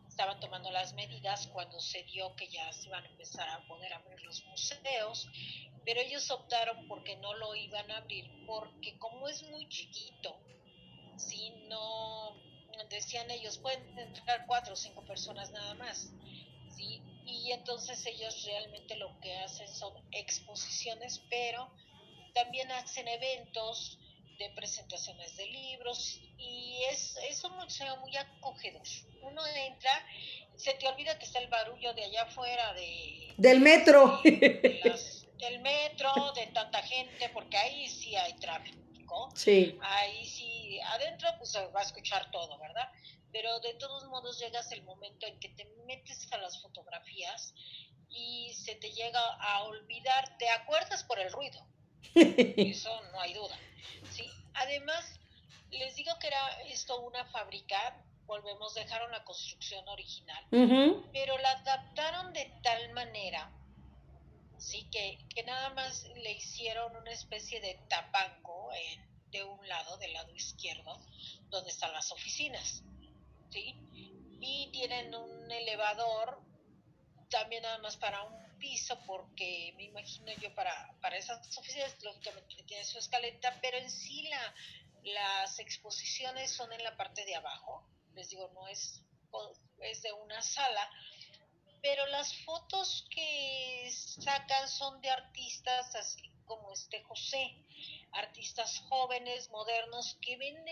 estaban 0.08 0.40
tomando 0.40 0.72
las 0.72 0.94
medidas 0.94 1.48
cuando 1.48 1.80
se 1.80 2.04
dio 2.04 2.36
que 2.36 2.48
ya 2.48 2.72
se 2.72 2.88
iban 2.88 3.04
a 3.04 3.10
empezar 3.10 3.50
a 3.50 3.68
poder 3.68 3.92
abrir 3.94 4.22
los 4.22 4.46
museos, 4.46 5.28
pero 5.84 6.00
ellos 6.00 6.30
optaron 6.32 6.88
porque 6.88 7.16
no 7.18 7.34
lo 7.34 7.56
iban 7.56 7.90
a 7.92 7.98
abrir, 7.98 8.30
porque 8.46 8.98
como 9.00 9.28
es 9.28 9.44
muy 9.50 9.68
chiquito, 9.68 10.38
si 11.18 11.50
no 11.68 12.53
decían 12.90 13.30
ellos, 13.32 13.58
pueden 13.58 13.98
entrar 13.98 14.46
cuatro 14.48 14.74
o 14.74 14.76
cinco 14.76 15.04
personas 15.06 15.52
nada 15.52 15.74
más, 15.76 16.12
¿sí? 16.76 17.02
Y 17.26 17.52
entonces 17.52 18.06
ellos 18.06 18.44
realmente 18.46 18.96
lo 18.96 19.20
que 19.20 19.36
hacen 19.38 19.68
son 19.68 19.94
exposiciones, 20.12 21.22
pero 21.30 21.72
también 22.34 22.72
hacen 22.72 23.08
eventos 23.08 24.00
de 24.38 24.50
presentaciones 24.52 25.36
de 25.38 25.46
libros 25.46 26.20
y 26.38 26.82
es, 26.92 27.18
es 27.30 27.44
un 27.44 27.56
museo 27.56 27.98
muy 27.98 28.16
acogedor. 28.18 28.82
Uno 29.22 29.46
entra, 29.46 29.92
se 30.56 30.74
te 30.74 30.88
olvida 30.88 31.18
que 31.18 31.26
está 31.26 31.40
el 31.40 31.48
barullo 31.48 31.94
de 31.94 32.04
allá 32.04 32.24
afuera 32.24 32.74
de... 32.74 33.34
Del 33.38 33.62
metro. 33.62 34.22
del 34.24 35.60
metro, 35.60 36.32
de 36.36 36.48
tanta 36.48 36.82
gente, 36.82 37.30
porque 37.30 37.58
ahí 37.58 37.88
sí 37.88 38.16
hay 38.16 38.34
tráfico. 38.34 38.83
Sí. 39.36 39.78
Ahí 39.82 40.26
sí, 40.26 40.80
adentro 40.80 41.30
pues 41.38 41.52
se 41.52 41.66
va 41.68 41.80
a 41.80 41.84
escuchar 41.84 42.30
todo, 42.32 42.58
¿verdad? 42.60 42.90
Pero 43.32 43.60
de 43.62 43.74
todos 43.76 44.06
modos 44.06 44.40
llegas 44.40 44.72
el 44.72 44.84
momento 44.84 45.26
en 45.26 45.40
que 45.40 45.50
te 45.50 45.66
metes 45.86 46.32
a 46.32 46.38
las 46.38 46.62
fotografías 46.62 47.54
y 48.10 48.54
se 48.54 48.76
te 48.76 48.92
llega 48.92 49.20
a 49.20 49.64
olvidar, 49.64 50.38
te 50.38 50.50
acuerdas 50.50 51.04
por 51.04 51.20
el 51.20 51.32
ruido. 51.32 51.66
Eso 52.16 53.02
no 53.12 53.20
hay 53.20 53.34
duda. 53.34 53.58
¿sí? 54.12 54.30
además, 54.54 55.20
les 55.72 55.96
digo 55.96 56.12
que 56.20 56.28
era 56.28 56.62
esto 56.64 57.00
una 57.02 57.26
fábrica, 57.26 58.04
volvemos, 58.26 58.74
dejaron 58.76 59.12
la 59.12 59.24
construcción 59.24 59.88
original, 59.90 60.46
pero 61.12 61.38
la 61.40 61.52
adaptaron 61.52 62.34
de 62.34 62.52
tal 62.62 62.94
manera, 62.94 63.52
sí, 64.64 64.88
que, 64.92 65.20
que 65.34 65.44
nada 65.44 65.74
más 65.74 66.06
le 66.16 66.32
hicieron 66.32 66.96
una 66.96 67.12
especie 67.12 67.60
de 67.60 67.76
tapanco 67.90 68.72
de 69.32 69.44
un 69.44 69.68
lado, 69.68 69.98
del 69.98 70.14
lado 70.14 70.34
izquierdo, 70.34 71.00
donde 71.50 71.70
están 71.70 71.92
las 71.92 72.12
oficinas, 72.12 72.84
¿sí? 73.52 73.76
Y 74.40 74.70
tienen 74.72 75.14
un 75.14 75.52
elevador 75.52 76.42
también 77.30 77.64
nada 77.64 77.80
más 77.80 77.98
para 77.98 78.24
un 78.24 78.58
piso, 78.58 78.98
porque 79.06 79.74
me 79.76 79.84
imagino 79.84 80.32
yo 80.40 80.54
para, 80.56 80.96
para 81.02 81.18
esas 81.18 81.58
oficinas, 81.58 81.96
lógicamente 82.02 82.64
tiene 82.66 82.86
su 82.86 83.00
escaleta, 83.00 83.60
pero 83.62 83.78
en 83.78 83.90
sí 83.90 84.30
la, 84.30 84.56
las 85.04 85.60
exposiciones 85.60 86.52
son 86.52 86.72
en 86.72 86.84
la 86.84 86.96
parte 86.96 87.26
de 87.26 87.36
abajo, 87.36 87.90
les 88.14 88.30
digo, 88.30 88.50
no 88.54 88.68
es, 88.68 89.02
es 89.82 90.02
de 90.04 90.14
una 90.14 90.42
sala, 90.42 90.90
pero 91.84 92.08
las 92.08 92.34
fotos 92.46 93.06
que 93.14 93.92
sacan 93.92 94.70
son 94.70 95.02
de 95.02 95.10
artistas 95.10 95.94
así 95.96 96.32
como 96.46 96.72
este 96.72 97.04
José, 97.04 97.54
artistas 98.14 98.84
jóvenes, 98.88 99.50
modernos, 99.52 100.18
que 100.22 100.38
ven 100.38 100.64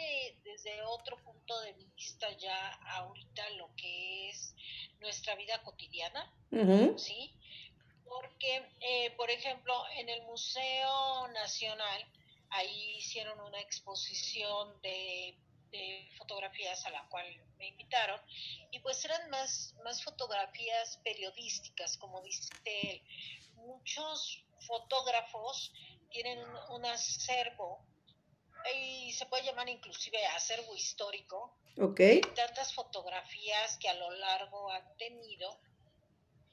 desde 0.44 0.82
otro 0.84 1.18
punto 1.18 1.60
de 1.62 1.74
vista 1.74 2.30
ya 2.38 2.74
ahorita 2.96 3.50
lo 3.58 3.70
que 3.76 4.30
es 4.30 4.56
nuestra 5.02 5.36
vida 5.36 5.62
cotidiana, 5.64 6.34
¿sí? 6.98 7.34
Porque, 8.06 8.70
eh, 8.80 9.12
por 9.18 9.30
ejemplo, 9.30 9.74
en 9.98 10.08
el 10.08 10.22
Museo 10.24 11.28
Nacional, 11.30 12.06
ahí 12.52 12.96
hicieron 12.98 13.40
una 13.42 13.60
exposición 13.60 14.82
de, 14.82 15.38
fotografías 16.18 16.86
a 16.86 16.90
la 16.90 17.08
cual 17.08 17.26
me 17.62 17.68
invitaron 17.68 18.20
y 18.72 18.80
pues 18.80 19.06
eran 19.06 19.30
más, 19.30 19.76
más 19.84 20.04
fotografías 20.04 20.98
periodísticas, 21.04 21.98
como 21.98 22.22
dice 22.24 22.52
él. 22.66 23.02
Muchos 23.54 24.44
fotógrafos 24.66 25.72
tienen 26.10 26.40
un, 26.70 26.86
acervo 26.86 27.86
y 28.76 29.12
se 29.14 29.28
puede 29.28 29.44
llamar 29.44 29.70
inclusive 29.70 30.18
acervo 30.36 30.76
histórico. 30.76 31.56
Ok. 31.80 32.02
Tantas 32.36 32.74
fotografías 32.74 33.78
que 33.78 33.90
a 33.90 33.94
lo 33.94 34.10
largo 34.12 34.72
han 34.72 34.98
tenido, 34.98 35.60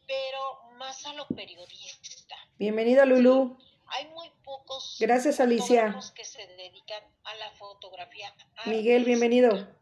pero 0.06 0.62
más 0.76 1.04
a 1.06 1.14
lo 1.14 1.26
periodista. 1.28 2.36
Bienvenida, 2.59 3.06
Lulu. 3.06 3.59
Hay 3.86 4.06
muy 4.09 4.30
pocos 4.44 4.98
Gracias, 5.00 5.40
Alicia. 5.40 5.98
que 6.14 6.24
se 6.24 6.46
dedican 6.46 7.02
a 7.24 7.34
la 7.36 7.50
fotografía. 7.52 8.34
Miguel, 8.66 9.04
bienvenido. 9.06 9.78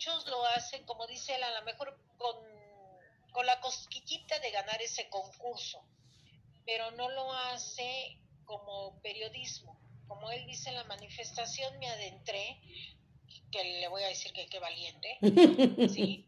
Muchos 0.00 0.26
lo 0.28 0.46
hacen, 0.46 0.82
como 0.86 1.06
dice 1.06 1.34
él, 1.34 1.42
a 1.42 1.60
lo 1.60 1.66
mejor 1.66 1.94
con, 2.16 2.34
con 3.32 3.44
la 3.44 3.60
cosquillita 3.60 4.38
de 4.38 4.50
ganar 4.50 4.80
ese 4.80 5.10
concurso, 5.10 5.84
pero 6.64 6.90
no 6.92 7.10
lo 7.10 7.30
hace 7.30 8.16
como 8.46 8.98
periodismo. 9.02 9.78
Como 10.08 10.30
él 10.30 10.46
dice 10.46 10.70
en 10.70 10.76
la 10.76 10.84
manifestación, 10.84 11.78
me 11.78 11.86
adentré, 11.86 12.62
que 13.52 13.62
le 13.62 13.88
voy 13.88 14.02
a 14.02 14.08
decir 14.08 14.32
que 14.32 14.46
qué 14.46 14.58
valiente, 14.58 15.18
¿sí? 15.92 16.26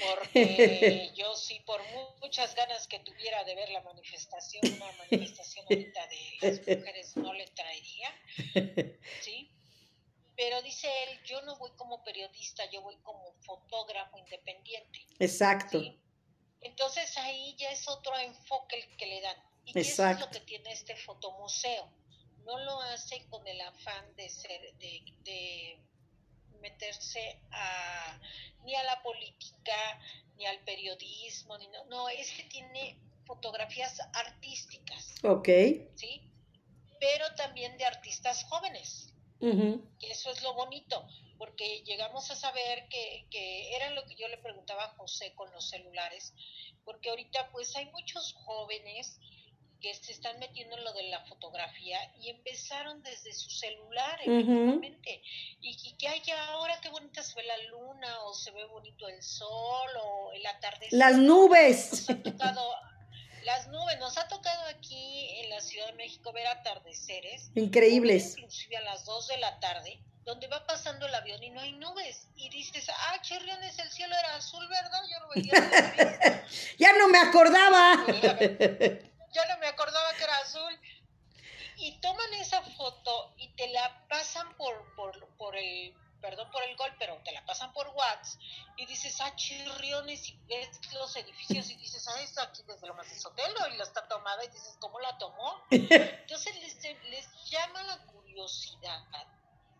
porque 0.00 1.12
yo 1.14 1.36
sí, 1.36 1.60
por 1.66 1.82
muchas 2.22 2.54
ganas 2.54 2.88
que 2.88 2.98
tuviera 3.00 3.44
de 3.44 3.54
ver 3.54 3.68
la 3.68 3.82
manifestación, 3.82 4.62
una 4.74 4.90
manifestación 4.92 5.66
ahorita 5.68 6.06
de 6.06 6.48
las 6.48 6.58
mujeres 6.60 7.16
no 7.18 7.34
le 7.34 7.46
traería, 7.48 8.08
¿sí? 9.20 9.51
Pero 10.42 10.60
dice 10.60 10.88
él, 11.04 11.22
yo 11.22 11.40
no 11.42 11.56
voy 11.56 11.70
como 11.76 12.02
periodista, 12.02 12.68
yo 12.72 12.82
voy 12.82 12.96
como 13.04 13.32
fotógrafo 13.42 14.18
independiente. 14.18 15.06
Exacto. 15.20 15.80
Entonces 16.60 17.16
ahí 17.18 17.54
ya 17.56 17.70
es 17.70 17.86
otro 17.86 18.18
enfoque 18.18 18.80
el 18.80 18.96
que 18.96 19.06
le 19.06 19.20
dan. 19.20 19.36
Y 19.66 19.78
eso 19.78 20.04
es 20.04 20.18
lo 20.18 20.28
que 20.30 20.40
tiene 20.40 20.72
este 20.72 20.96
fotomuseo. 20.96 21.88
No 22.44 22.58
lo 22.58 22.80
hace 22.80 23.24
con 23.26 23.46
el 23.46 23.60
afán 23.60 24.16
de 24.16 24.28
ser, 24.28 24.74
de, 24.78 25.04
de 25.20 25.78
meterse 26.60 27.40
a, 27.52 28.20
ni 28.64 28.74
a 28.74 28.82
la 28.82 29.00
política, 29.00 30.00
ni 30.34 30.46
al 30.46 30.58
periodismo, 30.64 31.56
ni 31.58 31.68
no, 31.68 31.84
no, 31.84 32.08
es 32.08 32.32
que 32.32 32.42
tiene 32.44 32.98
fotografías 33.26 34.00
artísticas. 34.12 35.14
Ok. 35.22 35.48
¿Sí? 35.94 36.20
Pero 36.98 37.32
también 37.36 37.78
de 37.78 37.84
artistas 37.84 38.42
jóvenes. 38.46 39.11
Eso 40.00 40.30
es 40.30 40.42
lo 40.42 40.54
bonito, 40.54 41.06
porque 41.38 41.82
llegamos 41.84 42.30
a 42.30 42.36
saber 42.36 42.88
que, 42.88 43.26
que 43.30 43.74
era 43.74 43.90
lo 43.90 44.04
que 44.06 44.14
yo 44.14 44.28
le 44.28 44.38
preguntaba 44.38 44.84
a 44.84 44.94
José 44.94 45.34
con 45.34 45.50
los 45.52 45.68
celulares, 45.68 46.32
porque 46.84 47.10
ahorita 47.10 47.50
pues 47.50 47.74
hay 47.76 47.86
muchos 47.86 48.34
jóvenes 48.44 49.18
que 49.82 49.92
se 49.94 50.12
están 50.12 50.38
metiendo 50.38 50.76
en 50.76 50.84
lo 50.84 50.92
de 50.92 51.02
la 51.04 51.20
fotografía 51.24 51.98
y 52.20 52.30
empezaron 52.30 53.02
desde 53.02 53.32
su 53.32 53.50
celular, 53.50 54.20
efectivamente. 54.22 55.22
y, 55.60 55.96
que 55.96 56.08
hay 56.08 56.22
ahora 56.48 56.80
qué 56.80 56.88
bonita 56.88 57.22
se 57.22 57.34
ve 57.34 57.44
la 57.44 57.58
luna, 57.68 58.22
o 58.24 58.32
se 58.32 58.52
ve 58.52 58.64
bonito 58.66 59.08
el 59.08 59.20
sol, 59.22 59.90
o 60.02 60.32
el 60.32 60.46
atardecer. 60.46 60.96
Las 60.96 61.18
nubes. 61.18 61.90
Nos 61.90 62.10
ha 62.10 62.22
tocado, 62.22 62.74
las 63.44 63.68
nubes, 63.68 63.98
nos 63.98 64.16
ha 64.18 64.28
tocado 64.28 64.64
aquí 64.66 65.40
en 65.40 65.50
la 65.50 65.60
Ciudad 65.60 65.86
de 65.86 65.92
México 65.94 66.32
ver 66.32 66.46
atardeceres. 66.46 67.50
Increíbles. 67.54 68.36
Inclusive 68.36 68.76
a 68.76 68.82
las 68.82 69.04
2 69.04 69.28
de 69.28 69.36
la 69.38 69.60
tarde, 69.60 70.00
donde 70.24 70.46
va 70.48 70.66
pasando 70.66 71.06
el 71.06 71.14
avión 71.14 71.42
y 71.42 71.50
no 71.50 71.60
hay 71.60 71.72
nubes. 71.72 72.28
Y 72.36 72.48
dices, 72.50 72.88
ah, 72.88 73.20
chirriones, 73.22 73.78
el 73.78 73.90
cielo 73.90 74.14
era 74.16 74.36
azul, 74.36 74.66
¿verdad? 74.68 75.00
Yo 75.10 75.20
lo 75.20 75.28
veía. 75.34 76.44
ya 76.78 76.92
no 76.98 77.08
me 77.08 77.18
acordaba. 77.18 78.06
yo 78.06 79.42
no 79.48 79.58
me 79.58 79.66
acordaba 79.66 80.12
que 80.16 80.24
era 80.24 80.38
azul. 80.38 80.78
Y 81.76 81.98
toman 82.00 82.32
esa 82.34 82.62
foto 82.62 83.34
y 83.38 83.48
te 83.56 83.68
la 83.68 84.06
pasan 84.08 84.56
por, 84.56 84.94
por, 84.94 85.26
por 85.36 85.56
el, 85.56 85.94
perdón 86.22 86.50
por 86.50 86.62
el 86.62 86.74
gol, 86.76 86.90
pero 86.98 87.20
te 87.24 87.32
la 87.32 87.44
pasan 87.44 87.72
por 87.72 87.88
WhatsApp 87.88 88.40
y 88.76 88.86
dices, 88.86 89.20
ah, 89.20 89.34
chirriones, 89.36 90.28
y 90.28 90.38
ves 90.46 90.80
los 90.94 91.14
edificios 91.16 91.70
y 91.70 91.76
dices, 91.76 92.06
ah, 92.08 92.22
está 92.22 92.44
aquí 92.44 92.62
desde 92.66 92.86
lo 92.86 92.94
más 92.94 93.10
de 93.10 93.18
Sotelo 93.18 93.68
y 93.68 93.76
la 93.76 93.84
está 93.84 94.06
tomada 94.08 94.42
y 94.44 94.48
dices, 94.48 94.76
¿cómo 94.80 95.00
la 95.00 95.18
tomó? 95.18 95.62
Entonces 95.70 96.56
les, 96.60 97.04
les 97.10 97.50
llama 97.50 97.82
la 97.82 97.98
curiosidad. 98.06 99.02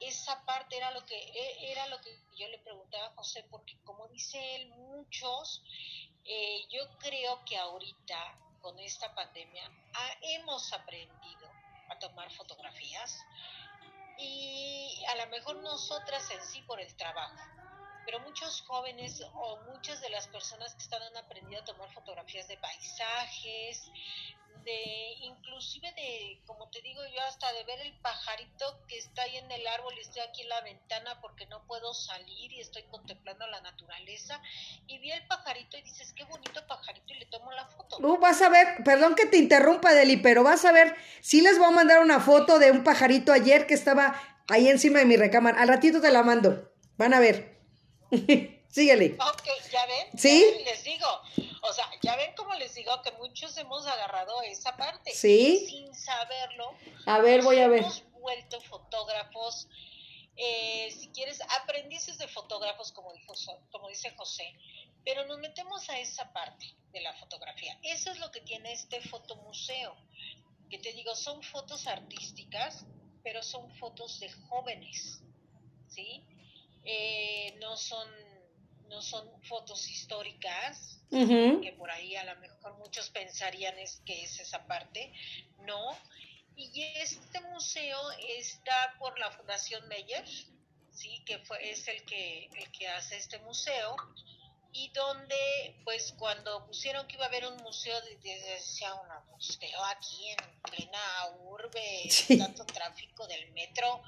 Esa 0.00 0.44
parte 0.44 0.76
era 0.76 0.90
lo 0.90 1.06
que 1.06 1.16
e, 1.16 1.70
era 1.70 1.86
lo 1.86 2.00
que 2.00 2.10
yo 2.36 2.48
le 2.48 2.58
preguntaba 2.58 3.06
a 3.06 3.14
José, 3.14 3.46
porque 3.48 3.78
como 3.84 4.08
dice 4.08 4.56
él, 4.56 4.68
muchos, 4.70 5.62
eh, 6.24 6.66
yo 6.70 6.98
creo 6.98 7.44
que 7.44 7.56
ahorita 7.56 8.38
con 8.60 8.78
esta 8.80 9.14
pandemia 9.14 9.70
hemos 10.22 10.72
aprendido 10.72 11.50
a 11.88 11.98
tomar 11.98 12.32
fotografías 12.32 13.24
y 14.18 15.02
a 15.08 15.16
lo 15.16 15.26
mejor 15.30 15.56
nosotras 15.62 16.30
en 16.30 16.42
sí 16.42 16.62
por 16.62 16.80
el 16.80 16.94
trabajo, 16.96 17.52
pero 18.04 18.20
muchos 18.20 18.62
jóvenes 18.62 19.22
o 19.34 19.58
muchas 19.72 20.00
de 20.00 20.10
las 20.10 20.26
personas 20.28 20.74
que 20.74 20.82
están 20.82 21.02
han 21.02 21.16
aprendido 21.16 21.60
a 21.60 21.64
tomar 21.64 21.92
fotografías 21.92 22.48
de 22.48 22.56
paisajes, 22.58 23.90
de 24.64 25.14
inclusive 25.22 25.92
de, 25.96 26.40
como 26.46 26.68
te 26.70 26.80
digo 26.82 27.00
yo, 27.14 27.20
hasta 27.28 27.52
de 27.52 27.64
ver 27.64 27.80
el 27.80 27.98
pajarito 28.00 28.84
que 28.86 28.98
está 28.98 29.22
ahí 29.22 29.36
en 29.36 29.50
el 29.50 29.66
árbol 29.66 29.92
y 29.96 30.00
estoy 30.00 30.22
aquí 30.22 30.42
en 30.42 30.48
la 30.48 30.60
ventana 30.60 31.20
porque 31.20 31.46
no 31.46 31.66
puedo 31.66 31.92
salir 31.94 32.52
y 32.52 32.60
estoy 32.60 32.82
contemplando 32.84 33.46
la 33.48 33.60
naturaleza 33.60 34.40
y 34.86 34.98
vi 34.98 35.10
el 35.10 35.26
pajarito 35.26 35.76
y 35.76 35.82
dices, 35.82 36.12
qué 36.12 36.24
bonito 36.24 36.64
pajarito 36.66 37.12
y 37.12 37.18
le 37.18 37.26
tomo 37.26 37.50
la 37.52 37.66
foto. 37.66 37.98
Uh, 37.98 38.18
vas 38.18 38.40
a 38.42 38.48
ver, 38.48 38.84
perdón 38.84 39.14
que 39.14 39.26
te 39.26 39.36
interrumpa, 39.36 39.92
Deli, 39.92 40.16
pero 40.18 40.44
vas 40.44 40.64
a 40.64 40.72
ver, 40.72 40.94
sí 41.20 41.40
les 41.40 41.58
voy 41.58 41.68
a 41.68 41.72
mandar 41.72 42.00
una 42.00 42.20
foto 42.20 42.58
de 42.58 42.70
un 42.70 42.84
pajarito 42.84 43.32
ayer 43.32 43.66
que 43.66 43.74
estaba 43.74 44.20
ahí 44.48 44.68
encima 44.68 45.00
de 45.00 45.06
mi 45.06 45.16
recámara. 45.16 45.60
Al 45.60 45.68
ratito 45.68 46.00
te 46.00 46.10
la 46.10 46.22
mando, 46.22 46.72
van 46.96 47.14
a 47.14 47.20
ver. 47.20 47.61
Síguele. 48.68 49.16
Ok, 49.20 49.48
ya 49.70 49.86
ven. 49.86 50.18
Sí. 50.18 50.44
les 50.64 50.82
digo, 50.84 51.06
o 51.62 51.72
sea, 51.72 51.90
ya 52.02 52.16
ven 52.16 52.34
como 52.34 52.54
les 52.54 52.74
digo 52.74 53.00
que 53.02 53.12
muchos 53.12 53.56
hemos 53.58 53.86
agarrado 53.86 54.40
esa 54.42 54.76
parte. 54.76 55.12
Sí. 55.12 55.66
Sin 55.68 55.94
saberlo. 55.94 56.74
A 57.06 57.20
ver, 57.20 57.42
voy 57.42 57.58
a 57.58 57.68
ver. 57.68 57.80
Hemos 57.80 58.02
vuelto 58.12 58.60
fotógrafos, 58.62 59.68
eh, 60.36 60.90
si 60.98 61.08
quieres, 61.08 61.40
aprendices 61.60 62.18
de 62.18 62.28
fotógrafos, 62.28 62.92
como, 62.92 63.12
dijo, 63.12 63.34
como 63.70 63.88
dice 63.88 64.10
José, 64.16 64.54
pero 65.04 65.26
nos 65.26 65.38
metemos 65.38 65.88
a 65.90 65.98
esa 65.98 66.32
parte 66.32 66.66
de 66.92 67.00
la 67.00 67.12
fotografía. 67.14 67.78
Eso 67.82 68.10
es 68.10 68.18
lo 68.20 68.30
que 68.30 68.40
tiene 68.40 68.72
este 68.72 69.00
fotomuseo, 69.00 69.96
que 70.70 70.78
te 70.78 70.92
digo, 70.92 71.14
son 71.14 71.42
fotos 71.42 71.86
artísticas, 71.86 72.86
pero 73.22 73.42
son 73.42 73.70
fotos 73.76 74.20
de 74.20 74.30
jóvenes, 74.30 75.20
¿sí? 75.88 76.24
Eh, 76.84 77.56
no 77.60 77.76
son 77.76 78.08
no 78.88 79.00
son 79.00 79.26
fotos 79.44 79.88
históricas, 79.88 81.00
que 81.08 81.74
por 81.78 81.90
ahí 81.90 82.14
a 82.14 82.24
lo 82.24 82.38
mejor 82.40 82.76
muchos 82.76 83.08
pensarían 83.08 83.78
es 83.78 84.02
que 84.04 84.22
es 84.22 84.38
esa 84.38 84.66
parte, 84.66 85.10
no. 85.60 85.96
Y 86.56 86.82
este 86.96 87.40
museo 87.40 87.98
está 88.36 88.94
por 88.98 89.18
la 89.18 89.30
Fundación 89.30 89.88
Meyer, 89.88 90.26
sí, 90.92 91.22
que 91.24 91.38
fue, 91.38 91.70
es 91.70 91.88
el 91.88 92.04
que, 92.04 92.50
el 92.54 92.70
que 92.70 92.88
hace 92.88 93.16
este 93.16 93.38
museo 93.38 93.96
y 94.74 94.90
donde 94.90 95.80
pues 95.84 96.14
cuando 96.18 96.66
pusieron 96.66 97.06
que 97.06 97.16
iba 97.16 97.24
a 97.24 97.28
haber 97.28 97.46
un 97.46 97.56
museo 97.58 97.94
decía 98.22 98.94
un 98.94 99.30
museo 99.30 99.84
aquí 99.84 100.30
en 100.30 100.62
plena 100.62 100.98
urbe 101.44 102.08
tanto 102.38 102.64
tráfico 102.64 103.26
del 103.26 103.52
metro 103.52 104.02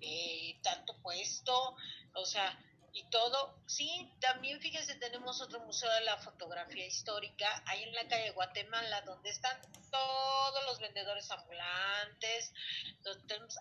eh, 0.00 0.58
tanto 0.60 0.96
puesto 1.02 1.76
o 2.14 2.24
sea 2.24 2.58
y 2.94 3.04
todo. 3.04 3.54
Sí, 3.66 4.10
también 4.20 4.60
fíjense, 4.60 4.94
tenemos 4.96 5.40
otro 5.40 5.60
museo 5.60 5.90
de 5.92 6.02
la 6.02 6.18
fotografía 6.18 6.86
histórica 6.86 7.62
ahí 7.66 7.82
en 7.84 7.94
la 7.94 8.06
calle 8.06 8.30
Guatemala, 8.32 9.00
donde 9.02 9.30
están 9.30 9.58
todos 9.90 10.64
los 10.66 10.78
vendedores 10.78 11.30
ambulantes. 11.30 12.52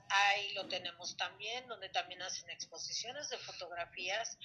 ahí 0.10 0.54
lo 0.54 0.68
tenemos 0.68 1.16
también, 1.16 1.68
donde 1.68 1.90
también 1.90 2.22
hacen 2.22 2.50
exposiciones 2.50 3.30
de 3.30 3.38
fotografías. 3.38 4.38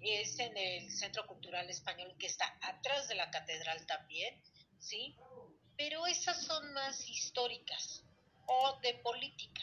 Es 0.00 0.38
en 0.40 0.56
el 0.56 0.90
Centro 0.90 1.26
Cultural 1.26 1.70
Español 1.70 2.14
que 2.18 2.26
está 2.26 2.58
atrás 2.62 3.08
de 3.08 3.14
la 3.14 3.30
catedral 3.30 3.86
también, 3.86 4.42
¿sí? 4.80 5.16
Pero 5.76 6.06
esas 6.06 6.44
son 6.44 6.72
más 6.72 7.08
históricas 7.08 8.02
o 8.46 8.78
de 8.82 8.94
política 8.94 9.62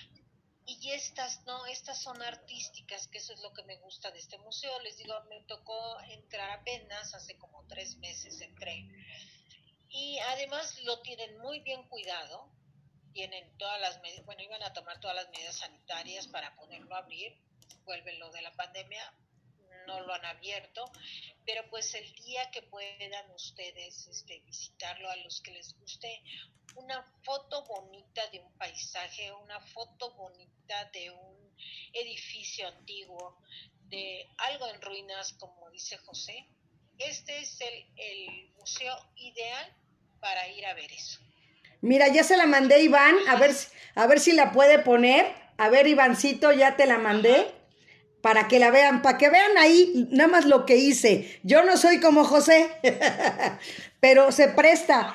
y 0.82 0.91
estas 0.91 1.45
no, 1.45 1.65
estas 1.65 2.01
son 2.01 2.22
artísticas, 2.22 3.07
que 3.07 3.17
eso 3.17 3.34
es 3.34 3.41
lo 3.41 3.53
que 3.53 3.63
me 3.63 3.78
gusta 3.78 4.11
de 4.11 4.20
este 4.20 4.38
museo. 4.38 4.80
Les 4.82 4.97
digo, 4.97 5.15
me 5.30 5.41
tocó 5.41 5.99
entrar 6.01 6.51
apenas, 6.51 7.13
hace 7.13 7.38
como 7.38 7.65
tres 7.67 7.97
meses 7.97 8.39
entré. 8.41 8.86
Y 9.89 10.20
además 10.20 10.80
lo 10.84 11.01
tienen 11.01 11.38
muy 11.39 11.61
bien 11.61 11.84
cuidado, 11.88 12.49
tienen 13.13 13.57
todas 13.57 13.82
las 13.82 13.99
medidas, 14.01 14.26
bueno, 14.26 14.43
iban 14.43 14.61
a 14.63 14.74
tomar 14.74 14.99
todas 14.99 15.15
las 15.15 15.30
medidas 15.30 15.55
sanitarias 15.55 16.28
para 16.28 16.55
poderlo 16.55 16.95
abrir, 16.95 17.36
vuelven 17.86 18.20
lo 18.20 18.30
de 18.30 18.41
la 18.41 18.51
pandemia, 18.53 19.13
no 19.88 20.01
lo 20.01 20.13
han 20.13 20.26
abierto, 20.26 20.86
pero 21.45 21.67
pues 21.70 21.95
el 21.95 22.13
día 22.13 22.51
que 22.51 22.61
puedan 22.61 23.32
ustedes 23.32 24.07
este, 24.07 24.39
visitarlo 24.41 25.09
a 25.09 25.15
los 25.17 25.41
que 25.41 25.51
les 25.51 25.76
guste, 25.80 26.22
una 26.84 27.05
foto 27.23 27.63
bonita 27.65 28.21
de 28.32 28.39
un 28.39 28.51
paisaje, 28.57 29.32
una 29.43 29.59
foto 29.59 30.13
bonita 30.15 30.89
de 30.93 31.11
un 31.11 31.53
edificio 31.93 32.67
antiguo, 32.67 33.38
de 33.89 34.27
algo 34.38 34.67
en 34.67 34.82
ruinas, 34.82 35.34
como 35.34 35.69
dice 35.71 35.97
José, 35.97 36.45
este 36.97 37.39
es 37.39 37.59
el, 37.61 37.86
el 37.97 38.51
museo 38.57 38.93
ideal 39.15 39.73
para 40.19 40.47
ir 40.49 40.65
a 40.65 40.73
ver 40.73 40.91
eso. 40.91 41.19
Mira, 41.82 42.07
ya 42.09 42.23
se 42.23 42.38
la 42.38 42.45
mandé 42.45 42.82
Iván, 42.82 43.15
a 43.27 43.36
ver, 43.38 43.51
a 43.95 44.07
ver 44.07 44.19
si 44.19 44.34
la 44.34 44.51
puede 44.51 44.80
poner. 44.80 45.34
A 45.57 45.69
ver, 45.69 45.88
Ivancito, 45.88 46.51
ya 46.51 46.75
te 46.75 46.86
la 46.86 46.97
mandé 46.97 47.53
para 48.21 48.47
que 48.47 48.59
la 48.59 48.69
vean, 48.69 49.01
para 49.01 49.17
que 49.17 49.30
vean 49.30 49.57
ahí 49.57 50.07
nada 50.11 50.30
más 50.30 50.45
lo 50.45 50.65
que 50.65 50.75
hice. 50.75 51.39
Yo 51.43 51.63
no 51.63 51.77
soy 51.77 51.99
como 51.99 52.25
José, 52.25 52.69
pero 54.00 54.32
se 54.32 54.47
presta. 54.47 55.14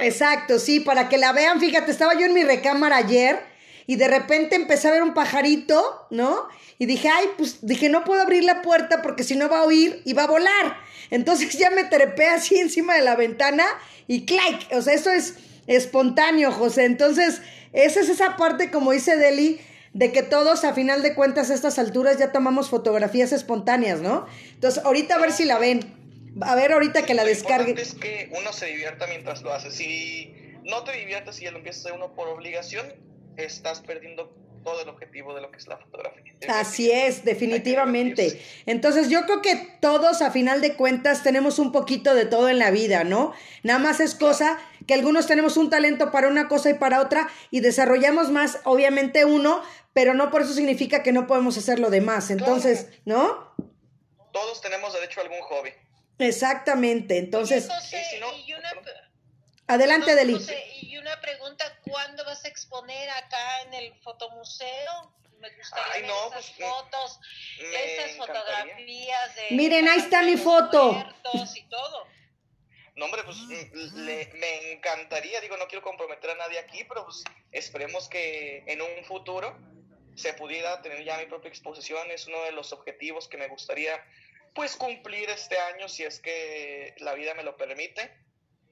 Exacto, 0.00 0.58
sí, 0.58 0.80
para 0.80 1.08
que 1.08 1.18
la 1.18 1.32
vean. 1.32 1.60
Fíjate, 1.60 1.90
estaba 1.90 2.14
yo 2.14 2.26
en 2.26 2.34
mi 2.34 2.44
recámara 2.44 2.96
ayer 2.96 3.40
y 3.86 3.96
de 3.96 4.08
repente 4.08 4.56
empecé 4.56 4.88
a 4.88 4.92
ver 4.92 5.02
un 5.02 5.14
pajarito, 5.14 6.06
¿no? 6.10 6.48
Y 6.78 6.86
dije, 6.86 7.08
ay, 7.08 7.30
pues 7.38 7.58
dije, 7.62 7.88
no 7.88 8.04
puedo 8.04 8.20
abrir 8.20 8.44
la 8.44 8.62
puerta 8.62 9.00
porque 9.00 9.24
si 9.24 9.36
no 9.36 9.48
va 9.48 9.60
a 9.60 9.64
oír 9.64 10.02
y 10.04 10.12
va 10.12 10.24
a 10.24 10.28
volar. 10.28 10.76
Entonces 11.10 11.52
ya 11.58 11.70
me 11.70 11.84
trepé 11.84 12.28
así 12.28 12.58
encima 12.58 12.94
de 12.94 13.02
la 13.02 13.16
ventana 13.16 13.64
y 14.06 14.26
clac, 14.26 14.66
o 14.72 14.82
sea, 14.82 14.94
esto 14.94 15.10
es 15.10 15.34
espontáneo, 15.66 16.52
José. 16.52 16.84
Entonces, 16.84 17.42
esa 17.72 18.00
es 18.00 18.08
esa 18.08 18.36
parte, 18.36 18.70
como 18.70 18.92
dice 18.92 19.16
Deli, 19.16 19.60
de 19.92 20.12
que 20.12 20.22
todos 20.22 20.64
a 20.64 20.74
final 20.74 21.02
de 21.02 21.14
cuentas 21.14 21.50
a 21.50 21.54
estas 21.54 21.78
alturas 21.78 22.18
ya 22.18 22.30
tomamos 22.30 22.68
fotografías 22.70 23.32
espontáneas, 23.32 24.00
¿no? 24.00 24.26
Entonces, 24.52 24.84
ahorita 24.84 25.14
a 25.14 25.18
ver 25.18 25.32
si 25.32 25.44
la 25.44 25.58
ven. 25.58 26.05
A 26.40 26.54
ver 26.54 26.72
ahorita 26.72 27.06
que 27.06 27.14
la 27.14 27.24
descargue. 27.24 27.80
es 27.80 27.94
que 27.94 28.30
uno 28.38 28.52
se 28.52 28.66
divierta 28.66 29.06
mientras 29.06 29.42
lo 29.42 29.52
hace. 29.52 29.70
Si 29.70 30.34
no 30.64 30.84
te 30.84 30.92
diviertes 30.92 31.40
y 31.40 31.44
ya 31.44 31.50
lo 31.50 31.58
empiezas 31.58 31.86
a 31.86 31.88
hacer 31.88 31.98
uno 31.98 32.14
por 32.14 32.28
obligación, 32.28 32.86
estás 33.36 33.80
perdiendo 33.80 34.34
todo 34.66 34.82
el 34.82 34.88
objetivo 34.88 35.32
de 35.32 35.40
lo 35.40 35.52
que 35.52 35.58
es 35.58 35.68
la 35.68 35.78
fotografía. 35.78 36.34
Así 36.48 36.90
es, 36.90 37.24
definitivamente. 37.24 38.42
Entonces 38.66 39.08
yo 39.08 39.24
creo 39.24 39.40
que 39.40 39.54
todos 39.80 40.22
a 40.22 40.32
final 40.32 40.60
de 40.60 40.74
cuentas 40.74 41.22
tenemos 41.22 41.60
un 41.60 41.70
poquito 41.70 42.14
de 42.14 42.26
todo 42.26 42.48
en 42.48 42.58
la 42.58 42.72
vida, 42.72 43.04
¿no? 43.04 43.32
Nada 43.62 43.78
más 43.78 44.00
es 44.00 44.16
cosa 44.16 44.58
que 44.86 44.94
algunos 44.94 45.28
tenemos 45.28 45.56
un 45.56 45.70
talento 45.70 46.10
para 46.10 46.28
una 46.28 46.48
cosa 46.48 46.70
y 46.70 46.74
para 46.74 47.00
otra 47.00 47.28
y 47.52 47.60
desarrollamos 47.60 48.30
más, 48.30 48.58
obviamente 48.64 49.24
uno, 49.24 49.62
pero 49.92 50.14
no 50.14 50.32
por 50.32 50.42
eso 50.42 50.52
significa 50.52 51.04
que 51.04 51.12
no 51.12 51.28
podemos 51.28 51.56
hacer 51.56 51.78
lo 51.78 51.88
demás. 51.88 52.30
Entonces, 52.30 52.88
¿no? 53.04 53.54
Todos 54.32 54.60
tenemos 54.60 54.92
derecho 54.92 55.20
a 55.20 55.22
algún 55.22 55.40
hobby. 55.42 55.70
Exactamente, 56.18 57.18
entonces... 57.18 57.68
Adelante, 59.68 60.14
Deli. 60.14 60.38
y 60.82 60.96
una 60.96 61.20
pregunta, 61.20 61.64
¿cuándo 61.82 62.24
vas 62.24 62.44
a 62.44 62.48
exponer 62.48 63.10
acá 63.10 63.62
en 63.62 63.74
el 63.74 63.94
fotomuseo? 64.00 65.12
Me 65.40 65.50
gustaría 65.50 65.92
Ay, 65.92 66.02
no, 66.02 66.28
esas 66.28 66.52
pues, 66.56 66.70
fotos, 66.70 67.20
esas 67.58 68.16
fotografías 68.16 69.36
de... 69.36 69.56
Miren, 69.56 69.88
ahí 69.88 69.98
está 69.98 70.22
mi 70.22 70.36
foto. 70.36 71.04
Y 71.54 71.62
todo. 71.68 72.06
No, 72.96 73.04
hombre, 73.04 73.22
pues 73.24 73.36
mm, 73.36 74.38
me 74.38 74.72
encantaría, 74.72 75.40
digo, 75.40 75.56
no 75.58 75.66
quiero 75.66 75.82
comprometer 75.82 76.30
a 76.30 76.34
nadie 76.36 76.58
aquí, 76.58 76.84
pero 76.84 77.04
pues 77.04 77.24
esperemos 77.52 78.08
que 78.08 78.64
en 78.66 78.80
un 78.80 79.04
futuro 79.04 79.54
se 80.14 80.32
pudiera 80.32 80.80
tener 80.80 81.04
ya 81.04 81.18
mi 81.18 81.26
propia 81.26 81.50
exposición. 81.50 82.10
Es 82.10 82.26
uno 82.26 82.42
de 82.44 82.52
los 82.52 82.72
objetivos 82.72 83.28
que 83.28 83.36
me 83.36 83.48
gustaría 83.48 84.02
pues 84.56 84.74
cumplir 84.74 85.30
este 85.30 85.56
año 85.74 85.88
si 85.88 86.02
es 86.02 86.18
que 86.18 86.94
la 86.98 87.14
vida 87.14 87.34
me 87.34 87.44
lo 87.44 87.56
permite. 87.56 88.10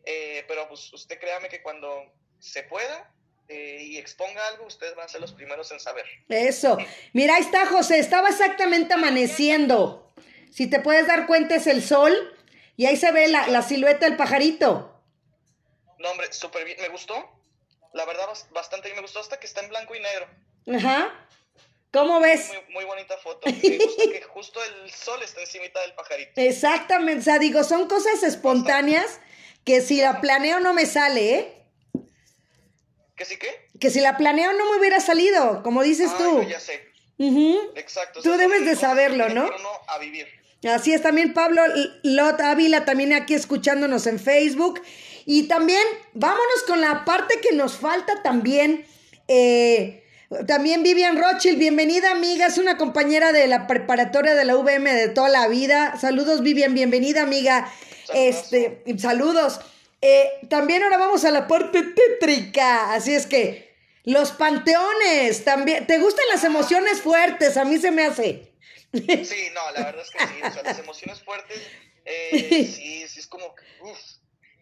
Eh, 0.06 0.44
pero 0.48 0.66
pues 0.68 0.92
usted 0.92 1.18
créame 1.20 1.48
que 1.48 1.62
cuando 1.62 2.12
se 2.38 2.62
pueda 2.64 3.10
eh, 3.48 3.78
y 3.80 3.98
exponga 3.98 4.46
algo, 4.48 4.66
ustedes 4.66 4.94
van 4.96 5.06
a 5.06 5.08
ser 5.08 5.20
los 5.20 5.32
primeros 5.32 5.70
en 5.70 5.78
saber. 5.78 6.06
Eso. 6.28 6.78
Mira, 7.12 7.36
ahí 7.36 7.42
está 7.42 7.66
José, 7.66 7.98
estaba 7.98 8.30
exactamente 8.30 8.94
amaneciendo. 8.94 10.12
Si 10.50 10.68
te 10.68 10.80
puedes 10.80 11.06
dar 11.06 11.26
cuenta 11.26 11.54
es 11.54 11.66
el 11.66 11.82
sol 11.82 12.36
y 12.76 12.86
ahí 12.86 12.96
se 12.96 13.12
ve 13.12 13.28
la, 13.28 13.46
la 13.48 13.62
silueta 13.62 14.06
del 14.06 14.16
pajarito. 14.16 15.02
No, 15.98 16.10
hombre, 16.10 16.32
súper 16.32 16.64
bien, 16.64 16.78
me 16.80 16.88
gustó. 16.88 17.30
La 17.92 18.04
verdad, 18.04 18.26
bastante 18.50 18.88
bien, 18.88 18.96
me 18.96 19.02
gustó 19.02 19.20
hasta 19.20 19.38
que 19.38 19.46
está 19.46 19.60
en 19.60 19.68
blanco 19.68 19.94
y 19.94 20.00
negro. 20.00 20.26
Ajá. 20.74 21.26
¿Cómo 21.94 22.18
ves? 22.18 22.50
Muy, 22.70 22.84
bonita 22.84 23.16
foto. 23.18 23.46
Me 23.46 23.78
gusta 23.78 24.02
que 24.12 24.22
justo 24.22 24.60
el 24.64 24.90
sol 24.90 25.22
está 25.22 25.40
encima 25.40 25.64
del 25.64 25.94
pajarito. 25.94 26.32
Exactamente, 26.34 27.20
o 27.20 27.22
sea, 27.22 27.38
digo, 27.38 27.62
son 27.62 27.86
cosas 27.86 28.24
espontáneas 28.24 29.20
que 29.64 29.80
si 29.80 30.00
la 30.00 30.20
planeo 30.20 30.58
no 30.58 30.74
me 30.74 30.86
sale, 30.86 31.34
¿eh? 31.34 31.54
¿Que 33.16 33.24
sí 33.24 33.36
qué? 33.38 33.68
Que 33.78 33.90
si 33.90 34.00
la 34.00 34.16
planeo 34.16 34.52
no 34.54 34.72
me 34.72 34.80
hubiera 34.80 34.98
salido, 34.98 35.62
como 35.62 35.84
dices 35.84 36.10
tú. 36.18 36.42
ya 36.42 36.58
sé. 36.58 36.82
Exacto. 37.76 38.22
Tú 38.22 38.32
debes 38.32 38.66
de 38.66 38.74
saberlo, 38.74 39.28
¿no? 39.28 39.44
no 39.44 39.70
a 39.86 39.98
vivir. 39.98 40.26
Así 40.68 40.92
es, 40.92 41.00
también 41.00 41.32
Pablo 41.32 41.62
Lot 42.02 42.40
Ávila, 42.40 42.84
también 42.84 43.12
aquí 43.12 43.34
escuchándonos 43.34 44.08
en 44.08 44.18
Facebook. 44.18 44.82
Y 45.26 45.46
también, 45.46 45.86
vámonos 46.12 46.62
con 46.66 46.80
la 46.80 47.04
parte 47.04 47.40
que 47.40 47.54
nos 47.54 47.78
falta 47.78 48.20
también. 48.24 48.84
Eh, 49.28 50.03
también 50.46 50.82
Vivian 50.82 51.16
Rothschild, 51.16 51.58
bienvenida 51.58 52.10
amiga, 52.10 52.46
es 52.46 52.58
una 52.58 52.76
compañera 52.76 53.32
de 53.32 53.46
la 53.46 53.66
preparatoria 53.66 54.34
de 54.34 54.44
la 54.44 54.56
VM 54.56 54.92
de 54.92 55.08
toda 55.08 55.28
la 55.28 55.48
vida. 55.48 55.96
Saludos 56.00 56.42
Vivian, 56.42 56.74
bienvenida 56.74 57.22
amiga. 57.22 57.72
Este, 58.12 58.82
saludos. 58.98 59.60
Eh, 60.00 60.30
también 60.50 60.82
ahora 60.82 60.98
vamos 60.98 61.24
a 61.24 61.30
la 61.30 61.46
parte 61.46 61.82
tétrica, 61.82 62.92
así 62.94 63.14
es 63.14 63.26
que 63.26 63.74
los 64.04 64.32
panteones 64.32 65.44
también. 65.44 65.86
¿Te 65.86 65.98
gustan 65.98 66.26
las 66.30 66.44
emociones 66.44 67.00
fuertes? 67.00 67.56
A 67.56 67.64
mí 67.64 67.78
se 67.78 67.90
me 67.90 68.04
hace. 68.04 68.52
Sí, 68.92 69.48
no, 69.54 69.72
la 69.72 69.86
verdad 69.86 70.02
es 70.02 70.10
que 70.10 70.18
sí, 70.18 70.34
o 70.42 70.52
sea, 70.52 70.62
las 70.62 70.78
emociones 70.78 71.22
fuertes, 71.22 71.60
eh, 72.04 72.30
sí, 72.74 73.08
sí 73.08 73.18
es 73.20 73.26
como, 73.26 73.46
uff. 73.82 73.98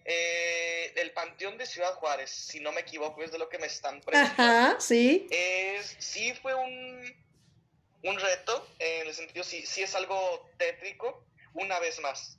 Eh, 0.04 0.92
el 0.96 1.12
Panteón 1.12 1.58
de 1.58 1.66
Ciudad 1.66 1.94
Juárez, 1.94 2.30
si 2.30 2.60
no 2.60 2.72
me 2.72 2.80
equivoco, 2.80 3.22
es 3.22 3.30
de 3.30 3.38
lo 3.38 3.48
que 3.48 3.58
me 3.58 3.66
están 3.66 4.00
presentando. 4.00 4.42
Ajá, 4.42 4.80
sí. 4.80 5.28
Es, 5.30 5.96
sí 5.98 6.34
fue 6.34 6.54
un, 6.54 7.14
un 8.02 8.18
reto, 8.18 8.68
en 8.78 9.06
el 9.06 9.14
sentido, 9.14 9.44
sí, 9.44 9.64
sí 9.64 9.82
es 9.82 9.94
algo 9.94 10.50
tétrico, 10.58 11.24
una 11.54 11.78
vez 11.78 12.00
más 12.00 12.38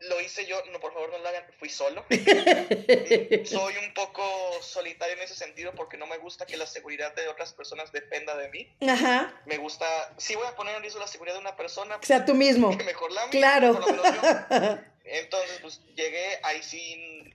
lo 0.00 0.20
hice 0.20 0.46
yo, 0.46 0.62
no, 0.72 0.80
por 0.80 0.92
favor 0.92 1.10
no 1.10 1.18
lo 1.18 1.28
hagan, 1.28 1.44
fui 1.58 1.68
solo. 1.68 2.04
Soy 3.44 3.76
un 3.76 3.94
poco 3.94 4.22
solitario 4.62 5.16
en 5.16 5.22
ese 5.22 5.34
sentido 5.34 5.72
porque 5.74 5.96
no 5.96 6.06
me 6.06 6.18
gusta 6.18 6.46
que 6.46 6.56
la 6.56 6.66
seguridad 6.66 7.14
de 7.14 7.28
otras 7.28 7.52
personas 7.52 7.92
dependa 7.92 8.36
de 8.36 8.48
mí. 8.48 8.72
Ajá. 8.88 9.40
Me 9.46 9.58
gusta, 9.58 9.86
si 10.16 10.34
voy 10.34 10.46
a 10.46 10.56
poner 10.56 10.76
en 10.76 10.82
riesgo 10.82 11.00
la 11.00 11.06
seguridad 11.06 11.34
de 11.34 11.40
una 11.40 11.56
persona, 11.56 11.96
o 11.96 12.02
sea 12.02 12.24
tú 12.24 12.34
mismo. 12.34 12.70
mejor 12.84 13.12
la 13.12 13.28
Claro. 13.28 13.78
Entonces, 15.04 15.58
pues 15.60 15.80
llegué 15.96 16.38
ahí 16.42 16.62
sin 16.62 17.30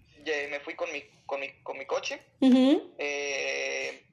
me 0.49 0.59
fui 0.59 0.76
con 0.76 0.91
mi, 0.91 1.03
con 1.26 1.39
mi, 1.39 1.51
con 1.61 1.78
mi 1.78 1.86
coche. 1.86 2.22
Eh, 2.41 4.03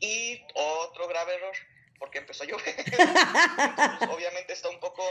y 0.00 0.42
otro 0.54 1.08
grave 1.08 1.34
error, 1.34 1.54
porque 2.04 2.18
empezó 2.18 2.44
a 2.44 2.46
llover. 2.46 2.74
Entonces, 2.76 4.08
obviamente 4.10 4.52
está 4.52 4.68
un 4.68 4.78
poco 4.78 5.02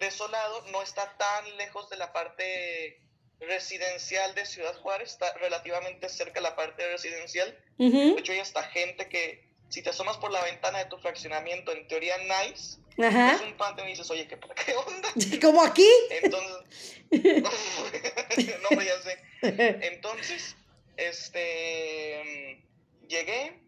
desolado, 0.00 0.64
no 0.72 0.80
está 0.80 1.14
tan 1.18 1.56
lejos 1.58 1.90
de 1.90 1.98
la 1.98 2.10
parte 2.10 3.02
residencial 3.38 4.34
de 4.34 4.46
Ciudad 4.46 4.74
Juárez, 4.80 5.10
está 5.10 5.30
relativamente 5.34 6.08
cerca 6.08 6.40
de 6.40 6.40
la 6.40 6.56
parte 6.56 6.88
residencial. 6.88 7.54
De 7.76 8.16
hecho, 8.18 8.32
hay 8.32 8.38
hasta 8.38 8.62
gente 8.62 9.10
que, 9.10 9.46
si 9.68 9.82
te 9.82 9.90
asomas 9.90 10.16
por 10.16 10.30
la 10.30 10.42
ventana 10.42 10.78
de 10.78 10.86
tu 10.86 10.96
fraccionamiento, 10.96 11.70
en 11.72 11.86
teoría 11.86 12.16
nice, 12.16 12.78
es 12.96 13.40
un 13.42 13.54
panteón 13.58 13.88
y 13.88 13.90
dices, 13.90 14.10
oye, 14.10 14.26
¿qué, 14.26 14.38
qué 14.64 14.74
onda? 14.74 15.08
¿Como 15.42 15.62
aquí? 15.62 15.88
Entonces, 16.10 17.02
no, 18.70 18.82
ya 18.82 19.02
sé. 19.02 19.22
Entonces, 19.42 20.56
este, 20.96 22.64
llegué 23.06 23.60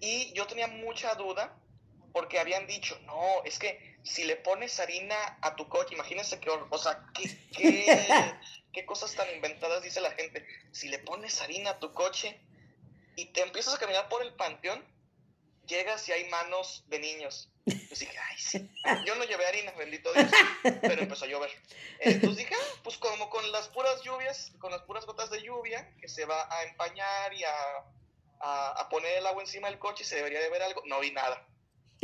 y 0.00 0.34
yo 0.34 0.46
tenía 0.46 0.66
mucha 0.66 1.14
duda 1.14 1.56
porque 2.14 2.38
habían 2.38 2.68
dicho, 2.68 2.96
no, 3.06 3.42
es 3.44 3.58
que 3.58 3.98
si 4.04 4.22
le 4.22 4.36
pones 4.36 4.78
harina 4.78 5.16
a 5.42 5.56
tu 5.56 5.68
coche, 5.68 5.94
imagínense 5.94 6.38
que, 6.38 6.48
o 6.48 6.78
sea, 6.78 7.04
¿qué, 7.12 7.36
qué, 7.50 8.34
qué 8.72 8.86
cosas 8.86 9.12
tan 9.16 9.28
inventadas 9.34 9.82
dice 9.82 10.00
la 10.00 10.12
gente. 10.12 10.46
Si 10.70 10.88
le 10.88 11.00
pones 11.00 11.42
harina 11.42 11.70
a 11.70 11.78
tu 11.80 11.92
coche 11.92 12.38
y 13.16 13.26
te 13.32 13.42
empiezas 13.42 13.74
a 13.74 13.78
caminar 13.78 14.08
por 14.08 14.22
el 14.22 14.32
panteón, 14.34 14.84
llegas 15.66 16.08
y 16.08 16.12
hay 16.12 16.28
manos 16.28 16.84
de 16.86 17.00
niños. 17.00 17.50
Yo 17.66 17.74
dije, 17.98 18.16
ay, 18.30 18.38
sí. 18.38 18.70
Yo 19.04 19.16
no 19.16 19.24
llevé 19.24 19.46
harina, 19.46 19.72
bendito 19.72 20.12
Dios, 20.12 20.30
pero 20.82 21.02
empezó 21.02 21.24
a 21.24 21.28
llover. 21.28 21.50
Entonces 21.98 22.36
dije, 22.36 22.54
ah, 22.54 22.80
pues 22.84 22.96
como 22.96 23.28
con 23.28 23.50
las 23.50 23.66
puras 23.70 24.02
lluvias, 24.02 24.52
con 24.60 24.70
las 24.70 24.82
puras 24.82 25.04
gotas 25.04 25.30
de 25.30 25.42
lluvia, 25.42 25.92
que 26.00 26.08
se 26.08 26.26
va 26.26 26.46
a 26.48 26.62
empañar 26.62 27.34
y 27.34 27.42
a, 27.42 27.54
a, 28.38 28.88
poner 28.88 29.18
el 29.18 29.26
agua 29.26 29.42
encima 29.42 29.68
del 29.68 29.80
coche, 29.80 30.04
se 30.04 30.14
debería 30.14 30.38
de 30.38 30.50
ver 30.50 30.62
algo. 30.62 30.80
No 30.86 31.00
vi 31.00 31.10
nada. 31.10 31.44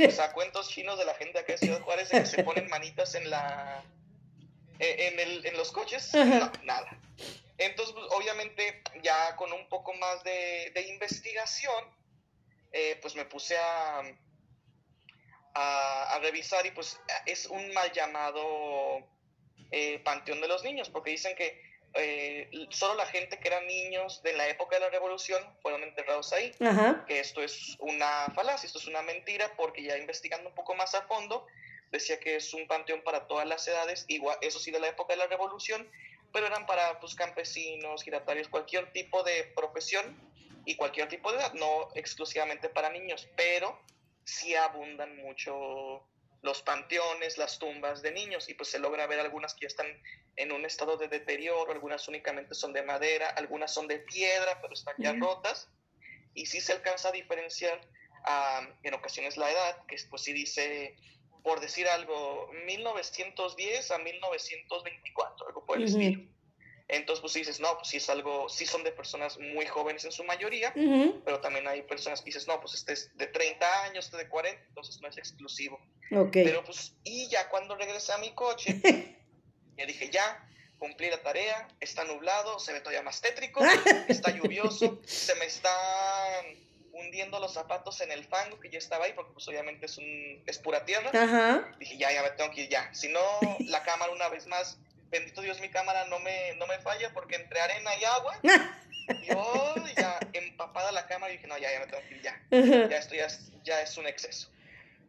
O 0.08 0.10
sea, 0.10 0.32
cuentos 0.32 0.68
chinos 0.68 0.98
de 0.98 1.04
la 1.04 1.14
gente 1.14 1.38
acá 1.38 1.52
de 1.52 1.58
Ciudad 1.58 1.80
Juárez 1.82 2.08
que 2.08 2.26
se 2.26 2.42
ponen 2.44 2.68
manitas 2.68 3.14
en 3.14 3.28
la 3.30 3.82
eh, 4.78 5.08
en, 5.12 5.20
el, 5.20 5.46
en 5.46 5.56
los 5.56 5.72
coches, 5.72 6.14
no, 6.14 6.50
nada. 6.64 6.98
Entonces, 7.58 7.94
pues, 7.94 8.06
obviamente, 8.12 8.82
ya 9.02 9.36
con 9.36 9.52
un 9.52 9.68
poco 9.68 9.92
más 9.94 10.24
de, 10.24 10.72
de 10.74 10.88
investigación, 10.88 11.84
eh, 12.72 12.98
pues 13.02 13.14
me 13.14 13.26
puse 13.26 13.58
a, 13.58 14.02
a, 15.54 16.18
revisar 16.22 16.64
y 16.64 16.70
pues 16.70 16.98
es 17.26 17.46
un 17.46 17.72
mal 17.74 17.92
llamado 17.92 19.06
eh, 19.70 19.98
Panteón 19.98 20.40
de 20.40 20.48
los 20.48 20.64
Niños, 20.64 20.88
porque 20.88 21.10
dicen 21.10 21.36
que 21.36 21.69
eh, 21.94 22.48
solo 22.70 22.94
la 22.94 23.06
gente 23.06 23.38
que 23.38 23.48
eran 23.48 23.66
niños 23.66 24.22
de 24.22 24.32
la 24.32 24.48
época 24.48 24.76
de 24.76 24.82
la 24.82 24.90
revolución 24.90 25.42
fueron 25.60 25.82
enterrados 25.82 26.32
ahí, 26.32 26.52
que 27.06 27.20
esto 27.20 27.42
es 27.42 27.76
una 27.80 28.26
falacia, 28.34 28.66
esto 28.66 28.78
es 28.78 28.86
una 28.86 29.02
mentira, 29.02 29.52
porque 29.56 29.82
ya 29.82 29.96
investigando 29.96 30.48
un 30.48 30.54
poco 30.54 30.74
más 30.74 30.94
a 30.94 31.02
fondo, 31.02 31.46
decía 31.90 32.20
que 32.20 32.36
es 32.36 32.54
un 32.54 32.66
panteón 32.68 33.02
para 33.02 33.26
todas 33.26 33.46
las 33.46 33.66
edades, 33.66 34.04
igual, 34.08 34.38
eso 34.40 34.60
sí 34.60 34.70
de 34.70 34.78
la 34.78 34.88
época 34.88 35.14
de 35.14 35.18
la 35.18 35.26
revolución, 35.26 35.90
pero 36.32 36.46
eran 36.46 36.66
para 36.66 37.00
pues, 37.00 37.14
campesinos, 37.14 38.04
giratarios, 38.04 38.48
cualquier 38.48 38.92
tipo 38.92 39.22
de 39.24 39.44
profesión 39.56 40.16
y 40.64 40.76
cualquier 40.76 41.08
tipo 41.08 41.32
de 41.32 41.38
edad, 41.38 41.52
no 41.54 41.88
exclusivamente 41.94 42.68
para 42.68 42.90
niños, 42.90 43.28
pero 43.36 43.80
sí 44.24 44.54
abundan 44.54 45.16
mucho 45.16 46.04
los 46.42 46.62
panteones, 46.62 47.36
las 47.38 47.58
tumbas 47.58 48.02
de 48.02 48.12
niños 48.12 48.48
y 48.48 48.54
pues 48.54 48.70
se 48.70 48.78
logra 48.78 49.06
ver 49.06 49.20
algunas 49.20 49.54
que 49.54 49.62
ya 49.62 49.66
están 49.68 49.86
en 50.36 50.52
un 50.52 50.64
estado 50.64 50.96
de 50.96 51.08
deterioro, 51.08 51.70
algunas 51.70 52.08
únicamente 52.08 52.54
son 52.54 52.72
de 52.72 52.82
madera, 52.82 53.28
algunas 53.28 53.72
son 53.72 53.86
de 53.86 53.98
piedra, 53.98 54.60
pero 54.60 54.72
están 54.72 54.94
ya 54.98 55.12
rotas 55.12 55.68
y 56.34 56.46
sí 56.46 56.60
se 56.60 56.72
alcanza 56.72 57.08
a 57.08 57.12
diferenciar 57.12 57.80
en 58.82 58.94
ocasiones 58.94 59.36
la 59.36 59.50
edad, 59.50 59.86
que 59.86 59.96
pues 60.08 60.22
sí 60.22 60.32
dice, 60.32 60.96
por 61.42 61.60
decir 61.60 61.88
algo, 61.88 62.50
1910 62.66 63.90
a 63.90 63.98
1924, 63.98 65.46
algo 65.48 65.66
por 65.66 65.78
el 65.78 65.84
estilo. 65.84 66.22
Entonces, 66.92 67.20
pues 67.20 67.34
dices, 67.34 67.60
no, 67.60 67.76
pues 67.76 67.88
sí 67.88 67.98
es 67.98 68.10
algo, 68.10 68.48
sí 68.48 68.66
son 68.66 68.82
de 68.82 68.90
personas 68.90 69.38
muy 69.38 69.64
jóvenes 69.66 70.04
en 70.04 70.10
su 70.10 70.24
mayoría, 70.24 70.72
pero 71.24 71.40
también 71.40 71.68
hay 71.68 71.82
personas 71.82 72.20
que 72.20 72.26
dices, 72.26 72.48
no, 72.48 72.60
pues 72.60 72.74
este 72.74 72.94
es 72.94 73.16
de 73.16 73.28
30 73.28 73.84
años, 73.84 74.06
este 74.06 74.16
de 74.16 74.28
40, 74.28 74.60
entonces 74.68 75.00
no 75.00 75.06
es 75.06 75.16
exclusivo. 75.16 75.80
Pero 76.32 76.64
pues, 76.64 76.94
y 77.04 77.28
ya 77.28 77.48
cuando 77.48 77.76
regresé 77.76 78.12
a 78.12 78.18
mi 78.18 78.32
coche, 78.32 78.80
ya 79.76 79.86
dije, 79.86 80.10
ya, 80.10 80.44
cumplí 80.80 81.08
la 81.08 81.22
tarea, 81.22 81.68
está 81.78 82.02
nublado, 82.04 82.58
se 82.58 82.72
ve 82.72 82.80
todavía 82.80 83.02
más 83.02 83.20
tétrico, 83.20 83.60
está 84.08 84.32
lluvioso, 84.32 85.00
se 85.04 85.36
me 85.36 85.44
están 85.44 86.44
hundiendo 86.92 87.38
los 87.38 87.54
zapatos 87.54 88.00
en 88.00 88.10
el 88.10 88.24
fango 88.24 88.58
que 88.58 88.68
ya 88.68 88.78
estaba 88.78 89.04
ahí, 89.04 89.12
porque 89.14 89.32
pues 89.32 89.46
obviamente 89.46 89.86
es, 89.86 89.96
un, 89.96 90.42
es 90.44 90.58
pura 90.58 90.84
tierra. 90.84 91.12
Dije, 91.78 91.96
ya, 91.96 92.12
ya 92.12 92.22
me 92.22 92.30
tengo 92.30 92.50
que 92.50 92.62
ir 92.62 92.68
ya. 92.68 92.92
Si 92.92 93.08
no, 93.08 93.20
la 93.60 93.84
cámara 93.84 94.10
una 94.10 94.28
vez 94.28 94.48
más 94.48 94.76
bendito 95.10 95.42
Dios, 95.42 95.60
mi 95.60 95.68
cámara 95.68 96.04
no 96.06 96.18
me, 96.20 96.54
no 96.56 96.66
me 96.66 96.78
falla 96.78 97.12
porque 97.12 97.36
entre 97.36 97.60
arena 97.60 97.90
y 97.96 98.04
agua, 98.04 98.38
yo 99.28 99.74
ya 99.96 100.18
empapada 100.32 100.92
la 100.92 101.06
cámara 101.06 101.32
y 101.32 101.36
dije, 101.36 101.48
no, 101.48 101.58
ya, 101.58 101.72
ya 101.72 101.80
me 101.80 101.86
tengo 101.86 102.02
que 102.08 102.14
ir, 102.14 102.22
ya. 102.22 102.40
Ya 102.50 102.96
esto 102.96 103.14
ya 103.14 103.26
es, 103.26 103.52
ya 103.64 103.82
es 103.82 103.96
un 103.96 104.06
exceso. 104.06 104.50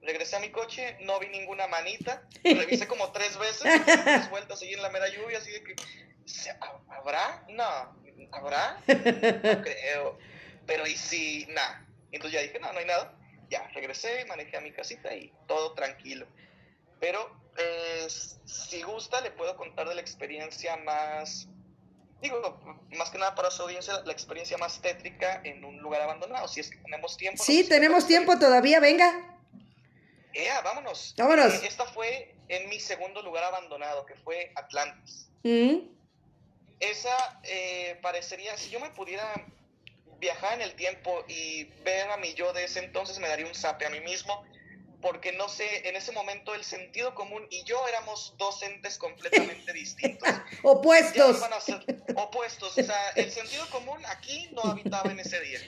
Regresé 0.01 0.35
a 0.35 0.39
mi 0.39 0.49
coche, 0.49 0.97
no 1.01 1.19
vi 1.19 1.27
ninguna 1.27 1.67
manita, 1.67 2.23
revisé 2.43 2.87
como 2.87 3.11
tres 3.11 3.37
veces, 3.37 3.81
tres 3.85 4.29
vueltas 4.29 4.59
seguí 4.59 4.73
en 4.73 4.81
la 4.81 4.89
mera 4.89 5.07
lluvia, 5.09 5.37
así 5.37 5.51
de 5.51 5.63
que, 5.63 5.75
¿habrá? 6.89 7.45
No, 7.49 7.95
¿habrá? 8.31 8.77
No 8.87 9.61
creo. 9.61 10.17
Pero 10.65 10.87
y 10.87 10.95
si, 10.95 11.45
nada. 11.47 11.85
Entonces 12.11 12.39
ya 12.39 12.45
dije, 12.45 12.59
no, 12.59 12.71
no 12.73 12.79
hay 12.79 12.85
nada. 12.85 13.13
Ya, 13.49 13.67
regresé, 13.73 14.25
manejé 14.25 14.57
a 14.57 14.61
mi 14.61 14.71
casita 14.71 15.13
y 15.13 15.31
todo 15.47 15.73
tranquilo. 15.73 16.25
Pero 16.99 17.40
eh, 17.57 18.07
si 18.45 18.81
gusta, 18.83 19.21
le 19.21 19.31
puedo 19.31 19.55
contar 19.55 19.87
de 19.87 19.95
la 19.95 20.01
experiencia 20.01 20.77
más, 20.77 21.47
digo, 22.21 22.59
más 22.91 23.09
que 23.09 23.17
nada 23.17 23.35
para 23.35 23.51
su 23.51 23.63
audiencia, 23.63 24.01
la 24.05 24.13
experiencia 24.13 24.57
más 24.57 24.81
tétrica 24.81 25.41
en 25.43 25.63
un 25.63 25.79
lugar 25.79 26.01
abandonado, 26.01 26.47
si 26.47 26.59
es 26.59 26.69
que 26.69 26.77
tenemos 26.77 27.17
tiempo. 27.17 27.43
Sí, 27.43 27.67
tenemos 27.67 28.07
tiempo 28.07 28.37
todavía, 28.39 28.79
venga. 28.79 29.37
Ea, 30.33 30.61
vámonos. 30.61 31.13
Vámonos. 31.17 31.53
Eh, 31.55 31.67
esta 31.67 31.85
fue 31.85 32.35
en 32.47 32.69
mi 32.69 32.79
segundo 32.79 33.21
lugar 33.21 33.43
abandonado, 33.43 34.05
que 34.05 34.15
fue 34.15 34.51
Atlantis. 34.55 35.29
Mm. 35.43 35.89
Esa 36.79 37.39
eh, 37.43 37.99
parecería, 38.01 38.57
si 38.57 38.69
yo 38.69 38.79
me 38.79 38.89
pudiera 38.91 39.45
viajar 40.19 40.53
en 40.53 40.61
el 40.61 40.75
tiempo 40.75 41.25
y 41.27 41.65
ver 41.83 42.09
a 42.09 42.17
mi 42.17 42.33
yo 42.33 42.53
de 42.53 42.63
ese 42.63 42.79
entonces, 42.79 43.19
me 43.19 43.27
daría 43.27 43.45
un 43.45 43.55
zape 43.55 43.85
a 43.85 43.89
mí 43.89 43.99
mismo 43.99 44.45
porque 45.01 45.31
no 45.33 45.49
sé, 45.49 45.87
en 45.89 45.95
ese 45.95 46.11
momento 46.11 46.53
el 46.53 46.63
sentido 46.63 47.13
común 47.15 47.45
y 47.49 47.63
yo 47.63 47.77
éramos 47.87 48.35
dos 48.37 48.61
entes 48.63 48.97
completamente 48.97 49.73
distintos. 49.73 50.29
opuestos. 50.63 51.41
opuestos. 52.15 52.77
O 52.77 52.83
sea, 52.83 53.09
el 53.15 53.31
sentido 53.31 53.67
común 53.69 53.99
aquí 54.07 54.49
no 54.53 54.63
habitaba 54.63 55.11
en 55.11 55.19
ese 55.19 55.39
día. 55.41 55.59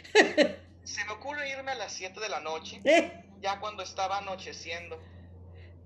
Se 0.84 1.04
me 1.06 1.14
ocurre 1.14 1.50
irme 1.50 1.72
a 1.72 1.76
las 1.76 1.94
7 1.94 2.20
de 2.20 2.30
la 2.30 2.40
noche, 2.42 2.82
eh. 2.84 3.12
ya 3.42 3.60
cuando 3.60 3.84
estaba 3.84 4.20
anocheciendo. 4.20 5.02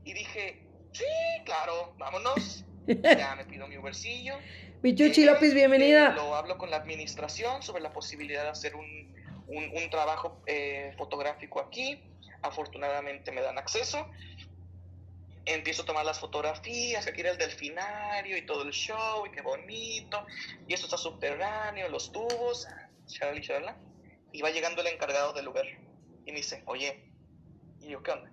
Y 0.04 0.14
dije, 0.14 0.64
sí, 0.92 1.06
claro, 1.46 1.94
vámonos. 1.98 2.64
Ya 2.88 3.36
me 3.36 3.46
pido 3.46 3.68
mi 3.68 3.78
Ubercillo. 3.78 4.38
Mi 4.82 4.96
Chuchi 4.96 5.26
López, 5.26 5.54
bienvenida. 5.54 6.10
lo 6.12 6.36
hablo 6.36 6.58
con 6.58 6.70
la 6.70 6.78
administración 6.78 7.62
sobre 7.62 7.82
la 7.82 7.92
posibilidad 7.92 8.44
de 8.44 8.50
hacer 8.50 8.76
un, 8.76 9.14
un, 9.48 9.90
trabajo 9.90 10.42
eh, 10.46 10.94
fotográfico 10.98 11.60
aquí 11.60 12.02
afortunadamente 12.48 13.32
me 13.32 13.42
dan 13.42 13.58
acceso. 13.58 14.10
Empiezo 15.46 15.84
a 15.84 15.86
tomar 15.86 16.06
las 16.06 16.20
fotografías, 16.20 17.08
aquí 17.08 17.22
era 17.22 17.32
el 17.32 17.38
delfinario 17.38 18.36
y 18.36 18.46
todo 18.46 18.64
el 18.64 18.72
show, 18.72 19.26
y 19.26 19.32
qué 19.32 19.42
bonito. 19.42 20.26
Y 20.68 20.74
esto 20.74 20.88
está 20.88 20.98
subterráneo, 20.98 21.88
los 21.90 22.12
tubos, 22.12 22.68
Y 24.34 24.42
va 24.42 24.50
llegando 24.50 24.82
el 24.82 24.88
encargado 24.88 25.32
del 25.34 25.46
lugar 25.46 25.66
y 26.26 26.32
me 26.32 26.38
dice, 26.38 26.62
oye, 26.66 27.10
y 27.80 27.90
yo, 27.90 28.04
¿qué 28.04 28.12
onda? 28.12 28.30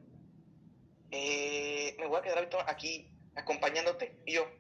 Eh, 1.12 1.94
me 2.00 2.06
voy 2.08 2.18
a 2.18 2.22
quedar 2.22 2.48
aquí 2.66 3.08
acompañándote. 3.36 4.18
Y 4.26 4.34
yo, 4.34 4.50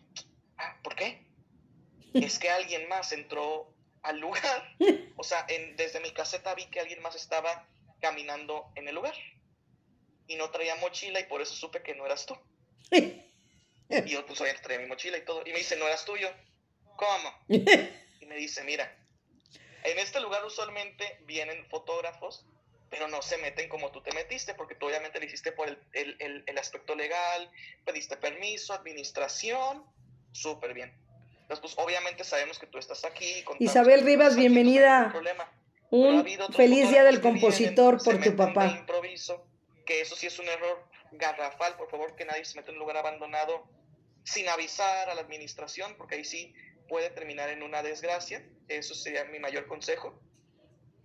ah, 0.56 0.78
¿por 0.84 0.94
qué? 0.94 1.26
es 2.14 2.38
que 2.38 2.50
alguien 2.50 2.88
más 2.88 3.12
entró 3.12 3.74
al 4.02 4.20
lugar. 4.20 4.76
O 5.16 5.22
sea, 5.22 5.46
desde 5.76 6.00
mi 6.00 6.10
caseta 6.10 6.54
vi 6.54 6.66
que 6.66 6.80
alguien 6.80 7.00
más 7.00 7.14
estaba 7.14 7.66
caminando 8.00 8.66
en 8.74 8.88
el 8.88 8.96
lugar 8.96 9.14
y 10.26 10.36
no 10.36 10.50
traía 10.50 10.76
mochila 10.76 11.20
y 11.20 11.24
por 11.24 11.42
eso 11.42 11.54
supe 11.54 11.82
que 11.82 11.94
no 11.94 12.06
eras 12.06 12.26
tú. 12.26 12.36
y 12.90 14.10
yo 14.10 14.24
pues 14.26 14.40
obviamente 14.40 14.62
traía 14.62 14.80
mi 14.80 14.88
mochila 14.88 15.18
y 15.18 15.24
todo. 15.24 15.42
Y 15.44 15.52
me 15.52 15.58
dice, 15.58 15.76
no 15.76 15.86
eras 15.86 16.04
tuyo. 16.04 16.30
¿Cómo? 16.96 17.34
y 17.48 18.26
me 18.26 18.36
dice, 18.36 18.62
mira, 18.64 18.96
en 19.84 19.98
este 19.98 20.20
lugar 20.20 20.44
usualmente 20.44 21.18
vienen 21.26 21.66
fotógrafos, 21.66 22.46
pero 22.90 23.08
no 23.08 23.20
se 23.22 23.38
meten 23.38 23.68
como 23.68 23.90
tú 23.90 24.02
te 24.02 24.12
metiste, 24.12 24.54
porque 24.54 24.74
tú 24.74 24.86
obviamente 24.86 25.18
lo 25.18 25.26
hiciste 25.26 25.52
por 25.52 25.68
el, 25.68 25.78
el, 25.92 26.44
el, 26.46 26.58
aspecto 26.58 26.94
legal, 26.94 27.50
pediste 27.84 28.16
permiso, 28.16 28.72
administración, 28.72 29.84
súper 30.32 30.74
bien. 30.74 30.96
Entonces, 31.42 31.60
pues 31.60 31.74
obviamente 31.76 32.24
sabemos 32.24 32.58
que 32.58 32.66
tú 32.66 32.78
estás 32.78 33.04
aquí. 33.04 33.44
Isabel 33.58 34.02
Rivas, 34.02 34.36
bienvenida. 34.36 35.12
Un 35.90 36.24
feliz 36.54 36.88
día 36.88 37.04
del 37.04 37.20
compositor 37.20 38.02
por 38.02 38.20
tu 38.20 38.34
papá. 38.34 38.66
improviso, 38.66 39.46
que 39.84 40.00
eso 40.00 40.16
sí 40.16 40.26
es 40.26 40.38
un 40.38 40.48
error 40.48 40.84
garrafal, 41.12 41.76
por 41.76 41.90
favor, 41.90 42.14
que 42.16 42.24
nadie 42.24 42.44
se 42.44 42.56
meta 42.56 42.70
en 42.70 42.76
un 42.76 42.80
lugar 42.80 42.96
abandonado 42.96 43.68
sin 44.24 44.48
avisar 44.48 45.08
a 45.10 45.14
la 45.14 45.20
administración, 45.20 45.94
porque 45.96 46.16
ahí 46.16 46.24
sí 46.24 46.54
puede 46.88 47.10
terminar 47.10 47.50
en 47.50 47.62
una 47.62 47.82
desgracia. 47.82 48.44
Eso 48.68 48.94
sería 48.94 49.24
mi 49.24 49.38
mayor 49.38 49.66
consejo. 49.66 50.18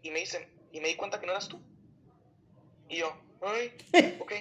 Y 0.01 0.11
me 0.11 0.19
dicen, 0.19 0.49
y 0.71 0.79
me 0.79 0.87
di 0.87 0.95
cuenta 0.95 1.19
que 1.19 1.25
no 1.25 1.33
eras 1.33 1.49
tú. 1.49 1.61
Y 2.87 2.97
yo, 2.97 3.15
ay, 3.41 3.73
ok. 4.19 4.31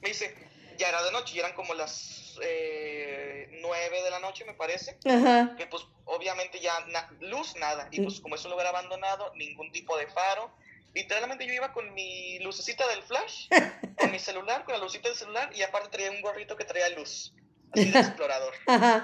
Me 0.00 0.08
dice, 0.08 0.34
ya 0.78 0.88
era 0.88 1.02
de 1.02 1.12
noche, 1.12 1.36
y 1.36 1.38
eran 1.38 1.54
como 1.54 1.74
las 1.74 2.38
eh, 2.42 3.48
nueve 3.60 4.02
de 4.02 4.10
la 4.10 4.18
noche, 4.20 4.44
me 4.44 4.54
parece. 4.54 4.98
Que 5.02 5.66
pues 5.66 5.86
obviamente 6.06 6.60
ya 6.60 6.72
luz, 7.20 7.54
nada. 7.56 7.88
Y 7.90 8.00
pues 8.00 8.20
como 8.20 8.34
es 8.34 8.44
un 8.44 8.52
lugar 8.52 8.66
abandonado, 8.66 9.32
ningún 9.34 9.70
tipo 9.70 9.96
de 9.96 10.06
faro. 10.08 10.50
Literalmente 10.94 11.46
yo 11.46 11.52
iba 11.52 11.72
con 11.72 11.92
mi 11.92 12.38
lucecita 12.38 12.86
del 12.88 13.02
flash, 13.02 13.48
con 13.98 14.10
mi 14.10 14.18
celular, 14.18 14.64
con 14.64 14.74
la 14.74 14.80
lucita 14.80 15.08
del 15.08 15.18
celular, 15.18 15.50
y 15.54 15.62
aparte 15.62 15.88
traía 15.88 16.10
un 16.10 16.22
gorrito 16.22 16.56
que 16.56 16.64
traía 16.64 16.88
luz, 16.90 17.34
así 17.72 17.90
de 17.90 17.98
explorador. 18.00 18.54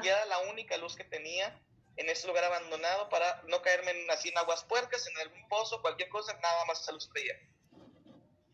Y 0.02 0.08
era 0.08 0.24
la 0.26 0.38
única 0.50 0.76
luz 0.76 0.94
que 0.94 1.04
tenía 1.04 1.60
en 1.96 2.08
ese 2.08 2.28
lugar 2.28 2.44
abandonado 2.44 3.08
para 3.08 3.42
no 3.48 3.60
caerme 3.60 3.90
en, 3.90 4.10
así 4.10 4.28
en 4.28 4.38
aguas 4.38 4.64
puercas, 4.64 5.06
en 5.06 5.18
algún 5.18 5.48
pozo, 5.48 5.82
cualquier 5.82 6.08
cosa, 6.08 6.32
nada 6.40 6.64
más 6.64 6.80
esa 6.80 6.92
luz 6.92 7.10
traía. 7.12 7.34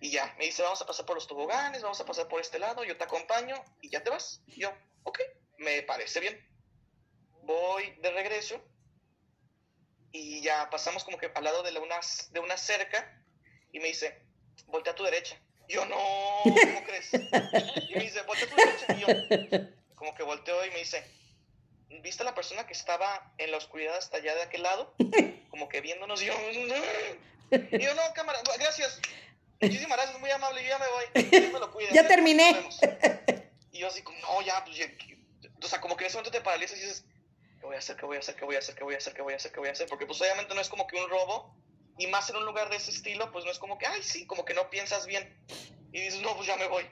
Y 0.01 0.11
ya, 0.11 0.35
me 0.39 0.47
dice, 0.47 0.63
vamos 0.63 0.81
a 0.83 0.87
pasar 0.87 1.07
por 1.07 1.17
los 1.17 1.27
toboganes, 1.27 1.83
vamos 1.83 2.01
a 2.01 2.05
pasar 2.05 2.29
por 2.29 2.41
este 2.41 2.59
lado, 2.59 2.85
yo 2.85 2.97
te 2.97 3.05
acompaño 3.05 3.63
y 3.81 3.91
ya 3.91 4.03
te 4.03 4.11
vas. 4.11 4.43
Y 4.47 4.61
yo, 4.61 4.73
ok, 5.05 5.21
me 5.59 5.83
parece 5.83 6.21
bien. 6.21 6.49
Voy 7.43 7.91
de 8.01 8.11
regreso 8.11 8.61
y 10.13 10.43
ya 10.43 10.69
pasamos 10.71 11.05
como 11.05 11.19
que 11.19 11.31
al 11.35 11.45
lado 11.45 11.63
de, 11.63 11.79
una, 11.79 12.01
de 12.31 12.41
una 12.41 12.57
cerca 12.57 13.23
y 13.73 13.81
me 13.81 13.89
dice, 13.89 14.21
voltea 14.67 14.93
a 14.93 14.97
tu 14.97 15.05
derecha. 15.05 15.37
Y 15.69 15.75
yo, 15.75 15.85
no, 15.87 15.97
¿cómo 16.45 16.85
crees? 16.85 17.11
Y 17.13 17.95
me 17.95 18.05
dice, 18.05 18.23
voltea 18.23 18.47
a 18.47 18.51
tu 18.51 18.57
derecha. 18.57 18.87
Y 18.95 19.01
yo, 19.01 19.67
como 19.95 20.15
que 20.15 20.23
volteo 20.23 20.65
y 20.65 20.71
me 20.71 20.79
dice, 20.79 21.05
¿viste 22.03 22.23
a 22.23 22.27
la 22.27 22.35
persona 22.35 22.67
que 22.67 22.73
estaba 22.73 23.33
en 23.39 23.51
la 23.51 23.57
oscuridad 23.57 23.97
hasta 23.97 24.19
allá 24.19 24.35
de 24.35 24.43
aquel 24.43 24.63
lado? 24.63 24.95
Como 25.51 25.69
que 25.69 25.81
viéndonos. 25.81 26.23
Y 26.23 26.27
yo, 26.27 26.35
y 27.51 27.79
yo 27.79 27.95
no, 27.95 28.03
cámara, 28.15 28.39
gracias. 28.59 29.01
Muchísimas 29.61 29.97
gracias, 29.97 30.21
muy 30.21 30.31
amable, 30.31 30.63
yo 30.63 30.69
ya 30.69 30.79
me 30.79 30.87
voy. 30.87 31.53
me 31.53 31.59
lo 31.59 31.73
cuida, 31.73 31.91
ya, 31.93 32.07
terminé. 32.07 32.69
Y 33.73 33.79
yo 33.79 33.89
así 33.89 34.03
como, 34.03 34.19
no, 34.21 34.43
ya, 34.43 34.65
pues 34.65 34.77
ya. 34.77 34.87
O 35.63 35.67
sea, 35.67 35.81
como 35.81 35.97
que 35.97 36.05
en 36.05 36.09
ese 36.09 36.17
momento 36.17 36.37
te 36.37 36.45
paralizas 36.45 36.79
y 36.79 36.83
dices, 36.83 37.05
¿qué 37.61 37.67
voy 37.67 37.77
a 37.77 37.79
hacer? 37.79 37.97
¿Qué 37.97 38.07
voy 38.07 38.17
a 38.17 38.21
hacer? 38.21 38.35
¿Qué 38.35 38.45
voy 38.45 38.55
a 38.55 38.59
hacer? 38.59 38.75
¿Qué 38.75 38.85
voy 38.85 38.95
a 38.95 38.99
hacer? 38.99 39.13
¿Qué 39.13 39.23
voy 39.23 39.33
a 39.33 39.37
hacer? 39.37 39.53
¿Qué 39.53 39.61
voy 39.61 39.69
a 39.69 39.73
hacer? 39.73 39.89
Porque 39.89 40.07
pues 40.07 40.21
obviamente 40.21 40.55
no 40.55 40.61
es 40.61 40.69
como 40.69 40.87
que 40.87 40.97
un 40.97 41.09
robo. 41.09 41.55
Y 41.99 42.07
más 42.09 42.29
en 42.31 42.37
un 42.37 42.45
lugar 42.45 42.69
de 42.69 42.77
ese 42.77 42.91
estilo, 42.91 43.31
pues 43.33 43.45
no 43.45 43.51
es 43.51 43.59
como 43.59 43.79
que, 43.79 43.87
ay, 43.87 44.03
sí, 44.03 44.27
como 44.27 44.45
que 44.45 44.55
no 44.55 44.69
piensas 44.69 45.07
bien. 45.07 45.35
Y 45.93 46.01
dices, 46.01 46.21
no, 46.21 46.35
pues 46.37 46.47
ya 46.47 46.57
me 46.57 46.69
voy. 46.69 46.85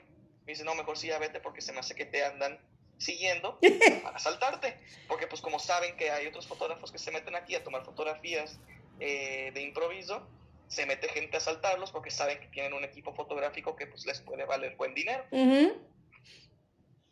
Me 0.45 0.53
dice, 0.53 0.63
no, 0.63 0.75
mejor 0.75 0.97
sí, 0.97 1.07
ya 1.07 1.19
vete 1.19 1.39
porque 1.39 1.61
se 1.61 1.73
me 1.73 1.79
hace 1.79 1.95
que 1.95 2.05
te 2.05 2.23
andan 2.23 2.59
siguiendo 2.97 3.59
para 4.03 4.17
asaltarte. 4.17 4.79
Porque 5.07 5.27
pues 5.27 5.41
como 5.41 5.59
saben 5.59 5.95
que 5.97 6.11
hay 6.11 6.27
otros 6.27 6.47
fotógrafos 6.47 6.91
que 6.91 6.97
se 6.97 7.11
meten 7.11 7.35
aquí 7.35 7.55
a 7.55 7.63
tomar 7.63 7.85
fotografías 7.85 8.59
eh, 8.99 9.51
de 9.53 9.61
improviso, 9.61 10.27
se 10.67 10.85
mete 10.85 11.09
gente 11.09 11.37
a 11.37 11.39
asaltarlos 11.39 11.91
porque 11.91 12.11
saben 12.11 12.39
que 12.39 12.47
tienen 12.47 12.73
un 12.73 12.83
equipo 12.83 13.13
fotográfico 13.13 13.75
que 13.75 13.87
pues 13.87 14.05
les 14.05 14.21
puede 14.21 14.45
valer 14.45 14.75
buen 14.75 14.93
dinero. 14.93 15.25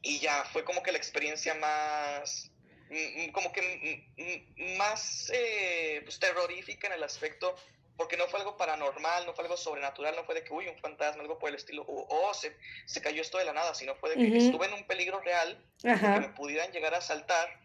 Y 0.02 0.20
ya 0.20 0.44
fue 0.52 0.66
como 0.66 0.84
que 0.84 0.91
la 0.91 0.98
experiencia 0.98 1.54
más, 1.56 2.52
mm, 2.89 3.26
mm, 3.28 3.32
como 3.32 3.52
que 3.54 4.06
mm, 4.18 4.78
más 4.78 5.32
eh, 5.34 6.02
pues, 6.04 6.20
terrorífica 6.20 6.88
en 6.88 6.94
el 6.94 7.04
aspecto, 7.04 7.56
porque 7.98 8.18
no 8.18 8.28
fue 8.28 8.39
algo 8.39 8.58
paranormal, 8.58 9.26
no 9.26 9.34
fue 9.34 9.44
algo 9.44 9.58
sobrenatural, 9.58 10.16
no 10.16 10.24
fue 10.24 10.36
de 10.36 10.44
que, 10.44 10.54
uy, 10.54 10.68
un 10.68 10.78
fantasma, 10.80 11.22
algo 11.22 11.38
por 11.38 11.50
el 11.50 11.56
estilo, 11.56 11.84
o 11.84 12.08
oh, 12.10 12.34
se, 12.34 12.56
se, 12.86 13.02
cayó 13.02 13.22
esto 13.22 13.38
de 13.38 13.46
la 13.46 13.54
nada, 13.54 13.76
sino 13.76 13.96
fue 13.96 14.16
de 14.16 14.16
que 14.16 14.38
estuve 14.38 14.66
en 14.66 14.74
un 14.74 14.86
peligro 14.86 15.20
real, 15.20 15.64
que 15.82 15.89
me 15.89 16.30
pudieran 16.30 16.72
llegar 16.72 16.94
a 16.94 16.98
asaltar 16.98 17.60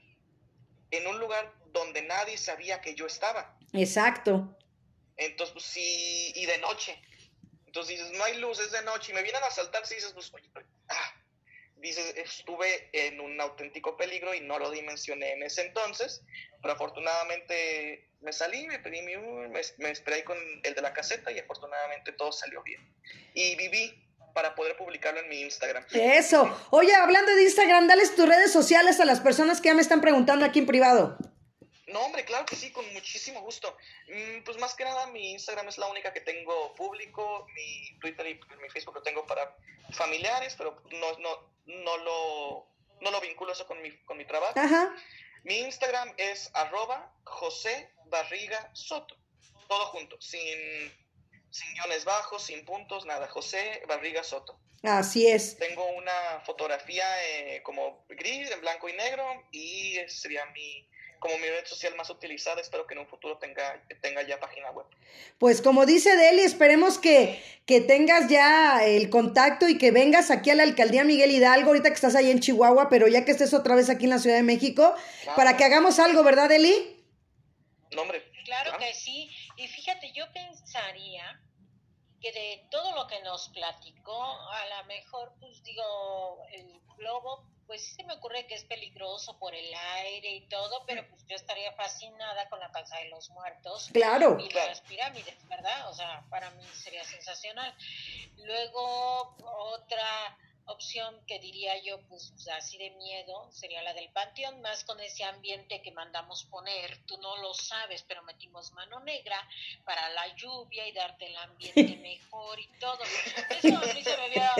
en 0.91 1.07
un 1.07 1.19
lugar 1.19 1.53
donde 1.73 2.03
nadie 2.03 2.37
sabía 2.37 2.81
que 2.81 2.95
yo 2.95 3.07
estaba. 3.07 3.57
Exacto. 3.73 4.57
Entonces, 5.17 5.53
pues 5.53 5.65
sí, 5.65 6.33
y 6.35 6.47
de 6.47 6.59
noche. 6.59 7.01
Entonces 7.67 7.99
dices, 7.99 8.13
no 8.17 8.25
hay 8.25 8.39
luz, 8.39 8.61
es 8.61 8.71
de 8.71 8.83
noche, 8.83 9.13
y 9.13 9.15
me 9.15 9.23
vienen 9.23 9.43
a 9.43 9.47
asaltar, 9.47 9.87
si 9.87 9.95
dices, 9.95 10.13
pues, 10.13 10.33
oye, 10.33 10.51
ah, 10.89 11.15
dices, 11.81 12.15
estuve 12.17 12.89
en 12.93 13.21
un 13.21 13.41
auténtico 13.41 13.97
peligro 13.97 14.35
y 14.35 14.41
no 14.41 14.59
lo 14.59 14.71
dimensioné 14.71 15.33
en 15.33 15.43
ese 15.43 15.63
entonces, 15.63 16.23
pero 16.61 16.75
afortunadamente 16.75 18.11
me 18.21 18.33
salí, 18.33 18.67
me 18.67 18.79
pedí 18.79 19.03
mi 19.03 19.17
me, 19.17 19.61
me 19.79 19.91
esperé 19.91 20.25
con 20.25 20.37
el 20.63 20.75
de 20.75 20.83
la 20.83 20.93
caseta 20.93 21.31
y 21.31 21.39
afortunadamente 21.39 22.13
todo 22.13 22.33
salió 22.33 22.63
bien. 22.63 22.81
Y 23.35 23.57
viví 23.57 24.05
para 24.35 24.55
poder 24.55 24.77
publicarlo 24.77 25.21
en 25.21 25.29
mi 25.29 25.41
Instagram. 25.41 25.85
Eso. 25.93 26.57
Oye, 26.71 26.95
hablando 26.95 27.35
de 27.35 27.43
Instagram, 27.43 27.89
dales 27.89 28.15
tus 28.15 28.29
redes 28.29 28.53
sociales 28.53 29.01
a 29.01 29.05
las 29.05 29.21
personas 29.21 29.61
que 29.61 29.69
ya 29.69 29.75
me 29.75 29.83
están 29.83 30.01
preguntando 30.01 30.45
aquí 30.45 30.61
en 30.61 30.67
privado. 30.67 31.19
No, 31.89 32.01
hombre, 32.01 32.25
claro 32.25 32.45
que 32.45 32.57
sí, 32.57 32.71
con 32.71 32.91
muchísimo 32.93 33.41
gusto. 33.41 33.77
Mm, 34.09 34.45
pues 34.45 34.59
más 34.59 34.75
que 34.75 34.85
nada 34.85 35.07
mi 35.07 35.33
Instagram 35.33 35.69
es 35.69 35.79
la 35.79 35.87
única 35.87 36.13
que 36.13 36.21
tengo 36.21 36.75
público, 36.75 37.47
mi 37.55 37.99
Twitter 37.99 38.27
y 38.27 38.41
mi 38.61 38.69
Facebook 38.69 38.97
lo 38.97 39.03
tengo 39.03 39.27
para 39.27 39.57
familiares, 39.93 40.55
pero 40.57 40.83
no, 40.91 41.19
no, 41.19 41.51
no, 41.67 41.97
lo, 41.99 42.67
no 43.01 43.11
lo 43.11 43.21
vinculo 43.21 43.53
eso 43.53 43.67
con 43.67 43.81
mi, 43.81 43.97
con 44.05 44.19
mi 44.19 44.27
trabajo. 44.27 44.55
Mi 45.45 45.59
Instagram 45.61 46.13
es 46.17 46.51
arroba 46.55 47.13
José 47.25 47.91
Barriga 48.07 48.71
Soto, 48.75 49.17
todo 49.69 49.87
junto, 49.87 50.21
sin, 50.21 50.59
sin 51.51 51.75
guiones 51.75 52.05
bajos, 52.05 52.43
sin 52.43 52.65
puntos, 52.65 53.07
nada, 53.07 53.29
José 53.29 53.83
Barriga 53.87 54.23
Soto. 54.23 54.59
Así 54.83 55.27
es. 55.27 55.57
Tengo 55.57 55.85
una 55.93 56.41
fotografía 56.45 57.05
eh, 57.27 57.63
como 57.63 58.05
gris, 58.09 58.51
en 58.51 58.61
blanco 58.61 58.89
y 58.89 58.93
negro, 58.93 59.25
y 59.51 59.99
sería 60.09 60.45
mi 60.47 60.88
como 61.19 61.37
mi 61.39 61.49
red 61.49 61.65
social 61.67 61.95
más 61.97 62.11
utilizada. 62.11 62.61
Espero 62.61 62.87
que 62.87 62.95
en 62.95 63.01
un 63.01 63.07
futuro 63.07 63.39
tenga, 63.39 63.83
tenga 64.01 64.23
ya 64.23 64.39
página 64.41 64.71
web. 64.71 64.87
Pues 65.39 65.63
como 65.63 65.87
dice 65.87 66.17
Deli, 66.17 66.43
esperemos 66.43 66.99
que, 66.99 67.43
que 67.67 67.81
tengas 67.81 68.29
ya 68.29 68.85
el 68.85 69.11
contacto 69.11 69.69
y 69.69 69.79
que 69.79 69.91
vengas 69.91 70.31
aquí 70.31 70.51
a 70.51 70.55
la 70.55 70.63
alcaldía 70.63 71.05
Miguel 71.05 71.31
Hidalgo, 71.31 71.69
ahorita 71.69 71.89
que 71.89 71.95
estás 71.95 72.15
ahí 72.15 72.31
en 72.31 72.41
Chihuahua, 72.41 72.89
pero 72.89 73.09
ya 73.09 73.25
que 73.25 73.33
estés 73.33 73.55
otra 73.55 73.75
vez 73.75 73.91
aquí 73.91 74.05
en 74.05 74.11
la 74.11 74.19
Ciudad 74.19 74.37
de 74.37 74.43
México, 74.43 74.95
para 75.37 75.57
que 75.57 75.65
hagamos 75.65 75.99
algo, 75.99 76.23
¿verdad, 76.23 76.49
Deli? 76.49 77.05
No, 77.93 78.03
hombre. 78.03 78.23
Claro 78.45 78.79
que 78.79 78.95
sí. 78.95 79.31
Y 79.57 79.69
fíjate, 79.69 80.13
yo 80.13 80.25
pensaría 80.33 81.41
que 82.21 82.33
de 82.33 82.67
todo 82.71 82.95
lo 82.95 83.07
que 83.07 83.21
nos 83.23 83.49
platicó, 83.51 84.23
a 84.23 84.67
lo 84.67 84.85
mejor, 84.87 85.33
pues 85.41 85.63
digo, 85.63 86.43
el 86.53 86.81
globo 86.97 87.45
pues 87.69 87.85
sí 87.85 87.95
se 87.95 88.03
me 88.05 88.15
ocurre 88.15 88.47
que 88.47 88.55
es 88.55 88.65
peligroso 88.65 89.39
por 89.39 89.55
el 89.55 89.73
aire 89.75 90.31
y 90.31 90.41
todo, 90.49 90.85
pero 90.87 91.07
pues 91.07 91.25
yo 91.29 91.37
estaría 91.37 91.71
fascinada 91.73 92.49
con 92.49 92.59
la 92.59 92.73
casa 92.73 92.97
de 92.97 93.11
los 93.11 93.29
muertos. 93.31 93.91
Claro. 93.93 94.39
Y 94.41 94.49
las 94.51 94.81
pirámides, 94.81 95.37
¿verdad? 95.49 95.91
O 95.91 95.95
sea, 95.95 96.25
para 96.31 96.51
mí 96.53 96.65
sería 96.73 97.05
sensacional. 97.05 97.73
Luego, 98.39 99.37
otra 99.75 100.39
opción 100.65 101.15
que 101.27 101.39
diría 101.41 101.83
yo, 101.83 102.01
pues 102.09 102.33
así 102.57 102.79
de 102.79 102.91
miedo, 102.93 103.51
sería 103.53 103.83
la 103.83 103.93
del 103.93 104.11
panteón, 104.13 104.63
más 104.63 104.85
con 104.85 104.99
ese 105.01 105.25
ambiente 105.25 105.83
que 105.83 105.93
mandamos 105.93 106.45
poner. 106.45 107.05
Tú 107.05 107.19
no 107.19 107.37
lo 107.37 107.53
sabes, 107.53 108.03
pero 108.09 108.23
metimos 108.23 108.73
mano 108.73 109.01
negra 109.01 109.47
para 109.85 110.09
la 110.11 110.35
lluvia 110.37 110.89
y 110.89 110.93
darte 110.93 111.27
el 111.27 111.37
ambiente 111.37 111.97
mejor 112.01 112.59
y 112.61 112.69
todo. 112.79 113.01
Eso 113.63 113.77
a 113.77 113.93
mí 113.93 114.03
se 114.03 114.17
me 114.17 114.25
había 114.25 114.55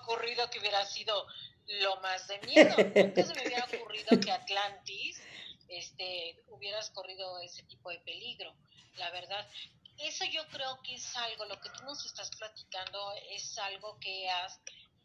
ocurrido 0.00 0.50
que 0.50 0.58
hubiera 0.58 0.84
sido 0.84 1.24
lo 1.68 1.96
más 2.00 2.26
de 2.28 2.38
miedo. 2.40 2.76
Nunca 2.76 3.22
se 3.24 3.34
me 3.34 3.46
hubiera 3.46 3.64
ocurrido 3.74 4.20
que 4.20 4.32
Atlantis 4.32 5.20
este, 5.68 6.42
hubieras 6.48 6.90
corrido 6.90 7.38
ese 7.40 7.62
tipo 7.64 7.90
de 7.90 7.98
peligro, 8.00 8.54
la 8.96 9.10
verdad. 9.10 9.46
Eso 9.98 10.24
yo 10.26 10.46
creo 10.48 10.80
que 10.82 10.94
es 10.94 11.16
algo, 11.16 11.44
lo 11.46 11.60
que 11.60 11.70
tú 11.70 11.84
nos 11.84 12.04
estás 12.06 12.30
platicando 12.36 13.12
es 13.30 13.58
algo 13.58 13.98
que 14.00 14.28
has 14.30 14.60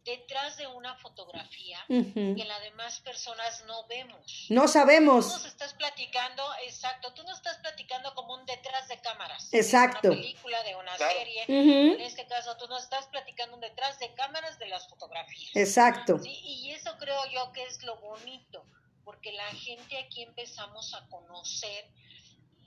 detrás 0.05 0.57
de 0.57 0.67
una 0.67 0.95
fotografía 0.95 1.79
que 1.87 2.45
las 2.45 2.61
demás 2.61 2.99
personas 2.99 3.63
no 3.67 3.85
vemos. 3.87 4.47
No 4.49 4.67
sabemos. 4.67 5.27
Tú 5.27 5.33
nos 5.33 5.45
estás 5.45 5.73
platicando, 5.73 6.43
exacto, 6.65 7.13
tú 7.13 7.23
nos 7.23 7.37
estás 7.37 7.57
platicando 7.59 8.13
como 8.15 8.35
un 8.35 8.45
detrás 8.45 8.87
de 8.87 8.99
cámaras. 8.99 9.53
Exacto. 9.53 10.09
De 10.09 10.15
una 10.15 10.21
película, 10.21 10.63
de 10.63 10.75
una 10.75 10.97
serie. 10.97 11.43
En 11.47 12.01
este 12.01 12.27
caso, 12.27 12.55
tú 12.57 12.67
nos 12.67 12.83
estás 12.83 13.07
platicando 13.07 13.55
un 13.55 13.61
detrás 13.61 13.99
de 13.99 14.13
cámaras 14.13 14.59
de 14.59 14.67
las 14.67 14.87
fotografías. 14.87 15.55
Exacto. 15.55 16.19
¿sí? 16.19 16.39
Y 16.43 16.71
eso 16.71 16.95
creo 16.99 17.25
yo 17.31 17.51
que 17.53 17.63
es 17.63 17.81
lo 17.83 17.95
bonito, 17.97 18.65
porque 19.05 19.31
la 19.31 19.47
gente 19.51 19.97
aquí 19.97 20.23
empezamos 20.23 20.93
a 20.93 21.07
conocer 21.07 21.85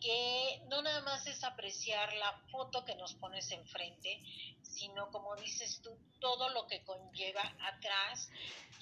que 0.01 0.61
no 0.69 0.83
nada 0.83 1.03
más 1.03 1.27
es 1.27 1.43
apreciar 1.45 2.13
la 2.15 2.33
foto 2.51 2.85
que 2.85 2.95
nos 2.97 3.15
pones 3.15 3.51
enfrente, 3.51 4.21
sino 4.63 5.11
como 5.11 5.35
dices 5.37 5.81
tú, 5.83 5.91
todo 6.21 6.51
lo 6.51 6.67
que 6.67 6.83
conlleva 6.85 7.43
atrás. 7.61 8.31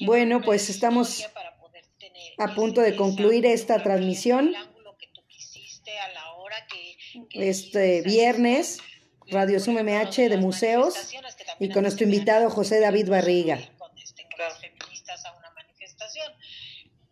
Bueno, 0.00 0.40
pues 0.40 0.70
estamos... 0.70 1.22
Para 1.34 1.56
poder 1.58 1.84
tener 1.98 2.34
a 2.38 2.54
punto 2.54 2.80
de 2.80 2.96
concluir 2.96 3.46
esta 3.46 3.82
transmisión. 3.82 4.54
Este 7.30 8.02
viernes, 8.02 8.80
Radio 9.28 9.60
Sum 9.60 9.76
MH 9.76 10.28
de 10.28 10.36
museos 10.36 10.94
y 11.60 11.70
con 11.70 11.82
nuestro 11.82 12.04
invitado 12.04 12.50
José 12.50 12.80
David 12.80 13.08
Barriga. 13.08 13.58
feministas 14.60 15.24
a 15.24 15.32
una 15.36 15.50
manifestación, 15.50 16.32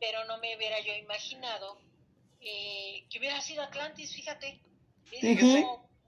pero 0.01 0.25
no 0.25 0.39
me 0.39 0.57
hubiera 0.57 0.81
yo 0.81 0.95
imaginado 0.95 1.79
eh, 2.45 3.07
que 3.11 3.19
hubiera 3.19 3.41
sido 3.41 3.63
Atlantis, 3.63 4.15
fíjate. 4.15 4.61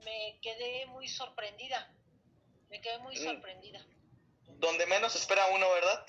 me 0.03 0.39
quedé 0.41 0.85
muy 0.87 1.07
sorprendida. 1.07 1.91
Me 2.69 2.81
quedé 2.81 2.99
muy 2.99 3.15
sorprendida. 3.15 3.85
Donde 4.57 4.85
menos 4.85 5.15
espera 5.15 5.47
uno, 5.53 5.65
¿verdad? 5.71 6.05